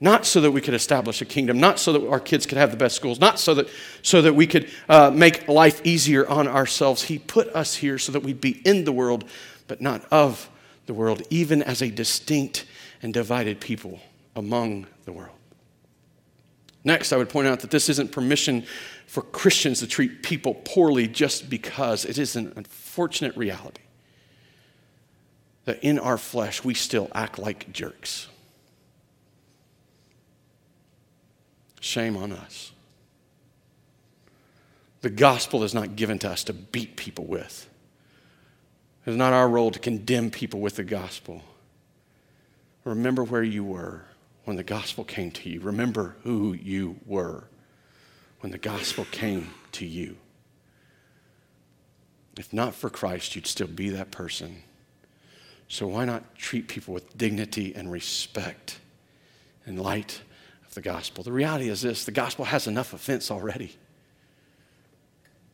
Not 0.00 0.26
so 0.26 0.40
that 0.40 0.50
we 0.50 0.60
could 0.60 0.74
establish 0.74 1.22
a 1.22 1.26
kingdom, 1.26 1.60
not 1.60 1.78
so 1.78 1.92
that 1.92 2.08
our 2.08 2.18
kids 2.18 2.46
could 2.46 2.58
have 2.58 2.72
the 2.72 2.76
best 2.76 2.96
schools, 2.96 3.20
not 3.20 3.38
so 3.38 3.54
that, 3.54 3.68
so 4.02 4.20
that 4.22 4.34
we 4.34 4.48
could 4.48 4.68
uh, 4.88 5.12
make 5.14 5.46
life 5.46 5.80
easier 5.84 6.26
on 6.26 6.48
ourselves. 6.48 7.04
He 7.04 7.20
put 7.20 7.46
us 7.48 7.76
here 7.76 7.98
so 7.98 8.10
that 8.12 8.24
we'd 8.24 8.40
be 8.40 8.62
in 8.64 8.84
the 8.84 8.92
world, 8.92 9.26
but 9.68 9.80
not 9.80 10.04
of 10.10 10.50
the 10.86 10.94
world, 10.94 11.22
even 11.30 11.62
as 11.62 11.82
a 11.82 11.90
distinct 11.90 12.64
and 13.02 13.12
divided 13.12 13.60
people 13.60 14.00
among 14.36 14.86
the 15.04 15.12
world. 15.12 15.36
Next, 16.84 17.12
I 17.12 17.16
would 17.16 17.28
point 17.28 17.46
out 17.46 17.60
that 17.60 17.70
this 17.70 17.88
isn't 17.88 18.10
permission 18.10 18.64
for 19.06 19.22
Christians 19.22 19.80
to 19.80 19.86
treat 19.86 20.22
people 20.22 20.54
poorly 20.54 21.06
just 21.08 21.50
because 21.50 22.04
it 22.04 22.16
is 22.16 22.36
an 22.36 22.52
unfortunate 22.56 23.36
reality 23.36 23.82
that 25.64 25.82
in 25.84 25.98
our 25.98 26.16
flesh 26.16 26.64
we 26.64 26.74
still 26.74 27.10
act 27.14 27.38
like 27.38 27.70
jerks. 27.72 28.28
Shame 31.80 32.16
on 32.16 32.32
us. 32.32 32.72
The 35.02 35.10
gospel 35.10 35.64
is 35.64 35.74
not 35.74 35.96
given 35.96 36.18
to 36.20 36.30
us 36.30 36.44
to 36.44 36.52
beat 36.52 36.96
people 36.96 37.24
with. 37.24 37.68
It 39.06 39.10
is 39.10 39.16
not 39.16 39.32
our 39.32 39.48
role 39.48 39.70
to 39.70 39.78
condemn 39.78 40.30
people 40.30 40.60
with 40.60 40.76
the 40.76 40.84
gospel. 40.84 41.42
Remember 42.84 43.24
where 43.24 43.42
you 43.42 43.64
were 43.64 44.02
when 44.44 44.56
the 44.56 44.62
gospel 44.64 45.04
came 45.04 45.30
to 45.32 45.48
you. 45.50 45.60
Remember 45.60 46.16
who 46.22 46.52
you 46.52 46.96
were 47.06 47.44
when 48.40 48.52
the 48.52 48.58
gospel 48.58 49.06
came 49.10 49.50
to 49.72 49.86
you. 49.86 50.16
If 52.38 52.52
not 52.52 52.74
for 52.74 52.88
Christ, 52.90 53.36
you'd 53.36 53.46
still 53.46 53.66
be 53.66 53.90
that 53.90 54.10
person 54.10 54.62
So 55.68 55.86
why 55.86 56.04
not 56.04 56.34
treat 56.34 56.66
people 56.66 56.92
with 56.92 57.16
dignity 57.16 57.74
and 57.76 57.92
respect 57.92 58.80
in 59.66 59.76
light 59.76 60.20
of 60.66 60.74
the 60.74 60.80
gospel? 60.80 61.22
The 61.22 61.32
reality 61.32 61.68
is 61.68 61.82
this 61.82 62.04
the 62.04 62.10
gospel 62.10 62.46
has 62.46 62.66
enough 62.66 62.92
offense 62.92 63.30
already. 63.30 63.76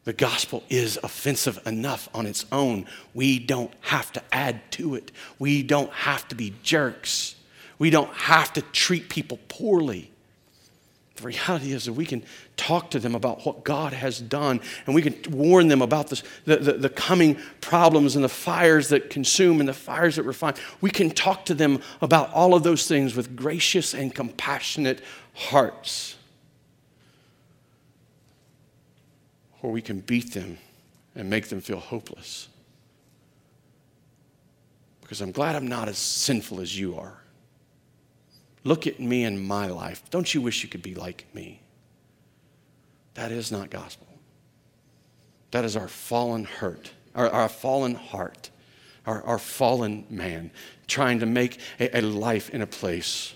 The 0.06 0.12
gospel 0.12 0.62
is 0.68 1.00
offensive 1.02 1.60
enough 1.66 2.08
on 2.14 2.26
its 2.26 2.46
own. 2.52 2.86
We 3.12 3.40
don't 3.40 3.72
have 3.80 4.12
to 4.12 4.22
add 4.30 4.70
to 4.72 4.94
it. 4.94 5.10
We 5.40 5.64
don't 5.64 5.92
have 5.92 6.28
to 6.28 6.36
be 6.36 6.54
jerks. 6.62 7.34
We 7.80 7.90
don't 7.90 8.12
have 8.12 8.52
to 8.52 8.62
treat 8.62 9.08
people 9.08 9.40
poorly. 9.48 10.12
The 11.16 11.24
reality 11.24 11.72
is 11.72 11.86
that 11.86 11.94
we 11.94 12.06
can 12.06 12.22
talk 12.56 12.92
to 12.92 13.00
them 13.00 13.16
about 13.16 13.44
what 13.44 13.64
God 13.64 13.92
has 13.94 14.20
done 14.20 14.60
and 14.86 14.94
we 14.94 15.02
can 15.02 15.16
warn 15.28 15.66
them 15.66 15.82
about 15.82 16.08
this, 16.08 16.22
the, 16.44 16.58
the, 16.58 16.72
the, 16.74 16.88
coming 16.88 17.38
problems 17.60 18.14
and 18.14 18.24
the 18.24 18.28
fires 18.28 18.90
that 18.90 19.10
consume 19.10 19.58
and 19.58 19.68
the 19.68 19.74
fires 19.74 20.16
that 20.16 20.22
refine. 20.22 20.54
We 20.80 20.90
can 20.90 21.10
talk 21.10 21.46
to 21.46 21.54
them 21.54 21.80
about 22.00 22.32
all 22.32 22.54
of 22.54 22.62
those 22.62 22.86
things 22.86 23.16
with 23.16 23.34
gracious 23.34 23.92
and 23.92 24.14
compassionate 24.14 25.00
hearts. 25.34 26.15
Or 29.66 29.72
we 29.72 29.82
can 29.82 29.98
beat 29.98 30.32
them 30.32 30.58
and 31.16 31.28
make 31.28 31.48
them 31.48 31.60
feel 31.60 31.80
hopeless. 31.80 32.46
Because 35.00 35.20
I'm 35.20 35.32
glad 35.32 35.56
I'm 35.56 35.66
not 35.66 35.88
as 35.88 35.98
sinful 35.98 36.60
as 36.60 36.78
you 36.78 36.96
are. 36.96 37.20
Look 38.62 38.86
at 38.86 39.00
me 39.00 39.24
in 39.24 39.44
my 39.44 39.66
life. 39.66 40.08
Don't 40.08 40.32
you 40.32 40.40
wish 40.40 40.62
you 40.62 40.68
could 40.68 40.82
be 40.82 40.94
like 40.94 41.26
me? 41.34 41.62
That 43.14 43.32
is 43.32 43.50
not 43.50 43.70
gospel. 43.70 44.06
That 45.50 45.64
is 45.64 45.76
our 45.76 45.88
fallen 45.88 46.44
hurt, 46.44 46.92
our, 47.16 47.28
our 47.28 47.48
fallen 47.48 47.96
heart, 47.96 48.50
our, 49.04 49.20
our 49.24 49.38
fallen 49.40 50.06
man 50.08 50.52
trying 50.86 51.18
to 51.18 51.26
make 51.26 51.58
a, 51.80 51.98
a 51.98 52.02
life 52.02 52.50
in 52.50 52.62
a 52.62 52.68
place 52.68 53.34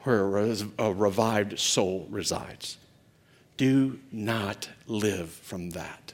where 0.00 0.36
a, 0.36 0.56
a 0.78 0.92
revived 0.92 1.58
soul 1.58 2.06
resides. 2.10 2.76
Do 3.56 3.98
not 4.10 4.68
live 4.86 5.30
from 5.30 5.70
that. 5.70 6.12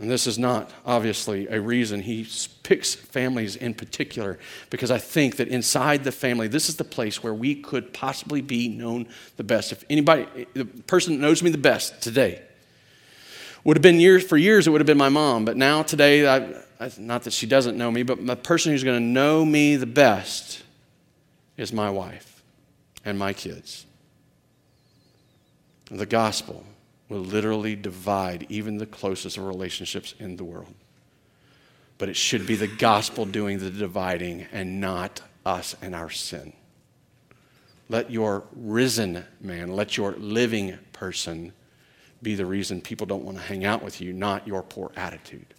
And 0.00 0.10
this 0.10 0.26
is 0.26 0.38
not 0.38 0.70
obviously 0.84 1.46
a 1.46 1.60
reason 1.60 2.02
he 2.02 2.26
picks 2.62 2.94
families 2.94 3.56
in 3.56 3.72
particular, 3.74 4.38
because 4.68 4.90
I 4.90 4.98
think 4.98 5.36
that 5.36 5.48
inside 5.48 6.02
the 6.02 6.10
family, 6.10 6.48
this 6.48 6.68
is 6.68 6.76
the 6.76 6.84
place 6.84 7.22
where 7.22 7.34
we 7.34 7.54
could 7.54 7.92
possibly 7.92 8.40
be 8.40 8.68
known 8.68 9.06
the 9.36 9.44
best. 9.44 9.70
If 9.70 9.84
anybody, 9.88 10.46
the 10.54 10.64
person 10.64 11.12
that 11.12 11.20
knows 11.20 11.42
me 11.42 11.50
the 11.50 11.58
best 11.58 12.02
today, 12.02 12.42
would 13.64 13.76
have 13.76 13.82
been 13.82 14.00
years 14.00 14.24
for 14.24 14.36
years, 14.36 14.66
it 14.66 14.70
would 14.70 14.80
have 14.80 14.86
been 14.86 14.98
my 14.98 15.08
mom. 15.08 15.44
But 15.44 15.56
now 15.56 15.84
today, 15.84 16.26
I, 16.26 16.64
not 16.98 17.22
that 17.22 17.32
she 17.32 17.46
doesn't 17.46 17.76
know 17.78 17.90
me, 17.90 18.02
but 18.02 18.26
the 18.26 18.34
person 18.34 18.72
who's 18.72 18.82
going 18.82 18.98
to 18.98 19.06
know 19.06 19.44
me 19.44 19.76
the 19.76 19.86
best 19.86 20.64
is 21.56 21.72
my 21.72 21.90
wife 21.90 22.42
and 23.04 23.16
my 23.16 23.32
kids. 23.32 23.86
The 25.86 26.06
gospel 26.06 26.64
will 27.08 27.20
literally 27.20 27.76
divide 27.76 28.46
even 28.48 28.78
the 28.78 28.86
closest 28.86 29.36
of 29.36 29.44
relationships 29.44 30.14
in 30.18 30.36
the 30.36 30.44
world. 30.44 30.74
But 31.98 32.08
it 32.08 32.16
should 32.16 32.46
be 32.46 32.56
the 32.56 32.66
gospel 32.66 33.26
doing 33.26 33.58
the 33.58 33.70
dividing 33.70 34.46
and 34.52 34.80
not 34.80 35.20
us 35.44 35.76
and 35.82 35.94
our 35.94 36.10
sin. 36.10 36.52
Let 37.88 38.10
your 38.10 38.44
risen 38.56 39.24
man, 39.40 39.68
let 39.76 39.96
your 39.96 40.12
living 40.12 40.78
person 40.92 41.52
be 42.22 42.34
the 42.34 42.46
reason 42.46 42.80
people 42.80 43.06
don't 43.06 43.24
want 43.24 43.36
to 43.36 43.42
hang 43.42 43.64
out 43.64 43.82
with 43.82 44.00
you, 44.00 44.12
not 44.12 44.46
your 44.46 44.62
poor 44.62 44.90
attitude. 44.96 45.54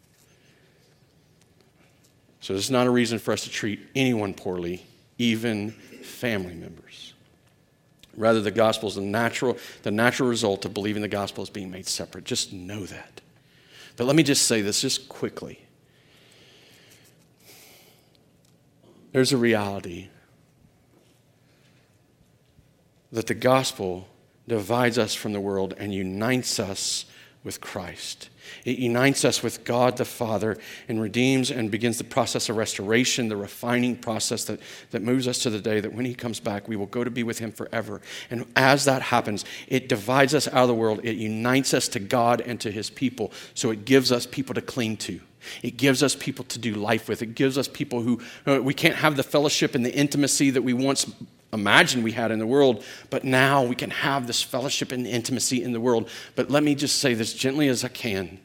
So, 2.39 2.53
this 2.53 2.63
is 2.63 2.71
not 2.71 2.87
a 2.87 2.89
reason 2.89 3.19
for 3.19 3.31
us 3.31 3.43
to 3.43 3.49
treat 3.49 3.79
anyone 3.95 4.33
poorly, 4.33 4.85
even 5.17 5.71
family 5.71 6.53
members. 6.55 7.12
Rather, 8.15 8.41
the 8.41 8.51
gospel 8.51 8.89
is 8.89 8.95
the 8.95 9.01
natural, 9.01 9.57
the 9.81 9.91
natural 9.91 10.29
result 10.29 10.65
of 10.65 10.73
believing 10.73 11.01
the 11.01 11.07
gospel 11.07 11.43
is 11.43 11.49
being 11.49 11.71
made 11.71 11.87
separate. 11.87 12.25
Just 12.25 12.53
know 12.53 12.85
that. 12.85 13.21
But 13.97 14.05
let 14.05 14.15
me 14.15 14.23
just 14.23 14.47
say 14.47 14.61
this 14.61 14.81
just 14.81 15.09
quickly. 15.09 15.59
There's 19.11 19.31
a 19.31 19.37
reality 19.37 20.09
that 23.11 23.27
the 23.27 23.35
gospel 23.35 24.07
divides 24.47 24.97
us 24.97 25.13
from 25.13 25.33
the 25.33 25.39
world 25.39 25.75
and 25.77 25.93
unites 25.93 26.59
us 26.59 27.05
with 27.43 27.61
Christ. 27.61 28.29
It 28.65 28.77
unites 28.77 29.25
us 29.25 29.43
with 29.43 29.63
God 29.63 29.97
the 29.97 30.05
Father 30.05 30.57
and 30.87 31.01
redeems 31.01 31.51
and 31.51 31.69
begins 31.69 31.97
the 31.97 32.03
process 32.03 32.49
of 32.49 32.57
restoration, 32.57 33.27
the 33.27 33.37
refining 33.37 33.95
process 33.95 34.45
that, 34.45 34.59
that 34.91 35.01
moves 35.01 35.27
us 35.27 35.39
to 35.39 35.49
the 35.49 35.59
day 35.59 35.79
that 35.79 35.93
when 35.93 36.05
He 36.05 36.15
comes 36.15 36.39
back, 36.39 36.67
we 36.67 36.75
will 36.75 36.85
go 36.85 37.03
to 37.03 37.11
be 37.11 37.23
with 37.23 37.39
Him 37.39 37.51
forever. 37.51 38.01
And 38.29 38.45
as 38.55 38.85
that 38.85 39.01
happens, 39.01 39.45
it 39.67 39.89
divides 39.89 40.33
us 40.33 40.47
out 40.47 40.63
of 40.63 40.67
the 40.67 40.73
world, 40.73 41.01
it 41.03 41.15
unites 41.15 41.73
us 41.73 41.87
to 41.89 41.99
God 41.99 42.41
and 42.41 42.59
to 42.61 42.71
His 42.71 42.89
people. 42.89 43.31
So 43.53 43.71
it 43.71 43.85
gives 43.85 44.11
us 44.11 44.25
people 44.25 44.55
to 44.55 44.61
cling 44.61 44.97
to. 44.97 45.19
It 45.61 45.77
gives 45.77 46.01
us 46.01 46.15
people 46.15 46.45
to 46.45 46.59
do 46.59 46.73
life 46.73 47.09
with. 47.09 47.21
It 47.21 47.35
gives 47.35 47.57
us 47.57 47.67
people 47.67 48.01
who 48.01 48.21
uh, 48.47 48.61
we 48.61 48.73
can't 48.73 48.95
have 48.95 49.17
the 49.17 49.23
fellowship 49.23 49.75
and 49.75 49.85
the 49.85 49.93
intimacy 49.93 50.51
that 50.51 50.61
we 50.61 50.73
once 50.73 51.11
imagined 51.53 52.03
we 52.03 52.11
had 52.11 52.31
in 52.31 52.39
the 52.39 52.47
world, 52.47 52.83
but 53.09 53.23
now 53.23 53.63
we 53.63 53.75
can 53.75 53.91
have 53.91 54.25
this 54.27 54.41
fellowship 54.41 54.91
and 54.91 55.05
intimacy 55.05 55.63
in 55.63 55.71
the 55.71 55.79
world. 55.79 56.09
But 56.35 56.49
let 56.49 56.63
me 56.63 56.75
just 56.75 56.97
say 56.97 57.13
this 57.13 57.33
gently 57.33 57.67
as 57.67 57.83
I 57.83 57.89
can. 57.89 58.39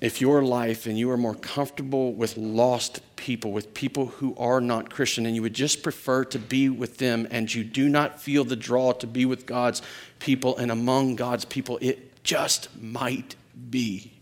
If 0.00 0.20
your 0.20 0.42
life 0.42 0.86
and 0.86 0.98
you 0.98 1.10
are 1.10 1.16
more 1.16 1.34
comfortable 1.34 2.12
with 2.12 2.36
lost 2.36 3.00
people, 3.16 3.52
with 3.52 3.72
people 3.74 4.06
who 4.06 4.34
are 4.36 4.60
not 4.60 4.90
Christian, 4.90 5.24
and 5.24 5.34
you 5.34 5.42
would 5.42 5.54
just 5.54 5.82
prefer 5.82 6.24
to 6.26 6.38
be 6.38 6.68
with 6.68 6.98
them, 6.98 7.26
and 7.30 7.52
you 7.52 7.64
do 7.64 7.88
not 7.88 8.20
feel 8.20 8.44
the 8.44 8.56
draw 8.56 8.92
to 8.92 9.06
be 9.06 9.24
with 9.24 9.46
God's 9.46 9.82
people 10.18 10.56
and 10.58 10.70
among 10.70 11.16
God's 11.16 11.44
people, 11.44 11.78
it 11.80 12.22
just 12.24 12.68
might 12.80 13.36
be 13.70 14.12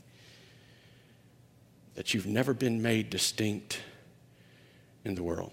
that 1.94 2.14
you've 2.14 2.26
never 2.26 2.54
been 2.54 2.82
made 2.82 3.10
distinct 3.10 3.80
in 5.04 5.14
the 5.14 5.22
world. 5.22 5.52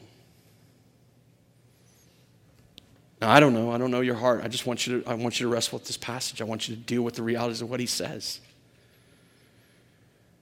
Now, 3.21 3.31
I 3.31 3.39
don't 3.39 3.53
know. 3.53 3.71
I 3.71 3.77
don't 3.77 3.91
know 3.91 4.01
your 4.01 4.15
heart. 4.15 4.41
I 4.43 4.47
just 4.47 4.65
want 4.65 4.87
you 4.87 5.01
to, 5.01 5.09
I 5.09 5.13
want 5.13 5.39
you 5.39 5.47
to 5.47 5.53
wrestle 5.53 5.77
with 5.77 5.87
this 5.87 5.97
passage. 5.97 6.41
I 6.41 6.45
want 6.45 6.69
you 6.69 6.75
to 6.75 6.81
deal 6.81 7.01
with 7.01 7.15
the 7.15 7.23
realities 7.23 7.61
of 7.61 7.69
what 7.69 7.79
he 7.79 7.85
says. 7.85 8.39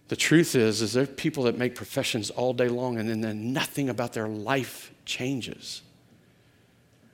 The 0.08 0.16
truth 0.16 0.56
is, 0.56 0.82
is 0.82 0.94
there 0.94 1.04
are 1.04 1.08
people 1.08 1.44
that 1.44 1.58
make 1.58 1.76
professions 1.76 2.30
all 2.30 2.54
day 2.54 2.70
long 2.70 2.98
and 2.98 3.24
then, 3.24 3.54
nothing 3.54 3.90
about 3.90 4.14
their 4.14 4.28
life 4.28 4.92
changes. 5.06 5.82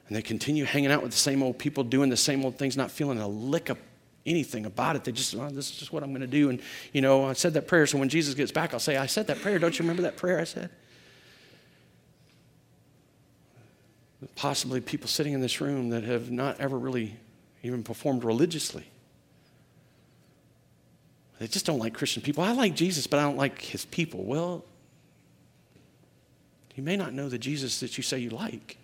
And 0.08 0.16
they 0.16 0.22
continue 0.22 0.66
hanging 0.66 0.92
out 0.92 1.02
with 1.02 1.12
the 1.12 1.18
same 1.18 1.42
old 1.42 1.58
people, 1.58 1.84
doing 1.84 2.10
the 2.10 2.18
same 2.18 2.46
old 2.46 2.58
things, 2.58 2.78
not 2.78 2.92
feeling 2.92 3.20
a 3.20 3.28
lick 3.28 3.70
of 3.70 3.80
anything 4.26 4.66
about 4.66 4.96
it. 4.96 5.04
They 5.04 5.12
just, 5.12 5.34
oh, 5.36 5.50
this 5.50 5.72
is 5.72 5.78
just 5.78 5.92
what 5.92 6.04
I'm 6.04 6.10
going 6.10 6.22
to 6.22 6.28
do. 6.28 6.50
And, 6.50 6.62
you 6.92 7.02
know, 7.02 7.26
I 7.26 7.34
said 7.34 7.56
that 7.56 7.68
prayer, 7.68 7.88
so 7.88 7.98
when 7.98 8.10
Jesus 8.10 8.36
gets 8.36 8.52
back, 8.52 8.74
I'll 8.74 8.80
say, 8.80 8.98
I 8.98 9.08
said 9.08 9.28
that 9.28 9.42
prayer. 9.42 9.58
Don't 9.58 9.78
you 9.78 9.84
remember 9.84 10.04
that 10.04 10.18
prayer 10.18 10.40
I 10.40 10.44
said? 10.44 10.70
possibly 14.36 14.82
people 14.82 15.08
sitting 15.08 15.34
in 15.34 15.42
this 15.42 15.62
room 15.62 15.90
that 15.90 16.04
have 16.04 16.32
not 16.32 16.60
ever 16.60 16.78
really 16.78 17.16
even 17.62 17.84
performed 17.84 18.24
religiously. 18.24 18.86
They 21.40 21.48
just 21.48 21.66
don't 21.66 21.80
like 21.80 21.94
Christian 21.94 22.22
people. 22.22 22.44
I 22.44 22.52
like 22.54 22.76
Jesus, 22.76 23.08
but 23.08 23.20
I 23.20 23.24
don't 23.24 23.38
like 23.38 23.62
his 23.62 23.86
people. 23.86 24.24
Well, 24.24 24.64
you 26.76 26.84
may 26.84 26.96
not 26.96 27.14
know 27.14 27.30
the 27.30 27.38
Jesus 27.38 27.80
that 27.82 27.98
you 27.98 28.04
say 28.04 28.20
you 28.20 28.30
like. 28.30 28.78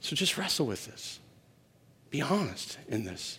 So 0.00 0.14
just 0.14 0.38
wrestle 0.38 0.66
with 0.66 0.86
this. 0.86 1.18
Be 2.10 2.22
honest 2.22 2.78
in 2.88 3.04
this. 3.04 3.38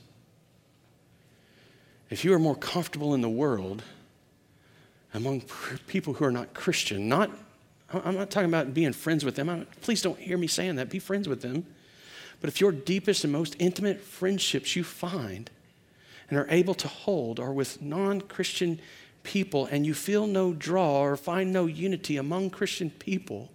If 2.09 2.25
you 2.25 2.33
are 2.33 2.39
more 2.39 2.55
comfortable 2.55 3.13
in 3.13 3.21
the 3.21 3.29
world 3.29 3.83
among 5.13 5.43
people 5.87 6.13
who 6.13 6.25
are 6.25 6.31
not 6.31 6.53
Christian, 6.53 7.07
not 7.07 7.31
I'm 7.91 8.15
not 8.15 8.29
talking 8.29 8.49
about 8.49 8.73
being 8.73 8.93
friends 8.93 9.25
with 9.25 9.35
them. 9.35 9.49
I'm, 9.49 9.65
please 9.81 10.01
don't 10.01 10.19
hear 10.19 10.37
me 10.37 10.45
saying 10.45 10.75
that. 10.75 10.89
Be 10.89 10.99
friends 10.99 11.27
with 11.27 11.41
them. 11.41 11.65
But 12.39 12.47
if 12.47 12.61
your 12.61 12.71
deepest 12.71 13.23
and 13.23 13.33
most 13.33 13.55
intimate 13.57 13.99
friendships 13.99 14.75
you 14.75 14.83
find 14.83 15.49
and 16.29 16.37
are 16.37 16.47
able 16.49 16.75
to 16.75 16.87
hold 16.87 17.39
are 17.39 17.51
with 17.51 17.81
non 17.81 18.21
Christian 18.21 18.79
people 19.23 19.65
and 19.65 19.85
you 19.85 19.93
feel 19.93 20.27
no 20.27 20.53
draw 20.53 21.01
or 21.01 21.17
find 21.17 21.51
no 21.51 21.65
unity 21.65 22.17
among 22.17 22.49
Christian 22.49 22.89
people, 22.89 23.51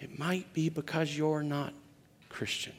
it 0.00 0.18
might 0.18 0.52
be 0.52 0.68
because 0.68 1.16
you're 1.16 1.42
not 1.42 1.72
Christian. 2.28 2.72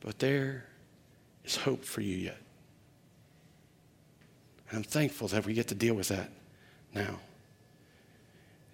But 0.00 0.18
there 0.18 0.64
is 1.44 1.56
hope 1.56 1.84
for 1.84 2.00
you 2.00 2.16
yet. 2.16 2.38
And 4.68 4.78
I'm 4.78 4.84
thankful 4.84 5.28
that 5.28 5.46
we 5.46 5.54
get 5.54 5.68
to 5.68 5.74
deal 5.74 5.94
with 5.94 6.08
that 6.08 6.30
now. 6.94 7.18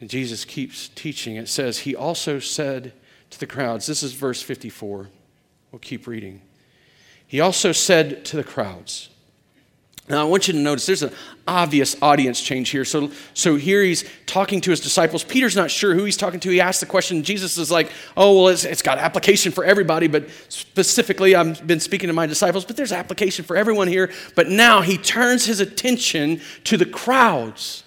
And 0.01 0.11
Jesus 0.11 0.45
keeps 0.45 0.89
teaching. 0.89 1.37
It 1.37 1.49
says, 1.49 1.79
He 1.79 1.95
also 1.95 2.39
said 2.39 2.93
to 3.35 3.41
the 3.41 3.47
crowds, 3.47 3.87
this 3.87 4.03
is 4.03 4.13
verse 4.13 4.43
54. 4.43 5.09
We'll 5.71 5.79
keep 5.79 6.07
reading. 6.07 6.43
He 7.27 7.41
also 7.41 7.73
said 7.73 8.25
to 8.27 8.37
the 8.37 8.45
crowds, 8.45 9.11
now, 10.07 10.21
I 10.21 10.25
want 10.25 10.49
you 10.49 10.53
to 10.53 10.59
notice 10.59 10.85
there's 10.85 11.03
an 11.03 11.15
obvious 11.49 11.97
audience 12.03 12.39
change 12.39 12.69
here. 12.69 12.85
So, 12.85 13.11
so 13.33 13.57
here 13.57 13.83
he's 13.83 14.05
talking 14.27 14.61
to 14.61 14.71
his 14.71 14.81
disciples. 14.81 15.25
Peter's 15.25 15.57
not 15.57 15.71
sure 15.71 15.95
who 15.95 16.05
he's 16.05 16.19
talking 16.19 16.41
to. 16.41 16.51
He 16.51 16.61
asks 16.61 16.81
the 16.81 16.87
question. 16.87 17.23
Jesus 17.23 17.57
is 17.57 17.71
like, 17.71 17.91
oh, 18.15 18.37
well, 18.37 18.49
it's, 18.49 18.65
it's 18.65 18.83
got 18.83 18.99
application 18.99 19.51
for 19.51 19.65
everybody, 19.65 20.07
but 20.07 20.29
specifically, 20.51 21.35
I've 21.35 21.67
been 21.67 21.81
speaking 21.81 22.09
to 22.09 22.13
my 22.13 22.27
disciples, 22.27 22.67
but 22.67 22.77
there's 22.77 22.93
application 22.93 23.47
for 23.47 23.57
everyone 23.57 23.89
here. 23.89 24.13
But 24.35 24.51
now 24.51 24.83
he 24.83 24.99
turns 24.99 25.47
his 25.47 25.61
attention 25.61 26.43
to 26.65 26.77
the 26.77 26.87
crowds. 26.87 27.84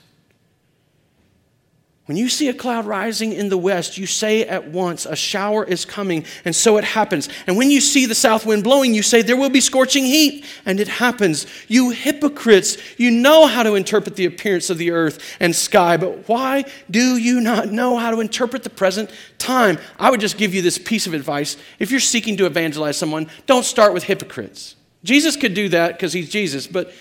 When 2.08 2.16
you 2.16 2.30
see 2.30 2.48
a 2.48 2.54
cloud 2.54 2.86
rising 2.86 3.34
in 3.34 3.50
the 3.50 3.58
west, 3.58 3.98
you 3.98 4.06
say 4.06 4.44
at 4.44 4.70
once, 4.70 5.06
A 5.06 5.16
shower 5.16 5.66
is 5.66 5.84
coming, 5.84 6.24
and 6.46 6.56
so 6.56 6.78
it 6.78 6.86
happens. 6.86 7.28
And 7.46 7.58
when 7.58 7.70
you 7.70 7.82
see 7.82 8.06
the 8.06 8.16
south 8.16 8.46
wind 8.46 8.64
blowing, 8.64 8.94
you 8.94 9.04
say, 9.04 9.22
There 9.22 9.36
will 9.36 9.50
be 9.50 9.60
scorching 9.60 10.06
heat, 10.06 10.46
and 10.66 10.80
it 10.80 10.88
happens. 10.88 11.46
You 11.68 11.90
hypocrites, 11.90 12.78
you 12.98 13.12
know 13.12 13.46
how 13.46 13.62
to 13.64 13.76
interpret 13.76 14.16
the 14.16 14.24
appearance 14.24 14.70
of 14.70 14.78
the 14.78 14.92
earth 14.92 15.22
and 15.42 15.54
sky, 15.54 15.98
but 15.98 16.30
why 16.30 16.64
do 16.90 17.18
you 17.18 17.42
not 17.42 17.74
know 17.74 17.98
how 17.98 18.12
to 18.12 18.22
interpret 18.22 18.64
the 18.64 18.70
present 18.70 19.12
time? 19.38 19.78
I 20.00 20.10
would 20.10 20.22
just 20.22 20.38
give 20.38 20.56
you 20.56 20.62
this 20.62 20.78
piece 20.78 21.08
of 21.08 21.14
advice. 21.14 21.58
If 21.78 21.92
you're 21.92 22.00
seeking 22.00 22.38
to 22.38 22.46
evangelize 22.46 22.96
someone, 22.96 23.30
don't 23.48 23.66
start 23.66 23.94
with 23.94 24.04
hypocrites. 24.04 24.78
Jesus 25.04 25.36
could 25.36 25.54
do 25.54 25.68
that 25.70 25.94
because 25.94 26.14
he's 26.14 26.30
Jesus, 26.30 26.68
but 26.68 26.94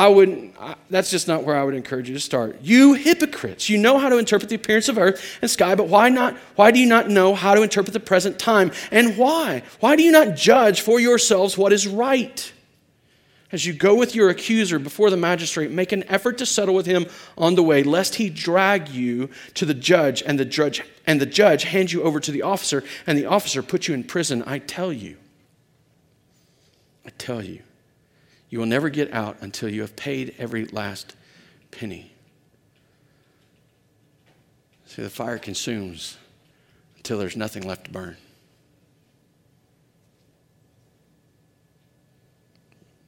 I 0.00 0.08
wouldn't, 0.08 0.54
that's 0.88 1.10
just 1.10 1.28
not 1.28 1.44
where 1.44 1.54
I 1.54 1.62
would 1.62 1.74
encourage 1.74 2.08
you 2.08 2.14
to 2.14 2.20
start. 2.20 2.62
You 2.62 2.94
hypocrites, 2.94 3.68
you 3.68 3.76
know 3.76 3.98
how 3.98 4.08
to 4.08 4.16
interpret 4.16 4.48
the 4.48 4.54
appearance 4.54 4.88
of 4.88 4.96
earth 4.96 5.38
and 5.42 5.50
sky, 5.50 5.74
but 5.74 5.88
why 5.88 6.08
not? 6.08 6.38
Why 6.56 6.70
do 6.70 6.78
you 6.80 6.86
not 6.86 7.10
know 7.10 7.34
how 7.34 7.54
to 7.54 7.60
interpret 7.60 7.92
the 7.92 8.00
present 8.00 8.38
time? 8.38 8.72
And 8.90 9.18
why? 9.18 9.62
Why 9.80 9.96
do 9.96 10.02
you 10.02 10.10
not 10.10 10.36
judge 10.36 10.80
for 10.80 10.98
yourselves 10.98 11.58
what 11.58 11.70
is 11.70 11.86
right? 11.86 12.50
As 13.52 13.66
you 13.66 13.74
go 13.74 13.94
with 13.94 14.14
your 14.14 14.30
accuser 14.30 14.78
before 14.78 15.10
the 15.10 15.18
magistrate, 15.18 15.70
make 15.70 15.92
an 15.92 16.04
effort 16.04 16.38
to 16.38 16.46
settle 16.46 16.74
with 16.74 16.86
him 16.86 17.04
on 17.36 17.54
the 17.54 17.62
way, 17.62 17.82
lest 17.82 18.14
he 18.14 18.30
drag 18.30 18.88
you 18.88 19.28
to 19.52 19.66
the 19.66 19.74
judge 19.74 20.22
and 20.22 20.40
the 20.40 20.46
judge 20.46 20.82
and 21.06 21.20
the 21.20 21.26
judge 21.26 21.64
hand 21.64 21.92
you 21.92 22.04
over 22.04 22.20
to 22.20 22.32
the 22.32 22.40
officer 22.40 22.82
and 23.06 23.18
the 23.18 23.26
officer 23.26 23.62
put 23.62 23.86
you 23.86 23.92
in 23.92 24.04
prison. 24.04 24.42
I 24.46 24.60
tell 24.60 24.94
you. 24.94 25.18
I 27.04 27.10
tell 27.18 27.44
you. 27.44 27.60
You 28.50 28.58
will 28.58 28.66
never 28.66 28.90
get 28.90 29.12
out 29.14 29.38
until 29.40 29.68
you 29.68 29.80
have 29.80 29.94
paid 29.96 30.34
every 30.36 30.66
last 30.66 31.14
penny. 31.70 32.12
See, 34.86 35.02
the 35.02 35.08
fire 35.08 35.38
consumes 35.38 36.18
until 36.96 37.16
there's 37.18 37.36
nothing 37.36 37.62
left 37.62 37.84
to 37.84 37.90
burn. 37.92 38.16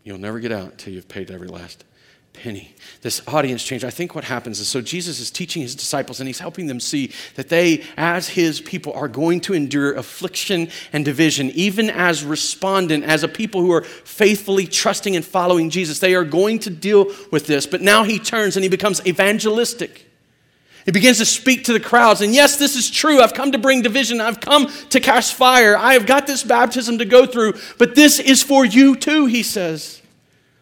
You'll 0.05 0.19
never 0.19 0.39
get 0.39 0.53
out 0.53 0.71
until 0.71 0.93
you've 0.93 1.09
paid 1.09 1.31
every 1.31 1.49
last 1.49 1.85
penny. 2.33 2.75
This 3.03 3.21
audience 3.27 3.63
change. 3.63 3.85
I 3.85 3.91
think 3.91 4.15
what 4.15 4.25
happens 4.25 4.59
is 4.61 4.69
so 4.69 4.81
Jesus 4.81 5.21
is 5.21 5.31
teaching 5.31 5.63
his 5.63 5.75
disciples 5.75 6.21
and 6.21 6.27
he's 6.27 6.39
helping 6.39 6.67
them 6.67 6.81
see 6.81 7.13
that 7.35 7.49
they, 7.49 7.85
as 7.97 8.29
his 8.29 8.61
people, 8.61 8.93
are 8.95 9.09
going 9.09 9.41
to 9.43 9.55
endure 9.55 9.95
affliction 9.95 10.69
and 10.93 11.05
division, 11.05 11.51
even 11.51 11.91
as 11.91 12.25
respondent, 12.25 13.05
as 13.05 13.23
a 13.23 13.29
people 13.29 13.61
who 13.61 13.73
are 13.73 13.83
faithfully 13.83 14.67
trusting 14.67 15.15
and 15.15 15.25
following 15.25 15.71
Jesus. 15.71 15.99
They 15.99 16.15
are 16.15 16.25
going 16.25 16.59
to 16.61 16.71
deal 16.71 17.13
with 17.31 17.47
this. 17.47 17.67
But 17.67 17.83
now 17.83 18.05
he 18.05 18.19
turns 18.19 18.57
and 18.57 18.63
he 18.63 18.69
becomes 18.69 19.05
evangelistic. 19.07 20.07
He 20.85 20.91
begins 20.91 21.19
to 21.19 21.25
speak 21.25 21.65
to 21.65 21.73
the 21.73 21.81
crowds. 21.81 22.23
And 22.23 22.35
yes, 22.35 22.57
this 22.57 22.75
is 22.75 22.91
true. 22.91 23.21
I've 23.21 23.35
come 23.35 23.53
to 23.53 23.59
bring 23.59 23.83
division. 23.83 24.21
I've 24.21 24.41
come 24.41 24.69
to 24.91 24.99
cast 24.99 25.35
fire. 25.35 25.77
I 25.77 25.93
have 25.93 26.07
got 26.07 26.27
this 26.27 26.43
baptism 26.43 26.99
to 26.99 27.05
go 27.05 27.25
through. 27.25 27.55
But 27.79 27.95
this 27.95 28.19
is 28.19 28.43
for 28.43 28.65
you 28.65 28.97
too, 28.97 29.27
he 29.27 29.45
says. 29.45 30.02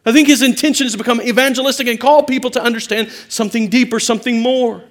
I 0.05 0.13
think 0.13 0.29
his 0.29 0.43
intention 0.43 0.87
is 0.87 0.93
to 0.93 0.99
become 0.99 1.21
evangelistic 1.21 1.87
and 1.87 2.01
call 2.01 2.23
people 2.23 2.51
to 2.53 2.63
understand 2.63 3.11
something 3.29 3.69
deeper, 3.69 4.01
something 4.01 4.41
more. 4.41 4.85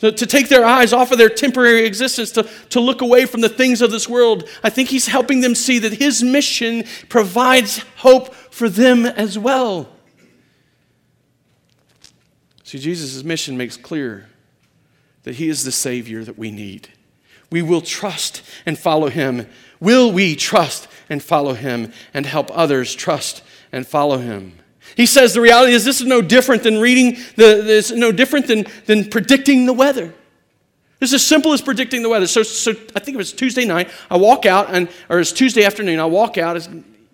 To, 0.00 0.12
to 0.12 0.26
take 0.26 0.48
their 0.48 0.64
eyes 0.64 0.92
off 0.92 1.10
of 1.10 1.18
their 1.18 1.28
temporary 1.28 1.84
existence, 1.84 2.30
to, 2.32 2.44
to 2.70 2.78
look 2.78 3.00
away 3.00 3.26
from 3.26 3.40
the 3.40 3.48
things 3.48 3.82
of 3.82 3.90
this 3.90 4.08
world. 4.08 4.48
I 4.62 4.70
think 4.70 4.90
he's 4.90 5.08
helping 5.08 5.40
them 5.40 5.56
see 5.56 5.80
that 5.80 5.94
his 5.94 6.22
mission 6.22 6.84
provides 7.08 7.78
hope 7.96 8.32
for 8.34 8.68
them 8.68 9.06
as 9.06 9.36
well. 9.36 9.88
See, 12.62 12.78
Jesus' 12.78 13.24
mission 13.24 13.56
makes 13.56 13.76
clear 13.76 14.28
that 15.24 15.36
he 15.36 15.48
is 15.48 15.64
the 15.64 15.72
Savior 15.72 16.22
that 16.22 16.38
we 16.38 16.50
need. 16.50 16.88
We 17.50 17.62
will 17.62 17.80
trust 17.80 18.42
and 18.66 18.78
follow 18.78 19.08
him. 19.08 19.48
Will 19.80 20.12
we 20.12 20.36
trust 20.36 20.86
and 21.08 21.22
follow 21.22 21.54
him 21.54 21.92
and 22.14 22.26
help 22.26 22.50
others 22.52 22.94
trust 22.94 23.42
and 23.72 23.86
follow 23.86 24.18
him. 24.18 24.58
He 24.96 25.06
says 25.06 25.34
the 25.34 25.40
reality 25.40 25.72
is 25.72 25.84
this 25.84 26.00
is 26.00 26.06
no 26.06 26.22
different 26.22 26.62
than 26.62 26.78
reading 26.78 27.18
the 27.36 27.62
this 27.62 27.90
is 27.90 27.96
no 27.96 28.12
different 28.12 28.46
than, 28.46 28.66
than 28.86 29.08
predicting 29.08 29.66
the 29.66 29.72
weather. 29.72 30.14
It's 31.00 31.12
as 31.12 31.24
simple 31.24 31.52
as 31.52 31.62
predicting 31.62 32.02
the 32.02 32.08
weather. 32.08 32.26
So, 32.26 32.42
so 32.42 32.72
I 32.96 33.00
think 33.00 33.14
it 33.14 33.18
was 33.18 33.32
Tuesday 33.32 33.64
night. 33.64 33.90
I 34.10 34.16
walk 34.16 34.46
out 34.46 34.74
and 34.74 34.88
or 35.08 35.20
it's 35.20 35.32
Tuesday 35.32 35.64
afternoon. 35.64 36.00
I 36.00 36.06
walk 36.06 36.38
out, 36.38 36.56
it's 36.56 36.68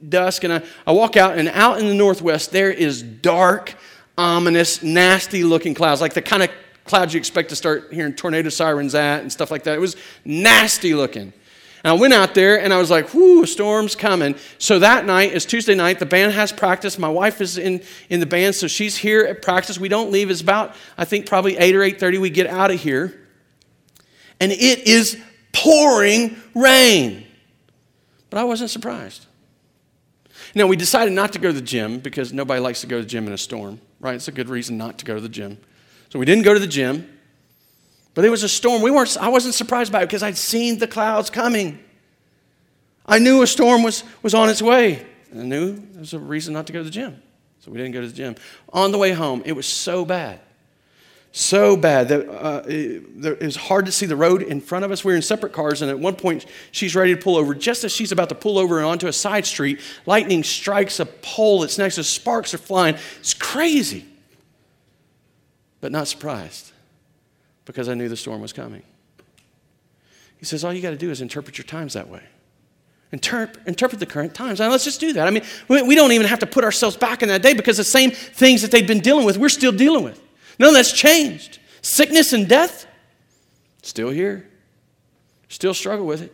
dusk, 0.09 0.45
and 0.45 0.53
I, 0.53 0.63
I 0.87 0.93
walk 0.93 1.17
out, 1.17 1.37
and 1.39 1.49
out 1.49 1.79
in 1.79 1.87
the 1.87 1.95
northwest 1.95 2.51
there 2.51 2.71
is 2.71 3.03
dark, 3.03 3.75
ominous, 4.17 4.83
nasty 4.83 5.45
looking 5.45 5.75
clouds, 5.75 6.01
like 6.01 6.15
the 6.15 6.23
kind 6.23 6.43
of 6.43 6.51
clouds 6.85 7.15
you 7.15 7.19
expect 7.19 7.49
to 7.49 7.57
start 7.57 7.93
hearing 7.93 8.15
tornado 8.15 8.49
sirens 8.49 8.95
at 8.95 9.21
and 9.21 9.33
stuff 9.33 9.51
like 9.51 9.65
that. 9.65 9.75
It 9.75 9.81
was 9.81 9.97
nasty 10.25 10.95
looking. 10.95 11.33
And 11.85 11.91
I 11.91 12.01
went 12.01 12.15
out 12.15 12.35
there 12.35 12.59
and 12.59 12.73
I 12.73 12.79
was 12.79 12.91
like, 12.91 13.13
whoo, 13.13 13.43
a 13.43 13.47
storm's 13.47 13.95
coming. 13.95 14.37
So 14.57 14.79
that 14.79 15.05
night 15.05 15.33
is 15.33 15.45
Tuesday 15.45 15.75
night. 15.75 15.99
The 15.99 16.07
band 16.07 16.33
has 16.33 16.51
practice. 16.51 16.99
My 16.99 17.11
wife 17.11 17.43
is 17.43 17.59
in, 17.59 17.83
in 18.09 18.21
the 18.21 18.27
band, 18.27 18.55
so 18.55 18.67
she's 18.67 18.97
here 18.97 19.23
at 19.25 19.43
practice. 19.43 19.79
We 19.79 19.91
don't 19.91 20.11
leave. 20.11 20.31
It's 20.31 20.41
about, 20.41 20.75
I 20.97 21.05
think, 21.05 21.27
probably 21.27 21.59
8 21.59 21.77
or 21.77 21.81
8.30 21.81 22.21
we 22.21 22.31
get 22.31 22.47
out 22.47 22.71
of 22.71 22.81
here. 22.81 23.29
And 24.41 24.51
it 24.51 24.89
is 24.89 25.23
pouring 25.53 26.37
rain. 26.55 27.27
But 28.31 28.41
I 28.41 28.45
wasn't 28.45 28.71
surprised. 28.71 29.27
Now, 30.55 30.67
we 30.67 30.77
decided 30.77 31.13
not 31.13 31.35
to 31.35 31.39
go 31.39 31.49
to 31.49 31.55
the 31.55 31.61
gym 31.61 31.99
because 31.99 32.33
nobody 32.33 32.61
likes 32.61 32.81
to 32.81 32.87
go 32.87 32.97
to 32.97 33.03
the 33.03 33.09
gym 33.09 33.27
in 33.27 33.35
a 33.35 33.39
storm, 33.39 33.79
right? 34.01 34.15
It's 34.15 34.29
a 34.29 34.33
good 34.33 34.49
reason 34.49 34.79
not 34.79 34.99
to 34.99 35.05
go 35.05 35.17
to 35.17 35.21
the 35.21 35.29
gym. 35.29 35.59
So 36.09 36.19
we 36.19 36.25
didn't 36.25 36.45
go 36.45 36.55
to 36.55 36.61
the 36.61 36.67
gym. 36.67 37.14
But 38.15 38.25
it 38.25 38.31
was 38.31 38.45
a 38.45 38.49
storm. 38.49 38.81
We 38.81 38.91
weren't, 38.91 39.17
I 39.19 39.29
wasn't 39.29 39.55
surprised 39.55 39.93
by 39.93 40.03
it 40.03 40.07
because 40.07 40.23
I'd 40.23 40.37
seen 40.37 40.79
the 40.79 40.87
clouds 40.87 41.31
coming. 41.31 41.81
I 43.05 43.19
knew 43.19 43.43
a 43.43 43.47
storm 43.47 43.83
was, 43.83 44.05
was 44.23 44.35
on 44.35 44.49
its 44.49 44.63
way. 44.63 45.05
I 45.33 45.43
knew 45.43 45.75
there 45.75 46.01
was 46.01 46.15
a 46.15 46.19
reason 46.19 46.55
not 46.55 46.67
to 46.69 46.73
go 46.73 46.79
to 46.79 46.85
the 46.85 46.91
gym. 46.91 47.21
So 47.59 47.71
we 47.71 47.79
didn't 47.79 47.93
go 47.93 48.01
to 48.01 48.07
the 48.07 48.13
gym. 48.13 48.37
On 48.73 48.93
the 48.93 48.99
way 48.99 49.13
home, 49.13 49.43
it 49.45 49.53
was 49.53 49.67
so 49.67 50.05
bad. 50.05 50.41
So 51.33 51.77
bad 51.77 52.09
that 52.09 52.29
uh, 52.29 52.63
it, 52.69 53.03
it 53.25 53.43
was 53.43 53.57
hard 53.57 53.87
to 53.87 53.93
see 53.93 54.07
the 54.07 54.15
road 54.15 54.43
in 54.43 54.61
front 54.61 54.85
of 54.85 54.93
us. 54.93 55.05
We 55.05 55.13
were 55.13 55.17
in 55.17 55.23
separate 55.23 55.53
cars, 55.53 55.83
and 55.83 55.91
at 55.91 55.99
one 55.99 56.15
point, 56.15 56.47
she's 56.71 56.95
ready 56.95 57.13
to 57.17 57.21
pull 57.21 57.37
over. 57.37 57.57
Just 57.57 57.83
as 57.83 57.91
she's 57.91 58.13
about 58.13 58.29
to 58.29 58.37
pull 58.37 58.57
over 58.57 58.79
and 58.79 58.87
onto 58.87 59.09
a 59.09 59.13
side 59.13 59.45
street, 59.45 59.81
lightning 60.07 60.45
strikes 60.45 61.01
a 61.01 61.07
pole 61.07 61.63
that's 61.63 61.77
next 61.77 61.97
to 61.97 62.05
sparks 62.05 62.55
are 62.55 62.59
flying. 62.59 62.97
It's 63.19 63.35
crazy, 63.35 64.07
but 65.81 65.91
not 65.91 66.07
surprised 66.07 66.74
because 67.65 67.89
I 67.89 67.95
knew 67.95 68.09
the 68.09 68.17
storm 68.17 68.41
was 68.41 68.53
coming. 68.53 68.83
He 70.37 70.45
says, 70.45 70.65
All 70.65 70.73
you 70.73 70.83
got 70.83 70.91
to 70.91 70.97
do 70.97 71.11
is 71.11 71.21
interpret 71.21 71.59
your 71.59 71.65
times 71.65 71.95
that 71.95 72.09
way. 72.09 72.23
Interp- 73.13 73.67
interpret 73.67 74.01
the 74.01 74.07
current 74.07 74.35
times. 74.35 74.59
Now, 74.59 74.71
let's 74.71 74.85
just 74.85 75.01
do 75.01 75.13
that. 75.13 75.27
I 75.27 75.31
mean, 75.31 75.45
we, 75.69 75.83
we 75.83 75.95
don't 75.95 76.13
even 76.13 76.27
have 76.27 76.41
to 76.41 76.47
put 76.47 76.65
ourselves 76.65 76.97
back 76.97 77.23
in 77.23 77.29
that 77.29 77.43
day 77.43 77.55
because 77.55 77.77
the 77.77 77.85
same 77.85 78.11
things 78.11 78.63
that 78.63 78.71
they've 78.71 78.87
been 78.87 79.01
dealing 79.01 79.25
with, 79.25 79.39
we're 79.39 79.49
still 79.49 79.73
dealing 79.73 80.03
with. 80.03 80.21
None 80.59 80.69
of 80.69 80.75
that's 80.75 80.93
changed. 80.93 81.61
Sickness 81.81 82.33
and 82.33 82.49
death, 82.49 82.87
still 83.83 84.11
here. 84.11 84.49
Still 85.49 85.75
struggle 85.75 86.07
with 86.07 86.31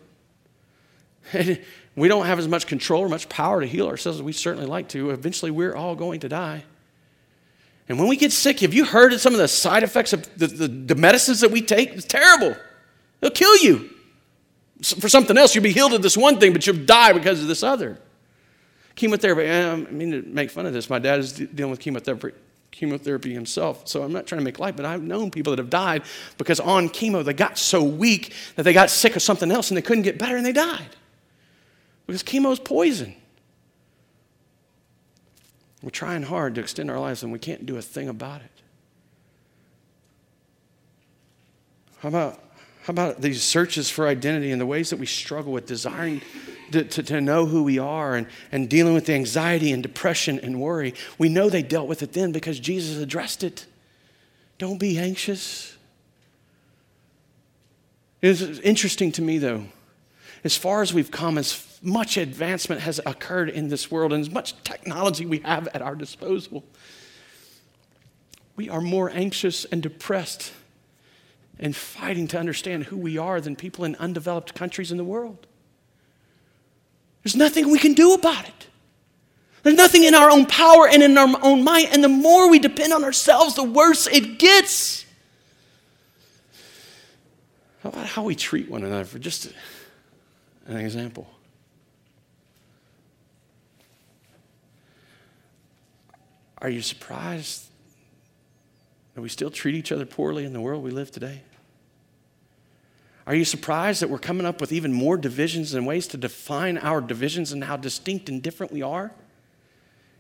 it. 1.33 1.65
we 1.97 2.09
don't 2.09 2.27
have 2.27 2.39
as 2.39 2.49
much 2.49 2.67
control 2.67 3.03
or 3.03 3.09
much 3.09 3.29
power 3.29 3.61
to 3.61 3.67
heal 3.67 3.87
ourselves 3.87 4.19
as 4.19 4.23
we 4.23 4.33
certainly 4.33 4.67
like 4.67 4.89
to. 4.89 5.11
Eventually, 5.11 5.51
we're 5.51 5.75
all 5.75 5.95
going 5.95 6.21
to 6.21 6.29
die. 6.29 6.65
And 7.91 7.99
when 7.99 8.07
we 8.07 8.17
get 8.17 8.31
sick, 8.31 8.61
have 8.61 8.73
you 8.73 8.85
heard 8.85 9.13
of 9.13 9.21
some 9.21 9.33
of 9.33 9.41
the 9.41 9.49
side 9.49 9.83
effects 9.83 10.13
of 10.13 10.23
the, 10.39 10.47
the, 10.47 10.69
the 10.69 10.95
medicines 10.95 11.41
that 11.41 11.51
we 11.51 11.61
take? 11.61 11.91
It's 11.91 12.07
terrible. 12.07 12.55
They'll 13.19 13.33
kill 13.33 13.57
you. 13.57 13.91
For 14.81 15.09
something 15.09 15.37
else, 15.37 15.57
you'll 15.57 15.65
be 15.65 15.73
healed 15.73 15.93
of 15.93 16.01
this 16.01 16.17
one 16.17 16.39
thing, 16.39 16.53
but 16.53 16.65
you'll 16.65 16.87
die 16.87 17.13
because 17.13 17.43
of 17.43 17.49
this 17.49 17.65
other. 17.65 17.99
Chemotherapy, 18.95 19.43
eh, 19.43 19.73
I 19.73 19.75
mean 19.75 20.13
to 20.13 20.23
make 20.23 20.53
fun 20.53 20.67
of 20.67 20.73
this. 20.73 20.89
My 20.89 21.01
dad 21.01 21.19
is 21.19 21.33
dealing 21.33 21.73
with 21.73 21.81
chemotherapy, 21.81 22.31
chemotherapy 22.71 23.35
himself, 23.35 23.89
so 23.89 24.05
I'm 24.05 24.13
not 24.13 24.25
trying 24.25 24.39
to 24.39 24.45
make 24.45 24.61
light, 24.61 24.77
but 24.77 24.87
I've 24.87 25.03
known 25.03 25.33
people 25.33 25.51
that 25.51 25.59
have 25.59 25.71
died 25.71 26.05
because 26.39 26.61
on 26.61 26.91
chemo 26.91 27.25
they 27.25 27.33
got 27.33 27.59
so 27.59 27.83
weak 27.83 28.33
that 28.55 28.63
they 28.63 28.73
got 28.73 28.91
sick 28.91 29.17
of 29.17 29.23
something 29.23 29.51
else 29.51 29.69
and 29.69 29.77
they 29.77 29.83
couldn't 29.83 30.05
get 30.05 30.17
better 30.17 30.37
and 30.37 30.47
they 30.47 30.53
died. 30.53 30.95
Because 32.07 32.23
chemo 32.23 32.53
is 32.53 32.61
poison. 32.61 33.17
We're 35.83 35.91
trying 35.91 36.23
hard 36.23 36.55
to 36.57 36.61
extend 36.61 36.91
our 36.91 36.99
lives 36.99 37.23
and 37.23 37.33
we 37.33 37.39
can't 37.39 37.65
do 37.65 37.77
a 37.77 37.83
thing 37.83 38.09
about 38.09 38.43
it. 38.43 38.51
How 42.01 42.09
about, 42.09 42.35
how 42.85 42.91
about 42.91 43.21
these 43.21 43.43
searches 43.43 43.91
for 43.91 44.07
identity 44.07 44.53
and 44.53 44.61
the 44.61 44.67
ways 44.67 44.91
that 44.91 44.99
we 44.99 45.07
struggle 45.07 45.53
with 45.53 45.67
desiring 45.67 46.23
to, 46.73 46.85
to, 46.85 47.03
to, 47.03 47.21
know 47.21 47.47
who 47.47 47.63
we 47.63 47.79
are 47.79 48.15
and, 48.15 48.27
and 48.53 48.69
dealing 48.69 48.95
with 48.95 49.07
the 49.07 49.15
anxiety 49.15 49.73
and 49.73 49.83
depression 49.83 50.39
and 50.41 50.61
worry. 50.61 50.95
We 51.19 51.29
know 51.29 51.51
they 51.51 51.63
dealt 51.63 51.89
with 51.89 52.03
it 52.03 52.13
then 52.13 52.33
because 52.33 52.61
Jesus 52.61 52.99
addressed 52.99 53.43
it. 53.43 53.67
Don't 54.59 54.79
be 54.79 54.99
anxious. 54.99 55.77
It's 58.23 58.43
interesting 58.43 59.13
to 59.13 59.23
me, 59.23 59.39
though, 59.39 59.65
as 60.45 60.57
far 60.57 60.83
as 60.83 60.93
we've 60.93 61.11
come, 61.11 61.39
as 61.39 61.53
much 61.83 62.17
advancement 62.17 62.83
has 62.83 63.01
occurred 63.07 63.49
in 63.49 63.69
this 63.69 63.91
world, 63.91 64.13
and 64.13 64.21
as 64.21 64.31
much 64.31 64.63
technology 64.65 65.25
we 65.25 65.39
have 65.39 65.69
at 65.69 65.83
our 65.83 65.95
disposal, 65.95 66.65
we 68.57 68.69
are 68.69 68.81
more 68.81 69.11
anxious 69.11 69.65
and 69.67 69.83
depressed 69.83 70.53
and 71.59 71.75
fighting 71.75 72.27
to 72.29 72.39
understand 72.39 72.85
who 72.85 72.97
we 72.97 73.19
are 73.19 73.41
than 73.41 73.57
people 73.57 73.85
in 73.85 73.95
undeveloped 73.97 74.55
countries 74.55 74.91
in 74.91 74.99
the 74.99 75.05
world. 75.05 75.47
There's 77.23 77.37
nothing 77.37 77.71
we 77.71 77.79
can 77.79 77.95
do 77.95 78.15
about 78.15 78.49
it. 78.49 78.67
There's 79.63 79.77
nothing 79.77 80.05
in 80.05 80.15
our 80.15 80.31
own 80.31 80.47
power 80.47 80.89
and 80.89 81.03
in 81.03 81.17
our 81.19 81.29
own 81.43 81.63
might. 81.63 81.93
And 81.93 82.03
the 82.03 82.09
more 82.09 82.49
we 82.49 82.59
depend 82.59 82.95
on 82.95 83.05
ourselves, 83.05 83.57
the 83.57 83.65
worse 83.65 84.07
it 84.07 84.39
gets. 84.39 85.05
How 87.83 87.91
about 87.91 88.07
how 88.07 88.23
we 88.23 88.35
treat 88.35 88.71
one 88.71 88.85
another 88.85 89.05
for 89.05 89.19
just 89.19 89.53
an 90.67 90.77
example? 90.79 91.31
Are 96.61 96.69
you 96.69 96.83
surprised 96.83 97.67
that 99.15 99.23
we 99.23 99.29
still 99.29 99.51
treat 99.51 99.75
each 99.75 99.93
other 99.93 100.07
poorly 100.07 100.45
in 100.45 100.53
the 100.53 100.61
world 100.61 100.83
we 100.83 100.91
live 100.91 101.11
today? 101.11 101.43
Are 103.27 103.35
you 103.35 103.45
surprised 103.45 104.03
that 104.03 104.11
we're 104.11 104.19
coming 104.19 104.47
up 104.47 104.61
with 104.61 104.73
even 104.73 104.93
more 104.93 105.17
divisions 105.17 105.75
and 105.75 105.87
ways 105.87 106.07
to 106.09 106.17
define 106.17 106.79
our 106.79 107.01
divisions 107.01 107.53
and 107.53 107.63
how 107.63 107.77
distinct 107.77 108.29
and 108.29 108.43
different 108.43 108.73
we 108.73 108.83
are 108.83 109.13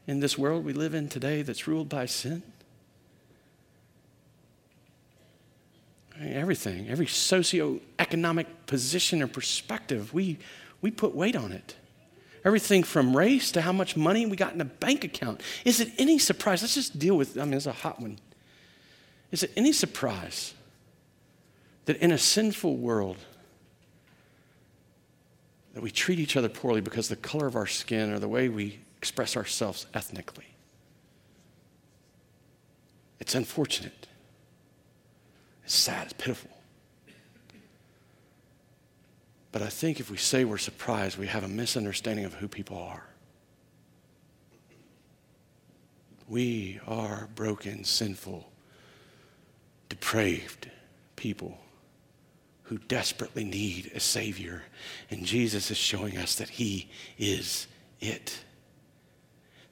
in 0.07 0.21
this 0.21 0.39
world 0.39 0.65
we 0.65 0.73
live 0.73 0.95
in 0.95 1.09
today 1.09 1.43
that's 1.43 1.67
ruled 1.67 1.89
by 1.89 2.07
sin? 2.07 2.43
Everything, 6.21 6.89
every 6.89 7.07
socioeconomic 7.07 8.47
position 8.67 9.23
or 9.23 9.27
perspective, 9.27 10.13
we, 10.13 10.39
we 10.83 10.91
put 10.91 11.15
weight 11.15 11.35
on 11.35 11.51
it. 11.51 11.77
Everything 12.45 12.83
from 12.83 13.17
race 13.17 13.53
to 13.53 13.61
how 13.61 13.73
much 13.73 13.97
money 13.97 14.27
we 14.27 14.37
got 14.37 14.55
in 14.55 14.61
a 14.61 14.65
bank 14.65 15.05
account. 15.05 15.43
Is 15.65 15.81
it 15.81 15.93
any 15.99 16.19
surprise? 16.19 16.63
Let's 16.63 16.75
just 16.75 16.99
deal 16.99 17.17
with, 17.17 17.39
I 17.39 17.45
mean, 17.45 17.55
it's 17.55 17.67
a 17.67 17.73
hot 17.73 18.01
one. 18.01 18.19
Is 19.31 19.43
it 19.43 19.53
any 19.57 19.73
surprise 19.73 20.55
that 21.85 21.97
in 21.99 22.13
a 22.13 22.19
sinful 22.19 22.77
world 22.77 23.19
that 25.75 25.83
we 25.83 25.91
treat 25.91 26.19
each 26.19 26.37
other 26.37 26.49
poorly 26.49 26.81
because 26.81 27.09
the 27.09 27.17
color 27.17 27.47
of 27.47 27.57
our 27.57 27.67
skin 27.67 28.13
or 28.13 28.19
the 28.19 28.29
way 28.29 28.49
we 28.49 28.81
express 28.99 29.37
ourselves 29.37 29.87
ethnically. 29.95 30.45
It's 33.19 33.35
unfortunate. 33.35 34.07
It's 35.65 35.75
sad, 35.75 36.05
it's 36.05 36.13
pitiful. 36.13 36.51
But 39.53 39.63
I 39.63 39.69
think 39.69 39.99
if 40.01 40.11
we 40.11 40.17
say 40.17 40.45
we're 40.45 40.59
surprised, 40.59 41.19
we 41.19 41.27
have 41.27 41.45
a 41.45 41.49
misunderstanding 41.49 42.25
of 42.25 42.35
who 42.35 42.49
people 42.49 42.79
are. 42.79 43.05
We 46.29 46.81
are 46.87 47.29
broken, 47.35 47.83
sinful, 47.85 48.49
depraved 49.89 50.71
people 51.17 51.59
who 52.65 52.79
desperately 52.79 53.43
need 53.43 53.91
a 53.97 54.01
Savior. 54.01 54.63
And 55.11 55.27
Jesus 55.27 55.73
is 55.73 55.77
showing 55.77 56.17
us 56.17 56.37
that 56.37 56.51
He 56.51 56.89
is 57.19 57.67
it. 58.01 58.45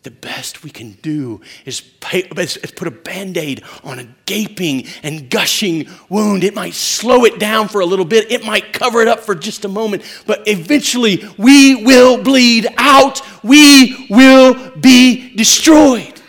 The 0.04 0.10
best 0.12 0.62
we 0.62 0.70
can 0.70 0.92
do 1.02 1.40
is, 1.64 1.80
pay, 1.80 2.20
is 2.20 2.56
put 2.76 2.86
a 2.86 2.92
band 2.92 3.36
aid 3.36 3.64
on 3.82 3.98
a 3.98 4.08
gaping 4.26 4.86
and 5.02 5.28
gushing 5.28 5.88
wound. 6.08 6.44
It 6.44 6.54
might 6.54 6.74
slow 6.74 7.24
it 7.24 7.40
down 7.40 7.68
for 7.68 7.80
a 7.80 7.86
little 7.86 8.04
bit, 8.04 8.30
it 8.30 8.44
might 8.44 8.72
cover 8.72 9.02
it 9.02 9.08
up 9.08 9.20
for 9.20 9.34
just 9.34 9.64
a 9.64 9.68
moment, 9.68 10.04
but 10.24 10.46
eventually 10.46 11.24
we 11.36 11.84
will 11.84 12.22
bleed 12.22 12.68
out, 12.76 13.20
we 13.42 14.06
will 14.08 14.76
be 14.76 15.34
destroyed. 15.34 16.20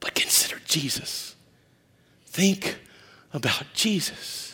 But 0.00 0.14
consider 0.14 0.58
Jesus. 0.64 1.36
Think 2.26 2.78
about 3.32 3.64
Jesus. 3.74 4.45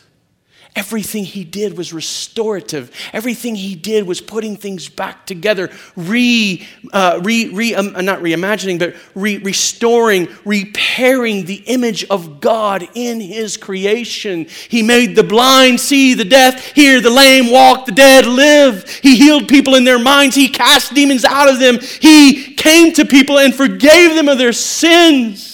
Everything 0.75 1.25
he 1.25 1.45
did 1.45 1.77
was 1.77 1.93
restorative. 1.93 2.91
Everything 3.13 3.55
he 3.55 3.75
did 3.75 4.07
was 4.07 4.23
putting 4.23 4.57
things 4.57 4.89
back 4.89 5.27
together, 5.27 5.71
re, 5.97 6.67
uh, 6.95 7.21
re, 7.23 7.51
re 7.53 7.75
um, 7.75 7.93
not 8.07 8.21
reimagining, 8.21 8.79
but 8.79 8.97
re, 9.15 9.37
restoring, 9.37 10.29
repairing 10.47 11.45
the 11.45 11.57
image 11.67 12.05
of 12.05 12.41
God 12.41 12.89
in 12.95 13.21
his 13.21 13.59
creation. 13.59 14.47
He 14.71 14.83
made 14.83 15.15
the 15.15 15.23
blind 15.23 15.79
see, 15.79 16.15
the 16.15 16.25
deaf 16.25 16.73
hear, 16.73 17.03
the 17.03 17.11
lame 17.11 17.51
walk, 17.51 17.85
the 17.85 17.93
dead 17.93 18.25
live. 18.25 18.89
He 18.89 19.17
healed 19.17 19.49
people 19.49 19.75
in 19.75 19.85
their 19.85 19.99
minds. 19.99 20.35
He 20.35 20.49
cast 20.49 20.95
demons 20.95 21.27
out 21.27 21.51
of 21.51 21.59
them. 21.59 21.81
He 21.81 22.55
came 22.55 22.95
to 22.95 23.05
people 23.05 23.39
and 23.39 23.55
forgave 23.55 24.15
them 24.15 24.27
of 24.27 24.39
their 24.39 24.55
sins. 24.55 25.52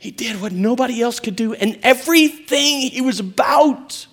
He 0.00 0.10
did 0.10 0.40
what 0.40 0.52
nobody 0.52 1.02
else 1.02 1.20
could 1.20 1.36
do, 1.36 1.52
and 1.52 1.78
everything 1.82 2.80
he 2.90 3.02
was 3.02 3.20
about, 3.20 4.06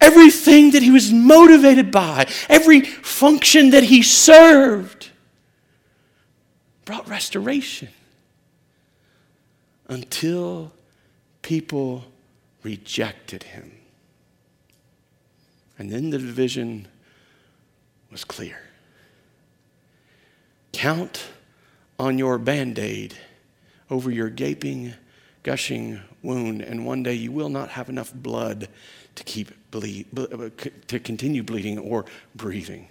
everything 0.00 0.70
that 0.70 0.82
he 0.82 0.90
was 0.90 1.12
motivated 1.12 1.90
by, 1.90 2.26
every 2.48 2.80
function 2.80 3.68
that 3.70 3.84
he 3.84 4.02
served, 4.02 5.10
brought 6.86 7.06
restoration 7.10 7.90
until 9.86 10.72
people 11.42 12.06
rejected 12.62 13.42
him. 13.42 13.70
And 15.78 15.90
then 15.90 16.08
the 16.08 16.16
division 16.16 16.88
was 18.10 18.24
clear. 18.24 18.62
Count 20.72 21.26
on 21.98 22.16
your 22.16 22.38
band 22.38 22.78
aid 22.78 23.14
over 23.90 24.10
your 24.10 24.30
gaping, 24.30 24.94
gushing 25.42 26.00
wound, 26.22 26.62
and 26.62 26.84
one 26.84 27.02
day 27.02 27.14
you 27.14 27.32
will 27.32 27.48
not 27.48 27.70
have 27.70 27.88
enough 27.88 28.12
blood 28.12 28.68
to 29.14 29.24
keep 29.24 29.50
bleed, 29.70 30.06
uh, 30.16 30.50
to 30.86 30.98
continue 30.98 31.42
bleeding 31.42 31.78
or 31.78 32.04
breathing. 32.34 32.88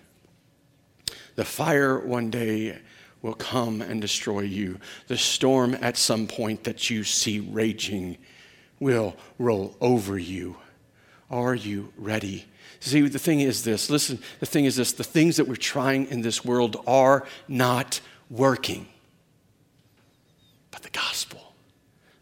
The 1.35 1.45
fire 1.45 1.99
one 1.99 2.29
day 2.29 2.79
will 3.21 3.35
come 3.35 3.81
and 3.81 4.01
destroy 4.01 4.41
you. 4.41 4.79
The 5.07 5.17
storm 5.17 5.77
at 5.81 5.97
some 5.97 6.27
point 6.27 6.63
that 6.63 6.89
you 6.89 7.03
see 7.03 7.39
raging 7.39 8.17
will 8.79 9.15
roll 9.37 9.75
over 9.81 10.17
you. 10.17 10.57
Are 11.29 11.55
you 11.55 11.91
ready? 11.97 12.45
See, 12.79 13.01
the 13.01 13.19
thing 13.19 13.41
is 13.41 13.63
this 13.63 13.89
listen, 13.89 14.19
the 14.39 14.45
thing 14.45 14.65
is 14.65 14.75
this 14.75 14.93
the 14.93 15.03
things 15.03 15.37
that 15.37 15.47
we're 15.47 15.55
trying 15.55 16.07
in 16.07 16.21
this 16.21 16.45
world 16.45 16.77
are 16.87 17.25
not 17.47 18.01
working 18.29 18.87
but 20.77 20.83
the 20.83 20.99
gospel, 20.99 21.55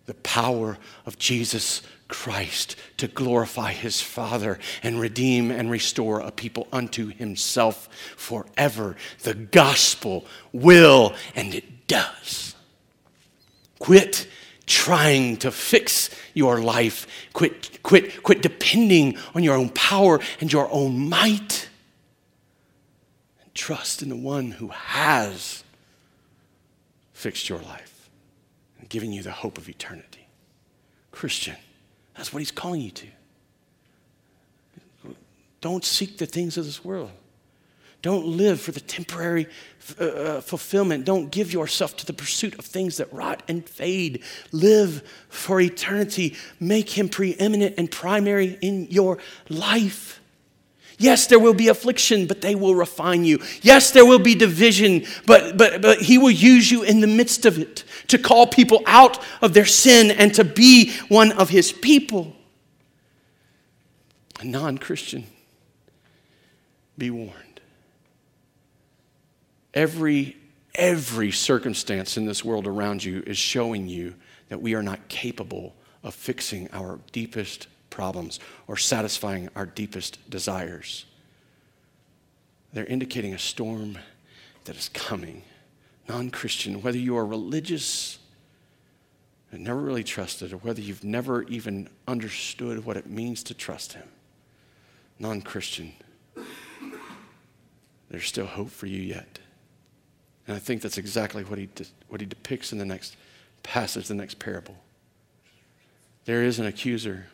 the 0.06 0.14
power 0.36 0.78
of 1.06 1.18
Jesus 1.18 1.82
Christ 2.10 2.76
to 2.98 3.08
glorify 3.08 3.72
his 3.72 4.02
Father 4.02 4.60
and 4.84 5.00
redeem 5.00 5.50
and 5.50 5.72
restore 5.72 6.20
a 6.20 6.30
people 6.30 6.68
unto 6.74 7.08
himself 7.08 7.88
forever. 8.18 8.98
The 9.24 9.34
gospel 9.34 10.26
will, 10.52 11.16
and 11.36 11.56
it 11.56 11.88
does. 11.88 12.54
Quit 13.80 14.28
trying 14.66 15.38
to 15.38 15.52
fix 15.52 16.10
your 16.34 16.60
life. 16.60 17.08
Quit, 17.32 17.82
quit, 17.82 18.22
quit 18.22 18.42
depending 18.42 19.18
on 19.36 19.42
your 19.42 19.56
own 19.56 19.70
power 19.70 20.20
and 20.42 20.52
your 20.52 20.70
own 20.70 21.08
might. 21.08 21.70
And 23.42 23.56
trust 23.56 24.02
in 24.02 24.10
the 24.10 24.18
one 24.18 24.52
who 24.52 24.68
has 24.68 25.64
fixed 27.14 27.48
your 27.48 27.60
life 27.60 28.10
and 28.82 28.90
given 28.90 29.14
you 29.14 29.24
the 29.24 29.32
hope 29.32 29.58
of 29.58 29.70
eternity. 29.70 30.25
Christian, 31.16 31.56
that's 32.16 32.34
what 32.34 32.40
he's 32.40 32.52
calling 32.52 32.82
you 32.82 32.92
to. 32.92 33.08
Don't 35.62 35.84
seek 35.84 36.18
the 36.18 36.26
things 36.26 36.58
of 36.58 36.66
this 36.66 36.84
world. 36.84 37.12
Don't 38.02 38.28
live 38.28 38.62
for 38.62 38.72
the 38.72 38.82
temporary 38.82 39.48
uh, 40.00 40.06
uh, 40.06 40.42
fulfillment. 40.42 41.06
Don't 41.06 41.32
give 41.32 41.52
yourself 41.52 41.98
to 41.98 42.06
the 42.06 42.14
pursuit 42.14 42.54
of 42.60 42.66
things 42.66 42.98
that 42.98 43.12
rot 43.12 43.42
and 43.48 43.68
fade. 43.68 44.22
Live 44.52 45.02
for 45.30 45.60
eternity. 45.60 46.36
Make 46.60 46.96
him 46.96 47.10
preeminent 47.10 47.76
and 47.80 47.90
primary 47.90 48.60
in 48.62 48.86
your 48.92 49.18
life. 49.50 50.22
Yes, 50.98 51.28
there 51.28 51.40
will 51.40 51.54
be 51.54 51.68
affliction, 51.68 52.26
but 52.26 52.42
they 52.42 52.56
will 52.56 52.76
refine 52.76 53.26
you. 53.26 53.40
Yes, 53.62 53.92
there 53.92 54.06
will 54.06 54.20
be 54.20 54.34
division, 54.34 55.06
but, 55.26 55.58
but, 55.58 55.82
but 55.82 56.02
He 56.02 56.18
will 56.18 56.32
use 56.32 56.72
you 56.72 56.84
in 56.84 57.02
the 57.02 57.08
midst 57.08 57.46
of 57.46 57.60
it 57.60 57.84
to 58.08 58.18
call 58.18 58.48
people 58.48 58.82
out 58.86 59.22
of 59.42 59.54
their 59.54 59.66
sin 59.66 60.12
and 60.12 60.34
to 60.36 60.44
be 60.44 60.94
one 61.10 61.32
of 61.34 61.50
His 61.50 61.72
people. 61.72 62.36
A 64.40 64.46
non 64.46 64.78
Christian, 64.78 65.26
be 66.98 67.12
warned. 67.12 67.62
Every, 69.74 70.38
every 70.74 71.32
circumstance 71.32 72.16
in 72.16 72.26
this 72.26 72.46
world 72.46 72.68
around 72.68 73.04
you 73.04 73.22
is 73.28 73.38
showing 73.38 73.88
you 73.90 74.16
that 74.48 74.62
we 74.62 74.76
are 74.76 74.84
not 74.84 75.10
capable 75.10 75.76
of 76.04 76.14
fixing 76.14 76.70
our 76.72 77.00
deepest 77.12 77.68
problems 77.96 78.40
or 78.68 78.76
satisfying 78.76 79.50
our 79.56 79.66
deepest 79.66 80.30
desires. 80.30 81.06
They're 82.74 82.86
indicating 82.86 83.34
a 83.34 83.40
storm 83.40 83.98
that 84.66 84.76
is 84.76 84.90
coming. 84.90 85.44
Non 86.10 86.30
Christian, 86.30 86.82
whether 86.82 86.98
you 86.98 87.18
are 87.18 87.26
religious 87.26 88.20
and 89.52 89.64
never 89.64 89.80
really 89.80 90.04
trusted, 90.04 90.52
or 90.52 90.58
whether 90.58 90.82
you've 90.82 91.04
never 91.04 91.44
even 91.44 91.90
understood 92.08 92.86
what 92.86 92.98
it 92.98 93.10
means 93.10 93.42
to 93.44 93.54
trust 93.54 93.94
Him, 93.94 94.08
non 95.18 95.42
Christian, 95.42 95.94
there's 98.10 98.26
still 98.28 98.46
hope 98.46 98.70
for 98.70 98.88
you 98.88 99.02
yet. 99.02 99.40
And 100.48 100.56
I 100.56 100.60
think 100.60 100.82
that's 100.82 100.98
exactly 100.98 101.44
what 101.44 101.58
he, 101.58 101.68
de- 101.74 101.86
what 102.10 102.22
he 102.22 102.28
depicts 102.28 102.72
in 102.72 102.78
the 102.78 102.86
next 102.86 103.16
passage, 103.64 104.08
the 104.08 104.14
next 104.14 104.38
parable. 104.38 104.76
There 106.26 106.44
is 106.44 106.60
an 106.60 106.66
accuser. 106.66 107.28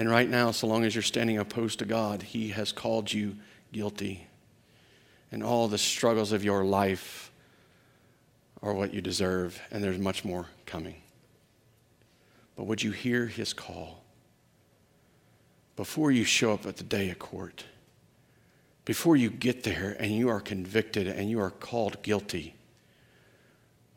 And 0.00 0.08
right 0.08 0.30
now, 0.30 0.50
so 0.50 0.66
long 0.66 0.84
as 0.84 0.94
you're 0.94 1.02
standing 1.02 1.36
opposed 1.36 1.80
to 1.80 1.84
God, 1.84 2.22
he 2.22 2.48
has 2.48 2.72
called 2.72 3.12
you 3.12 3.36
guilty. 3.70 4.26
And 5.30 5.42
all 5.44 5.68
the 5.68 5.76
struggles 5.76 6.32
of 6.32 6.42
your 6.42 6.64
life 6.64 7.30
are 8.62 8.72
what 8.72 8.94
you 8.94 9.02
deserve, 9.02 9.60
and 9.70 9.84
there's 9.84 9.98
much 9.98 10.24
more 10.24 10.46
coming. 10.64 10.94
But 12.56 12.64
would 12.64 12.82
you 12.82 12.92
hear 12.92 13.26
his 13.26 13.52
call 13.52 14.02
before 15.76 16.10
you 16.10 16.24
show 16.24 16.54
up 16.54 16.64
at 16.64 16.78
the 16.78 16.84
day 16.84 17.10
of 17.10 17.18
court? 17.18 17.66
Before 18.86 19.16
you 19.16 19.28
get 19.28 19.64
there 19.64 19.98
and 20.00 20.12
you 20.12 20.30
are 20.30 20.40
convicted 20.40 21.08
and 21.08 21.28
you 21.28 21.40
are 21.40 21.50
called 21.50 22.02
guilty, 22.02 22.54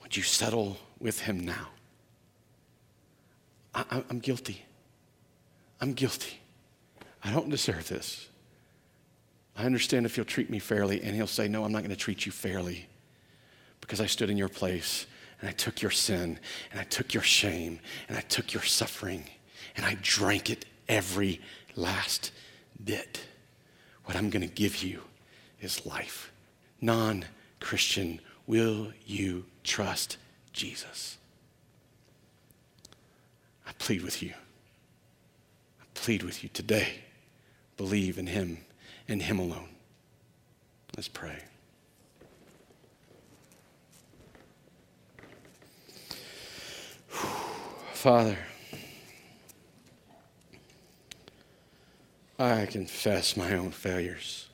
would 0.01 0.17
you 0.17 0.23
settle 0.23 0.75
with 0.99 1.21
him 1.21 1.39
now? 1.45 1.69
I, 3.73 4.03
am 4.09 4.19
guilty. 4.19 4.65
I'm 5.81 5.93
guilty. 5.93 6.39
I 7.23 7.31
don't 7.31 7.49
deserve 7.49 7.87
this. 7.87 8.27
I 9.55 9.65
understand 9.65 10.05
if 10.05 10.17
you'll 10.17 10.25
treat 10.25 10.49
me 10.49 10.59
fairly. 10.59 11.01
And 11.01 11.15
he'll 11.15 11.27
say, 11.27 11.47
No, 11.47 11.63
I'm 11.63 11.71
not 11.71 11.79
going 11.79 11.91
to 11.91 11.95
treat 11.95 12.25
you 12.25 12.31
fairly 12.31 12.87
because 13.81 14.01
I 14.01 14.05
stood 14.05 14.29
in 14.29 14.37
your 14.37 14.49
place 14.49 15.05
and 15.39 15.49
I 15.49 15.53
took 15.53 15.81
your 15.81 15.91
sin 15.91 16.39
and 16.71 16.79
I 16.79 16.83
took 16.85 17.13
your 17.13 17.23
shame 17.23 17.79
and 18.07 18.17
I 18.17 18.21
took 18.21 18.53
your 18.53 18.63
suffering 18.63 19.25
and 19.75 19.85
I 19.85 19.97
drank 20.01 20.49
it 20.49 20.65
every 20.87 21.41
last 21.75 22.31
bit. 22.83 23.25
What 24.05 24.17
I'm 24.17 24.29
going 24.29 24.47
to 24.47 24.53
give 24.53 24.83
you 24.83 25.01
is 25.61 25.85
life. 25.85 26.31
Non 26.81 27.25
Christian, 27.59 28.19
will 28.47 28.91
you 29.05 29.45
trust 29.63 30.17
Jesus? 30.51 31.17
I 33.65 33.71
plead 33.79 34.01
with 34.01 34.21
you. 34.21 34.33
Plead 36.03 36.23
with 36.23 36.43
you 36.43 36.49
today. 36.49 36.95
Believe 37.77 38.17
in 38.17 38.27
Him 38.27 38.57
and 39.07 39.21
Him 39.21 39.39
alone. 39.39 39.69
Let's 40.97 41.07
pray. 41.07 41.37
Father, 47.93 48.37
I 52.37 52.65
confess 52.65 53.37
my 53.37 53.55
own 53.55 53.71
failures, 53.71 54.49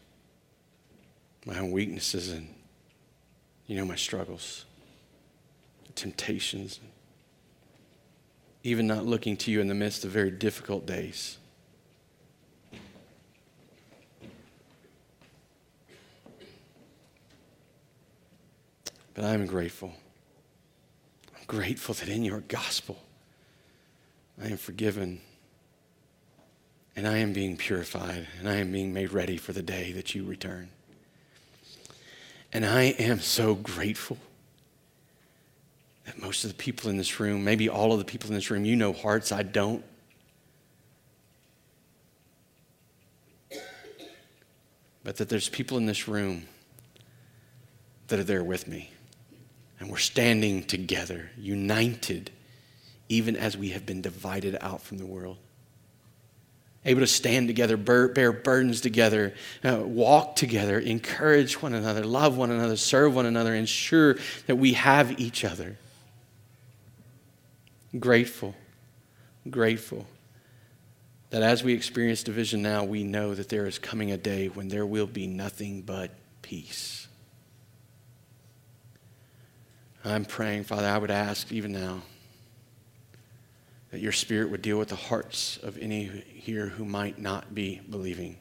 my 1.48 1.58
own 1.58 1.72
weaknesses, 1.72 2.30
and 2.30 2.54
you 3.66 3.76
know 3.76 3.86
my 3.86 3.96
struggles, 3.96 4.66
temptations, 5.96 6.80
even 8.62 8.86
not 8.86 9.08
looking 9.08 9.36
to 9.38 9.50
you 9.50 9.62
in 9.62 9.68
the 9.68 9.74
midst 9.74 10.06
of 10.06 10.12
very 10.12 10.30
difficult 10.30 10.86
days. 10.86 11.39
But 19.14 19.26
I 19.26 19.34
am 19.34 19.46
grateful. 19.46 19.94
I'm 21.38 21.46
grateful 21.48 21.96
that 21.96 22.10
in 22.10 22.24
your 22.24 22.42
gospel, 22.42 22.98
I 24.42 24.48
am 24.48 24.58
forgiven 24.58 25.22
and 26.96 27.08
I 27.08 27.18
am 27.18 27.34
being 27.34 27.58
purified 27.58 28.28
and 28.40 28.50
I 28.50 28.56
am 28.56 28.72
being 28.72 28.94
made 28.94 29.12
ready 29.12 29.38
for 29.38 29.54
the 29.54 29.62
day 29.62 29.92
that 29.94 30.16
you 30.16 30.24
return. 30.24 30.70
And 32.52 32.66
I 32.66 32.84
am 33.00 33.20
so 33.20 33.56
grateful 33.56 34.18
that 36.06 36.22
most 36.22 36.44
of 36.44 36.50
the 36.50 36.56
people 36.56 36.90
in 36.90 36.98
this 36.98 37.20
room, 37.20 37.44
maybe 37.44 37.70
all 37.70 37.94
of 37.94 38.00
the 38.00 38.06
people 38.06 38.30
in 38.30 38.36
this 38.36 38.50
room, 38.50 38.66
you 38.66 38.76
know 38.76 38.94
hearts 38.94 39.32
I 39.32 39.44
don't. 39.44 39.84
But 45.04 45.18
that 45.18 45.30
there's 45.30 45.50
people 45.50 45.78
in 45.78 45.86
this 45.86 46.08
room 46.08 46.48
that 48.08 48.20
are 48.20 48.24
there 48.24 48.44
with 48.44 48.68
me. 48.68 48.92
And 49.80 49.90
we're 49.90 49.98
standing 49.98 50.64
together, 50.64 51.32
united, 51.38 52.32
even 53.08 53.36
as 53.36 53.58
we 53.58 53.70
have 53.70 53.86
been 53.86 54.02
divided 54.02 54.58
out 54.62 54.82
from 54.82 54.98
the 54.98 55.06
world. 55.06 55.38
Able 56.86 57.02
to 57.02 57.08
stand 57.08 57.48
together, 57.48 57.78
bear 57.78 58.32
burdens 58.32 58.82
together, 58.82 59.34
uh, 59.64 59.80
walk 59.84 60.36
together, 60.36 60.80
encourage 60.80 61.62
one 61.62 61.74
another, 61.74 62.06
love 62.06 62.38
one 62.38 62.52
another, 62.52 62.78
serve 62.78 63.16
one 63.16 63.26
another, 63.26 63.54
ensure 63.54 64.18
that 64.48 64.56
we 64.56 64.74
have 64.74 65.20
each 65.20 65.44
other. 65.44 65.78
Grateful, 67.98 68.56
grateful 69.50 70.06
that 71.30 71.44
as 71.44 71.64
we 71.64 71.74
experience 71.74 72.24
division 72.24 72.62
now, 72.62 72.84
we 72.84 73.04
know 73.04 73.36
that 73.36 73.50
there 73.50 73.66
is 73.66 73.78
coming 73.78 74.12
a 74.12 74.18
day 74.18 74.48
when 74.48 74.68
there 74.68 74.86
will 74.86 75.08
be 75.08 75.28
nothing 75.28 75.82
but 75.82 76.12
peace. 76.42 77.09
I'm 80.04 80.24
praying, 80.24 80.64
Father, 80.64 80.88
I 80.88 80.98
would 80.98 81.12
ask 81.12 81.52
even 81.52 81.74
now 81.74 82.02
that 83.92 84.00
your 84.00 84.14
Spirit 84.14 84.50
would 84.50 84.62
deal 84.62 84.78
with 84.78 84.90
the 84.90 84.96
hearts 84.96 85.58
of 85.58 85.78
any 85.78 86.06
here 86.06 86.68
who 86.68 86.86
might 86.86 87.20
not 87.20 87.54
be 87.54 87.82
believing. 87.90 88.38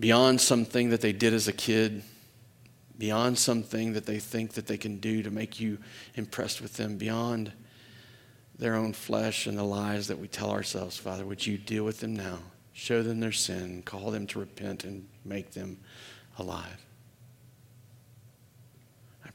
Beyond 0.00 0.40
something 0.40 0.90
that 0.90 1.02
they 1.02 1.12
did 1.12 1.34
as 1.34 1.46
a 1.46 1.52
kid, 1.52 2.02
beyond 2.96 3.38
something 3.38 3.92
that 3.92 4.06
they 4.06 4.18
think 4.18 4.52
that 4.54 4.66
they 4.66 4.78
can 4.78 4.96
do 4.98 5.22
to 5.22 5.30
make 5.30 5.60
you 5.60 5.78
impressed 6.14 6.62
with 6.62 6.74
them, 6.74 6.96
beyond 6.96 7.52
their 8.58 8.76
own 8.76 8.94
flesh 8.94 9.46
and 9.46 9.58
the 9.58 9.62
lies 9.62 10.08
that 10.08 10.18
we 10.18 10.26
tell 10.26 10.50
ourselves, 10.50 10.96
Father, 10.96 11.26
would 11.26 11.46
you 11.46 11.58
deal 11.58 11.84
with 11.84 12.00
them 12.00 12.16
now? 12.16 12.38
Show 12.72 13.02
them 13.02 13.20
their 13.20 13.32
sin, 13.32 13.82
call 13.84 14.10
them 14.10 14.26
to 14.28 14.38
repent, 14.38 14.84
and 14.84 15.06
make 15.24 15.50
them 15.50 15.78
alive 16.38 16.87